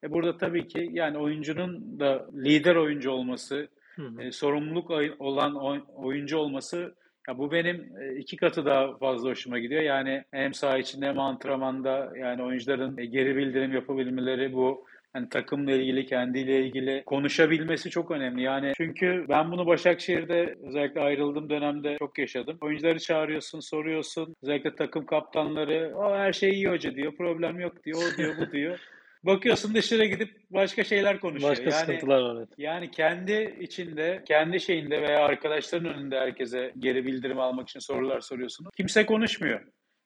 E, 0.05 0.11
burada 0.11 0.37
tabii 0.37 0.69
ki 0.69 0.89
yani 0.93 1.19
oyuncunun 1.19 2.01
da 2.01 2.27
lider 2.35 2.77
oyuncu 2.77 3.11
olması, 3.11 3.69
Hı 3.97 4.03
hı. 4.03 4.23
e, 4.23 4.33
sorumluluk 4.33 4.91
olan 5.19 5.57
oyuncu 5.97 6.39
olması 6.39 6.95
ya 7.29 7.39
bu 7.39 7.53
benim 7.53 7.93
e, 8.01 8.17
iki 8.17 8.37
katı 8.37 8.65
daha 8.65 8.97
fazla 8.97 9.31
hoşuma 9.31 9.59
gidiyor. 9.59 9.83
Yani 9.83 10.25
hem 10.31 10.55
saha 10.55 10.79
içinde 10.79 11.07
hem 11.07 11.19
antrenmanda 11.19 12.13
yani 12.19 12.43
oyuncuların 12.43 12.99
e, 12.99 13.05
geri 13.05 13.37
bildirim 13.37 13.73
yapabilmeleri 13.73 14.53
bu 14.53 14.85
yani 15.15 15.29
takımla 15.29 15.73
ilgili, 15.73 16.07
kendiyle 16.07 16.67
ilgili 16.67 17.03
konuşabilmesi 17.07 17.91
çok 17.91 18.11
önemli. 18.11 18.43
Yani 18.43 18.73
çünkü 18.77 19.27
ben 19.29 19.53
bunu 19.53 19.67
Başakşehir'de 19.67 20.57
özellikle 20.63 21.01
ayrıldığım 21.01 21.51
dönemde 21.51 21.97
çok 21.99 22.19
yaşadım. 22.19 22.59
Oyuncuları 22.61 22.99
çağırıyorsun, 22.99 23.61
soruyorsun. 23.61 24.37
Özellikle 24.43 24.75
takım 24.75 25.07
kaptanları, 25.07 25.93
o 25.97 26.15
her 26.15 26.33
şey 26.33 26.51
iyi 26.51 26.69
hoca 26.69 26.95
diyor, 26.95 27.17
problem 27.17 27.61
yok 27.61 27.85
diyor, 27.85 27.99
o 27.99 28.17
diyor, 28.17 28.35
bu 28.41 28.53
diyor. 28.53 28.79
Bakıyorsun 29.25 29.75
dışarı 29.75 30.05
gidip 30.05 30.37
başka 30.51 30.85
şeyler 30.85 31.21
konuşuyor. 31.21 31.51
Başka 31.51 31.65
yani, 31.65 31.73
sıkıntılar 31.73 32.21
var. 32.21 32.37
Evet. 32.39 32.49
Yani 32.59 32.91
kendi 32.91 33.57
içinde, 33.61 34.23
kendi 34.29 34.61
şeyinde 34.61 35.03
veya 35.03 35.25
arkadaşların 35.25 35.95
önünde 35.95 36.21
herkese 36.21 36.73
geri 36.79 37.07
bildirim 37.07 37.41
almak 37.41 37.69
için 37.69 37.81
sorular 37.81 38.21
soruyorsunuz. 38.21 38.71
Kimse 38.77 39.07
konuşmuyor. 39.07 39.61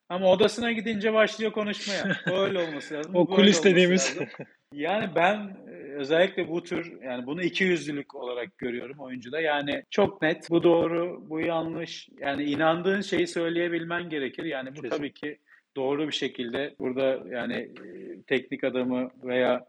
Ama 0.09 0.27
odasına 0.27 0.73
gidince 0.73 1.13
başlıyor 1.13 1.53
konuşmaya. 1.53 2.17
Öyle 2.27 2.59
olması 2.59 2.95
lazım. 2.95 3.15
o 3.15 3.27
kulis 3.27 3.65
dediğimiz. 3.65 4.17
Yani 4.73 5.11
ben 5.15 5.57
e, 5.69 5.95
özellikle 5.95 6.49
bu 6.49 6.63
tür 6.63 7.03
yani 7.03 7.27
bunu 7.27 7.43
iki 7.43 7.65
yüzlülük 7.65 8.15
olarak 8.15 8.59
görüyorum 8.59 8.99
oyuncuda. 8.99 9.41
Yani 9.41 9.85
çok 9.91 10.23
net 10.23 10.51
bu 10.51 10.63
doğru, 10.63 11.25
bu 11.31 11.41
yanlış. 11.41 12.09
Yani 12.21 12.45
inandığın 12.45 13.01
şeyi 13.01 13.27
söyleyebilmen 13.27 14.09
gerekir. 14.09 14.45
Yani 14.45 14.71
bu 14.77 14.83
Kesin. 14.83 14.89
tabii 14.89 15.13
ki 15.13 15.39
doğru 15.79 16.07
bir 16.07 16.13
şekilde 16.13 16.75
burada 16.79 17.23
yani 17.31 17.55
e, 17.55 18.23
teknik 18.27 18.65
adamı 18.65 19.11
veya 19.23 19.67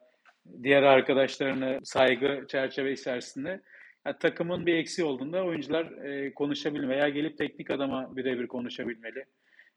diğer 0.64 0.84
arkadaşlarını 0.84 1.80
saygı 1.84 2.46
çerçeve 2.48 2.92
içerisinde 2.92 3.62
yani 4.06 4.16
takımın 4.20 4.66
bir 4.66 4.74
eksiği 4.76 5.08
olduğunda 5.08 5.46
oyuncular 5.46 5.86
e, 5.86 6.34
konuşabilmeli 6.34 6.90
veya 6.90 7.10
gelip 7.10 7.38
teknik 7.38 7.72
adama 7.72 8.16
birebir 8.16 8.48
konuşabilmeli. 8.48 9.26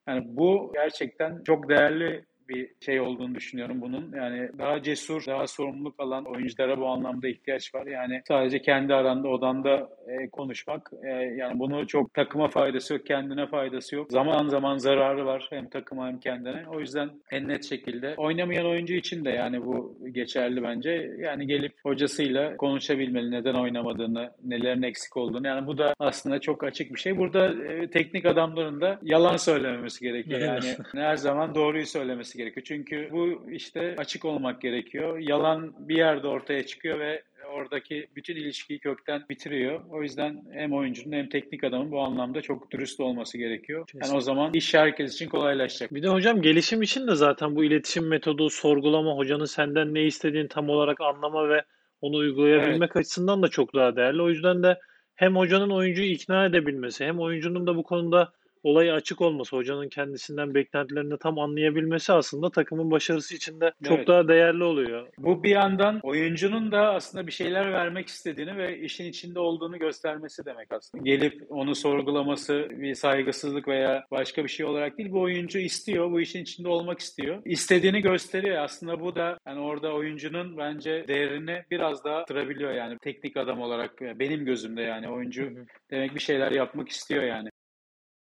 Yani 0.09 0.25
bu 0.27 0.71
gerçekten 0.75 1.43
çok 1.45 1.69
değerli 1.69 2.25
bir 2.55 2.69
şey 2.81 3.01
olduğunu 3.01 3.35
düşünüyorum 3.35 3.81
bunun. 3.81 4.13
Yani 4.17 4.51
daha 4.59 4.83
cesur, 4.83 5.27
daha 5.27 5.47
sorumluluk 5.47 6.01
alan 6.01 6.25
oyunculara 6.25 6.81
bu 6.81 6.87
anlamda 6.87 7.29
ihtiyaç 7.29 7.75
var. 7.75 7.87
Yani 7.87 8.23
sadece 8.29 8.63
kendi 8.63 8.95
aranda, 8.95 9.29
odanda 9.29 9.89
e, 10.09 10.29
konuşmak. 10.29 10.91
E, 11.05 11.09
yani 11.11 11.59
bunu 11.59 11.87
çok 11.87 12.15
takıma 12.15 12.49
faydası 12.49 12.95
yok, 12.95 13.07
kendine 13.07 13.47
faydası 13.47 13.97
yok. 13.97 14.13
Zaman 14.13 14.49
zaman 14.49 14.79
zararı 14.79 15.27
var 15.27 15.47
hem 15.51 15.69
takıma 15.69 16.09
hem 16.09 16.21
kendine. 16.21 16.65
O 16.69 16.81
yüzden 16.81 17.11
en 17.31 17.49
net 17.49 17.65
şekilde 17.65 18.15
oynamayan 18.17 18.67
oyuncu 18.67 18.95
için 18.95 19.25
de 19.25 19.31
yani 19.31 19.67
bu 19.67 19.99
geçerli 20.13 20.63
bence. 20.63 21.13
Yani 21.19 21.47
gelip 21.47 21.73
hocasıyla 21.83 22.57
konuşabilmeli 22.57 23.31
neden 23.31 23.55
oynamadığını, 23.55 24.31
nelerin 24.45 24.83
eksik 24.83 25.17
olduğunu. 25.17 25.47
Yani 25.47 25.67
bu 25.67 25.79
da 25.79 25.95
aslında 25.99 26.41
çok 26.41 26.65
açık 26.65 26.95
bir 26.95 27.01
şey. 27.01 27.19
Burada 27.19 27.65
e, 27.65 27.91
teknik 27.91 28.27
adamların 28.27 28.81
da 28.81 28.99
yalan 29.03 29.37
söylememesi 29.37 30.05
gerekiyor. 30.05 30.41
Yani 30.41 30.77
her 30.95 31.17
zaman 31.17 31.55
doğruyu 31.55 31.87
söylemesi 31.87 32.39
gerekiyor. 32.39 32.42
Çünkü 32.65 33.09
bu 33.13 33.51
işte 33.51 33.95
açık 33.99 34.25
olmak 34.25 34.61
gerekiyor. 34.61 35.19
Yalan 35.19 35.75
bir 35.89 35.97
yerde 35.97 36.27
ortaya 36.27 36.67
çıkıyor 36.67 36.99
ve 36.99 37.23
oradaki 37.53 38.09
bütün 38.17 38.37
ilişkiyi 38.37 38.79
kökten 38.79 39.25
bitiriyor. 39.31 39.81
O 39.91 40.03
yüzden 40.03 40.43
hem 40.53 40.73
oyuncunun 40.73 41.17
hem 41.17 41.29
teknik 41.29 41.65
adamın 41.65 41.93
bu 41.93 42.01
anlamda 42.01 42.43
çok 42.43 42.71
dürüst 42.71 43.01
olması 43.01 43.39
gerekiyor. 43.39 43.89
Yani 43.95 44.17
o 44.17 44.21
zaman 44.21 44.55
iş 44.55 44.75
herkes 44.75 45.15
için 45.15 45.29
kolaylaşacak. 45.29 45.95
Bir 45.95 46.03
de 46.03 46.09
hocam 46.09 46.43
gelişim 46.43 46.83
için 46.83 47.07
de 47.07 47.15
zaten 47.15 47.57
bu 47.57 47.65
iletişim 47.65 48.09
metodu, 48.09 48.51
sorgulama, 48.51 49.17
hocanın 49.17 49.45
senden 49.45 49.95
ne 49.95 50.03
istediğini 50.05 50.49
tam 50.49 50.69
olarak 50.69 51.01
anlama 51.01 51.49
ve 51.49 51.63
onu 52.01 52.17
uygulayabilmek 52.17 52.91
evet. 52.91 52.97
açısından 52.97 53.43
da 53.43 53.49
çok 53.49 53.75
daha 53.75 53.97
değerli. 53.97 54.23
O 54.23 54.29
yüzden 54.29 54.63
de 54.63 54.79
hem 55.15 55.37
hocanın 55.37 55.71
oyuncuyu 55.71 56.09
ikna 56.09 56.47
edebilmesi 56.47 57.05
hem 57.05 57.21
oyuncunun 57.21 57.67
da 57.67 57.77
bu 57.77 57.83
konuda 57.83 58.33
olaya 58.63 58.95
açık 58.95 59.21
olması, 59.21 59.57
hocanın 59.57 59.89
kendisinden 59.89 60.55
beklentilerini 60.55 61.19
tam 61.19 61.39
anlayabilmesi 61.39 62.13
aslında 62.13 62.51
takımın 62.51 62.91
başarısı 62.91 63.35
için 63.35 63.61
de 63.61 63.73
çok 63.85 63.99
evet. 63.99 64.09
daha 64.09 64.29
değerli 64.29 64.65
oluyor. 64.65 65.07
Bu 65.19 65.43
bir 65.43 65.51
yandan 65.51 66.01
oyuncunun 66.03 66.73
da 66.73 66.95
aslında 66.95 67.27
bir 67.27 67.33
şeyler 67.33 67.73
vermek 67.73 68.09
istediğini 68.09 68.57
ve 68.57 68.79
işin 68.79 69.05
içinde 69.05 69.39
olduğunu 69.39 69.79
göstermesi 69.79 70.45
demek 70.45 70.73
aslında. 70.73 71.05
Gelip 71.05 71.43
onu 71.49 71.75
sorgulaması 71.75 72.69
bir 72.71 72.95
saygısızlık 72.95 73.69
veya 73.69 74.07
başka 74.11 74.45
bir 74.45 74.49
şey 74.49 74.67
olarak 74.67 74.99
değil. 74.99 75.13
Bu 75.13 75.21
oyuncu 75.21 75.59
istiyor, 75.59 76.11
bu 76.11 76.21
işin 76.21 76.43
içinde 76.43 76.69
olmak 76.69 76.99
istiyor. 76.99 77.43
İstediğini 77.45 78.01
gösteriyor. 78.01 78.57
Aslında 78.57 79.01
bu 79.01 79.17
da 79.17 79.39
yani 79.47 79.61
orada 79.61 79.93
oyuncunun 79.93 80.59
bence 80.59 81.05
değerini 81.09 81.63
biraz 81.71 82.05
daha 82.05 82.17
arttırabiliyor 82.17 82.73
yani 82.73 82.99
teknik 82.99 83.37
adam 83.37 83.61
olarak 83.61 84.01
benim 84.01 84.45
gözümde 84.45 84.83
yani 84.83 85.09
oyuncu 85.09 85.51
demek 85.91 86.15
bir 86.15 86.21
şeyler 86.21 86.51
yapmak 86.53 86.89
istiyor 86.89 87.23
yani. 87.23 87.49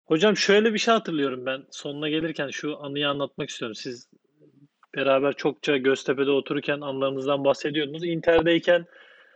Hocam 0.09 0.37
şöyle 0.37 0.73
bir 0.73 0.79
şey 0.79 0.93
hatırlıyorum 0.93 1.45
ben. 1.45 1.63
Sonuna 1.71 2.09
gelirken 2.09 2.49
şu 2.49 2.83
anıyı 2.83 3.09
anlatmak 3.09 3.49
istiyorum. 3.49 3.75
Siz 3.75 4.09
beraber 4.95 5.33
çokça 5.33 5.77
Göztepe'de 5.77 6.31
otururken 6.31 6.81
anılarınızdan 6.81 7.43
bahsediyordunuz. 7.43 8.05
Inter'deyken 8.05 8.85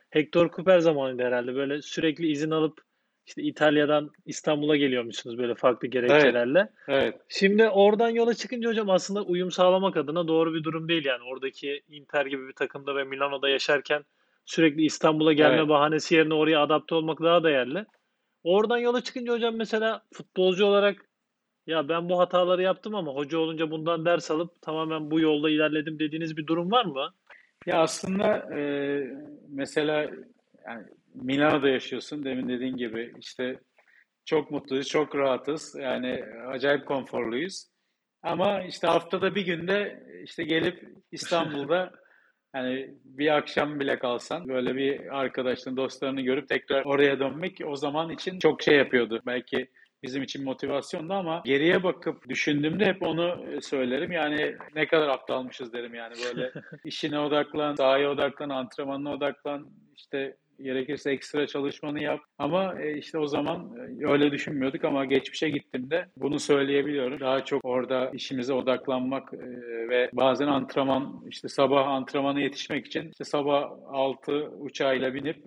Hector 0.09 0.49
Cooper 0.49 0.79
zamanıydı 0.79 1.23
herhalde. 1.23 1.55
Böyle 1.55 1.81
sürekli 1.81 2.31
izin 2.31 2.51
alıp 2.51 2.81
işte 3.25 3.41
İtalya'dan 3.41 4.11
İstanbul'a 4.25 4.75
geliyormuşsunuz 4.75 5.37
böyle 5.37 5.55
farklı 5.55 5.87
gerekçelerle. 5.87 6.59
Evet, 6.59 7.03
evet. 7.03 7.21
Şimdi 7.29 7.69
oradan 7.69 8.09
yola 8.09 8.33
çıkınca 8.33 8.69
hocam 8.69 8.89
aslında 8.89 9.21
uyum 9.21 9.51
sağlamak 9.51 9.97
adına 9.97 10.27
doğru 10.27 10.53
bir 10.53 10.63
durum 10.63 10.87
değil 10.87 11.05
yani. 11.05 11.23
Oradaki 11.23 11.83
Inter 11.89 12.25
gibi 12.25 12.47
bir 12.47 12.53
takımda 12.53 12.95
ve 12.95 13.03
Milano'da 13.03 13.49
yaşarken 13.49 14.03
sürekli 14.45 14.85
İstanbul'a 14.85 15.33
gelme 15.33 15.57
evet. 15.57 15.69
bahanesi 15.69 16.15
yerine 16.15 16.33
oraya 16.33 16.61
adapte 16.61 16.95
olmak 16.95 17.21
daha 17.21 17.43
değerli. 17.43 17.85
Oradan 18.43 18.77
yola 18.77 19.01
çıkınca 19.01 19.33
hocam 19.33 19.55
mesela 19.55 20.03
futbolcu 20.13 20.65
olarak 20.65 21.05
ya 21.67 21.89
ben 21.89 22.09
bu 22.09 22.19
hataları 22.19 22.61
yaptım 22.61 22.95
ama 22.95 23.11
hoca 23.15 23.37
olunca 23.37 23.71
bundan 23.71 24.05
ders 24.05 24.31
alıp 24.31 24.61
tamamen 24.61 25.11
bu 25.11 25.19
yolda 25.19 25.49
ilerledim 25.49 25.99
dediğiniz 25.99 26.37
bir 26.37 26.47
durum 26.47 26.71
var 26.71 26.85
mı? 26.85 27.13
Ya 27.65 27.81
aslında 27.81 28.57
e, 28.57 28.61
mesela 29.49 30.09
yani 30.67 30.85
Milano'da 31.15 31.69
yaşıyorsun 31.69 32.25
demin 32.25 32.49
dediğin 32.49 32.77
gibi 32.77 33.13
işte 33.19 33.59
çok 34.25 34.51
mutluyuz, 34.51 34.87
çok 34.87 35.15
rahatız. 35.15 35.75
Yani 35.79 36.25
acayip 36.47 36.85
konforluyuz. 36.85 37.67
Ama 38.23 38.61
işte 38.61 38.87
haftada 38.87 39.35
bir 39.35 39.45
günde 39.45 40.03
işte 40.23 40.43
gelip 40.43 40.83
İstanbul'da 41.11 41.91
yani 42.55 42.89
bir 43.05 43.37
akşam 43.37 43.79
bile 43.79 43.99
kalsan 43.99 44.47
böyle 44.47 44.75
bir 44.75 45.19
arkadaşını, 45.19 45.77
dostlarını 45.77 46.21
görüp 46.21 46.47
tekrar 46.47 46.85
oraya 46.85 47.19
dönmek 47.19 47.57
o 47.65 47.75
zaman 47.75 48.09
için 48.09 48.39
çok 48.39 48.61
şey 48.61 48.77
yapıyordu. 48.77 49.21
Belki 49.25 49.67
bizim 50.03 50.23
için 50.23 50.43
motivasyondu 50.43 51.13
ama 51.13 51.41
geriye 51.45 51.83
bakıp 51.83 52.29
düşündüğümde 52.29 52.85
hep 52.85 53.03
onu 53.03 53.45
söylerim. 53.61 54.11
Yani 54.11 54.55
ne 54.75 54.87
kadar 54.87 55.09
aptalmışız 55.09 55.73
derim 55.73 55.93
yani 55.93 56.13
böyle 56.25 56.51
işine 56.85 57.19
odaklan, 57.19 57.75
sahaya 57.75 58.11
odaklan, 58.11 58.49
antrenmanına 58.49 59.13
odaklan, 59.13 59.67
işte 59.95 60.37
gerekirse 60.61 61.11
ekstra 61.11 61.47
çalışmanı 61.47 62.03
yap. 62.03 62.19
Ama 62.37 62.81
e, 62.81 62.97
işte 62.97 63.17
o 63.17 63.27
zaman 63.27 63.75
e, 64.01 64.07
öyle 64.07 64.31
düşünmüyorduk 64.31 64.85
ama 64.85 65.05
geçmişe 65.05 65.49
gittiğimde 65.49 66.05
bunu 66.17 66.39
söyleyebiliyorum. 66.39 67.19
Daha 67.19 67.45
çok 67.45 67.65
orada 67.65 68.09
işimize 68.13 68.53
odaklanmak 68.53 69.33
e, 69.33 69.47
ve 69.89 70.09
bazen 70.13 70.47
antrenman 70.47 71.23
işte 71.29 71.47
sabah 71.47 71.87
antrenmana 71.87 72.39
yetişmek 72.39 72.87
için 72.87 73.09
işte 73.09 73.23
sabah 73.23 73.71
6 73.87 74.31
uçağıyla 74.59 75.13
binip 75.13 75.37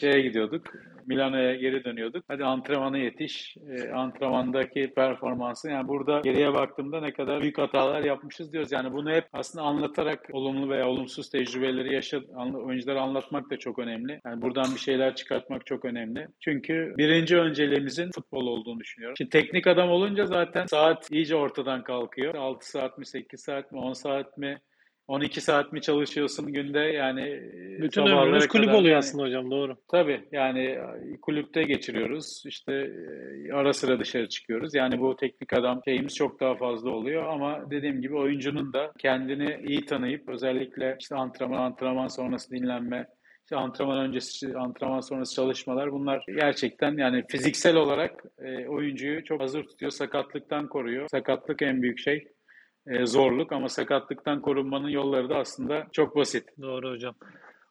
şeye 0.00 0.20
gidiyorduk. 0.20 0.72
Milano'ya 1.06 1.54
geri 1.54 1.84
dönüyorduk. 1.84 2.24
Hadi 2.28 2.44
antrenmana 2.44 2.98
yetiş. 2.98 3.56
E, 3.56 3.92
antrenmandaki 3.92 4.92
performansı 4.94 5.70
yani 5.70 5.88
burada 5.88 6.20
geriye 6.20 6.54
baktığımda 6.54 7.00
ne 7.00 7.12
kadar 7.12 7.42
büyük 7.42 7.58
hatalar 7.58 8.04
yapmışız 8.04 8.52
diyoruz. 8.52 8.72
Yani 8.72 8.92
bunu 8.92 9.10
hep 9.10 9.24
aslında 9.32 9.64
anlatarak 9.64 10.28
olumlu 10.32 10.70
veya 10.70 10.88
olumsuz 10.88 11.30
tecrübeleri 11.30 11.94
yaşa, 11.94 12.20
oyunculara 12.54 13.00
anlatmak 13.00 13.50
da 13.50 13.56
çok 13.56 13.78
önemli. 13.78 14.20
Yani 14.26 14.42
buradan 14.42 14.74
bir 14.74 14.80
şeyler 14.80 15.14
çıkartmak 15.14 15.66
çok 15.66 15.84
önemli. 15.84 16.28
Çünkü 16.40 16.94
birinci 16.98 17.36
önceliğimizin 17.36 18.10
futbol 18.10 18.46
olduğunu 18.46 18.80
düşünüyorum. 18.80 19.16
Şimdi 19.16 19.30
teknik 19.30 19.66
adam 19.66 19.90
olunca 19.90 20.26
zaten 20.26 20.66
saat 20.66 21.12
iyice 21.12 21.36
ortadan 21.36 21.82
kalkıyor. 21.82 22.34
6 22.34 22.70
saat 22.70 22.98
mi, 22.98 23.06
8 23.06 23.40
saat 23.40 23.72
mi, 23.72 23.78
10 23.78 23.92
saat 23.92 24.38
mi 24.38 24.58
12 25.08 25.40
saat 25.40 25.72
mi 25.72 25.80
çalışıyorsun 25.80 26.52
günde 26.52 26.78
yani 26.78 27.20
e, 27.20 27.82
Bütün 27.82 28.06
ömrümüz 28.06 28.48
kulüp 28.48 28.64
kadar 28.64 28.78
oluyor 28.78 28.92
yani- 28.92 28.98
aslında 28.98 29.24
hocam 29.24 29.50
doğru. 29.50 29.76
Tabii 29.88 30.20
yani 30.32 30.78
kulüpte 31.22 31.62
geçiriyoruz. 31.62 32.42
İşte 32.46 32.72
e, 32.72 33.52
ara 33.52 33.72
sıra 33.72 34.00
dışarı 34.00 34.28
çıkıyoruz. 34.28 34.74
Yani 34.74 35.00
bu 35.00 35.16
teknik 35.16 35.52
adam 35.52 35.80
şeyimiz 35.84 36.14
çok 36.14 36.40
daha 36.40 36.54
fazla 36.54 36.90
oluyor 36.90 37.24
ama 37.26 37.70
dediğim 37.70 38.00
gibi 38.00 38.16
oyuncunun 38.16 38.72
da 38.72 38.92
kendini 38.98 39.58
iyi 39.68 39.84
tanıyıp 39.84 40.28
özellikle 40.28 40.96
işte 41.00 41.14
antrenman, 41.14 41.60
antrenman 41.60 42.08
sonrası 42.08 42.50
dinlenme, 42.50 43.06
işte 43.44 43.56
antrenman 43.56 43.98
öncesi, 43.98 44.56
antrenman 44.58 45.00
sonrası 45.00 45.34
çalışmalar 45.34 45.92
bunlar 45.92 46.24
gerçekten 46.26 46.96
yani 46.96 47.24
fiziksel 47.28 47.76
olarak 47.76 48.24
e, 48.38 48.66
oyuncuyu 48.68 49.24
çok 49.24 49.40
hazır 49.40 49.64
tutuyor. 49.64 49.92
Sakatlıktan 49.92 50.68
koruyor. 50.68 51.08
Sakatlık 51.10 51.62
en 51.62 51.82
büyük 51.82 51.98
şey. 51.98 52.28
E, 52.86 53.06
zorluk 53.06 53.52
ama 53.52 53.68
sakatlıktan 53.68 54.40
korunmanın 54.40 54.88
yolları 54.88 55.28
da 55.28 55.36
aslında 55.36 55.86
çok 55.92 56.16
basit. 56.16 56.44
Doğru 56.62 56.90
hocam. 56.90 57.14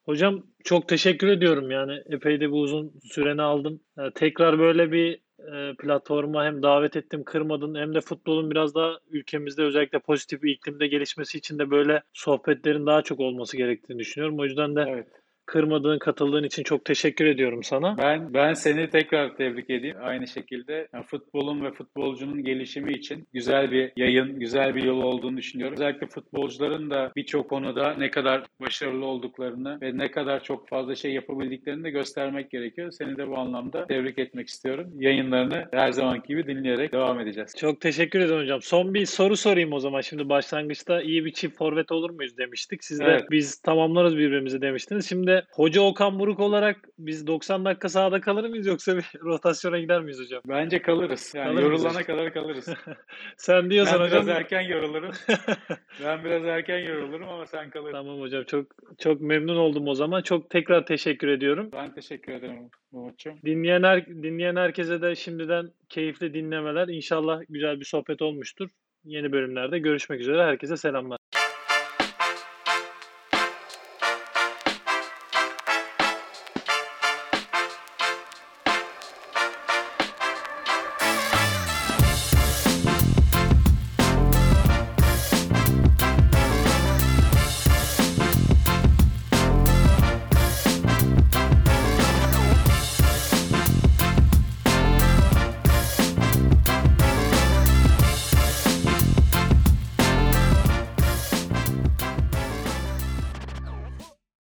Hocam 0.05 0.43
çok 0.63 0.87
teşekkür 0.87 1.27
ediyorum 1.27 1.71
yani 1.71 2.01
epey 2.05 2.39
de 2.39 2.47
bir 2.47 2.63
uzun 2.63 2.93
süreni 3.03 3.41
aldın. 3.41 3.81
Ee, 3.99 4.01
tekrar 4.15 4.59
böyle 4.59 4.91
bir 4.91 5.19
e, 5.39 5.75
platforma 5.75 6.45
hem 6.45 6.63
davet 6.63 6.95
ettim 6.95 7.23
kırmadın 7.23 7.75
hem 7.75 7.95
de 7.95 8.01
futbolun 8.01 8.51
biraz 8.51 8.75
daha 8.75 8.99
ülkemizde 9.09 9.63
özellikle 9.63 9.99
pozitif 9.99 10.43
bir 10.43 10.51
iklimde 10.51 10.87
gelişmesi 10.87 11.37
için 11.37 11.59
de 11.59 11.71
böyle 11.71 12.01
sohbetlerin 12.13 12.85
daha 12.85 13.01
çok 13.01 13.19
olması 13.19 13.57
gerektiğini 13.57 13.99
düşünüyorum. 13.99 14.39
O 14.39 14.43
yüzden 14.45 14.75
de 14.75 14.85
Evet. 14.89 15.07
Kırmadığın, 15.45 15.99
katıldığın 15.99 16.43
için 16.43 16.63
çok 16.63 16.85
teşekkür 16.85 17.25
ediyorum 17.25 17.63
sana. 17.63 17.97
Ben 17.97 18.33
ben 18.33 18.53
seni 18.53 18.89
tekrar 18.89 19.35
tebrik 19.35 19.69
edeyim. 19.69 19.97
Aynı 20.01 20.27
şekilde 20.27 20.87
yani 20.93 21.05
futbolun 21.05 21.63
ve 21.63 21.71
futbolcunun 21.71 22.43
gelişimi 22.43 22.91
için 22.91 23.27
güzel 23.33 23.71
bir 23.71 23.91
yayın, 23.97 24.39
güzel 24.39 24.75
bir 24.75 24.83
yol 24.83 25.01
olduğunu 25.01 25.37
düşünüyorum. 25.37 25.73
Özellikle 25.73 26.07
futbolcuların 26.07 26.89
da 26.89 27.11
birçok 27.15 27.49
konuda 27.49 27.93
ne 27.97 28.11
kadar 28.11 28.43
başarılı 28.61 29.05
olduklarını 29.05 29.81
ve 29.81 29.97
ne 29.97 30.11
kadar 30.11 30.43
çok 30.43 30.69
fazla 30.69 30.95
şey 30.95 31.13
yapabildiklerini 31.13 31.83
de 31.83 31.89
göstermek 31.89 32.51
gerekiyor. 32.51 32.91
Seni 32.91 33.17
de 33.17 33.27
bu 33.29 33.37
anlamda 33.37 33.87
tebrik 33.87 34.19
etmek 34.19 34.47
istiyorum. 34.47 34.91
Yayınlarını 34.99 35.65
her 35.71 35.91
zamanki 35.91 36.27
gibi 36.27 36.47
dinleyerek 36.47 36.91
devam 36.91 37.19
edeceğiz. 37.19 37.55
Çok 37.57 37.81
teşekkür 37.81 38.19
ederim 38.19 38.41
hocam. 38.41 38.61
Son 38.61 38.93
bir 38.93 39.05
soru 39.05 39.37
sorayım 39.37 39.73
o 39.73 39.79
zaman. 39.79 40.01
Şimdi 40.01 40.29
başlangıçta 40.29 41.01
iyi 41.01 41.25
bir 41.25 41.33
çift 41.33 41.57
forvet 41.57 41.91
olur 41.91 42.09
muyuz 42.09 42.37
demiştik. 42.37 42.83
Siz 42.83 42.99
de 42.99 43.03
Evet. 43.05 43.23
biz 43.31 43.55
tamamlarız 43.61 44.17
birbirimizi 44.17 44.61
demiştiniz. 44.61 45.09
Şimdi 45.09 45.34
hoca 45.51 45.81
Okan 45.81 46.19
Buruk 46.19 46.39
olarak 46.39 46.77
biz 46.99 47.27
90 47.27 47.65
dakika 47.65 47.89
sahada 47.89 48.21
kalır 48.21 48.49
mıyız 48.49 48.67
yoksa 48.67 48.97
bir 48.97 49.05
rotasyona 49.21 49.79
gider 49.79 50.01
miyiz 50.01 50.19
hocam? 50.19 50.41
Bence 50.49 50.81
kalırız. 50.81 51.33
Yani 51.35 51.47
Kalır 51.51 51.61
yorulana 51.63 51.89
hocam? 51.89 52.03
kadar 52.03 52.33
kalırız. 52.33 52.69
Sen 53.37 53.69
diyorsan 53.69 53.99
Ben 53.99 54.07
biraz 54.11 54.23
hocam. 54.23 54.37
erken 54.37 54.61
yorulurum. 54.61 55.11
Ben 56.03 56.23
biraz 56.23 56.43
erken 56.45 56.77
yorulurum 56.79 57.29
ama 57.29 57.45
sen 57.45 57.69
kalırsın. 57.69 57.91
Tamam 57.97 58.19
hocam 58.21 58.43
çok 58.43 58.65
çok 58.99 59.21
memnun 59.21 59.55
oldum 59.57 59.87
o 59.87 59.95
zaman. 59.95 60.21
Çok 60.21 60.49
tekrar 60.49 60.85
teşekkür 60.85 61.27
ediyorum. 61.27 61.69
Ben 61.73 61.93
teşekkür 61.93 62.33
ederim 62.33 62.69
Umut'cum. 62.91 63.33
Dinleyen 63.45 63.83
her, 63.83 64.05
dinleyen 64.07 64.55
herkese 64.55 65.01
de 65.01 65.15
şimdiden 65.15 65.69
keyifli 65.89 66.33
dinlemeler. 66.33 66.87
İnşallah 66.87 67.41
güzel 67.49 67.79
bir 67.79 67.85
sohbet 67.85 68.21
olmuştur. 68.21 68.69
Yeni 69.05 69.31
bölümlerde 69.31 69.79
görüşmek 69.79 70.21
üzere. 70.21 70.43
Herkese 70.43 70.77
selamlar. 70.77 71.19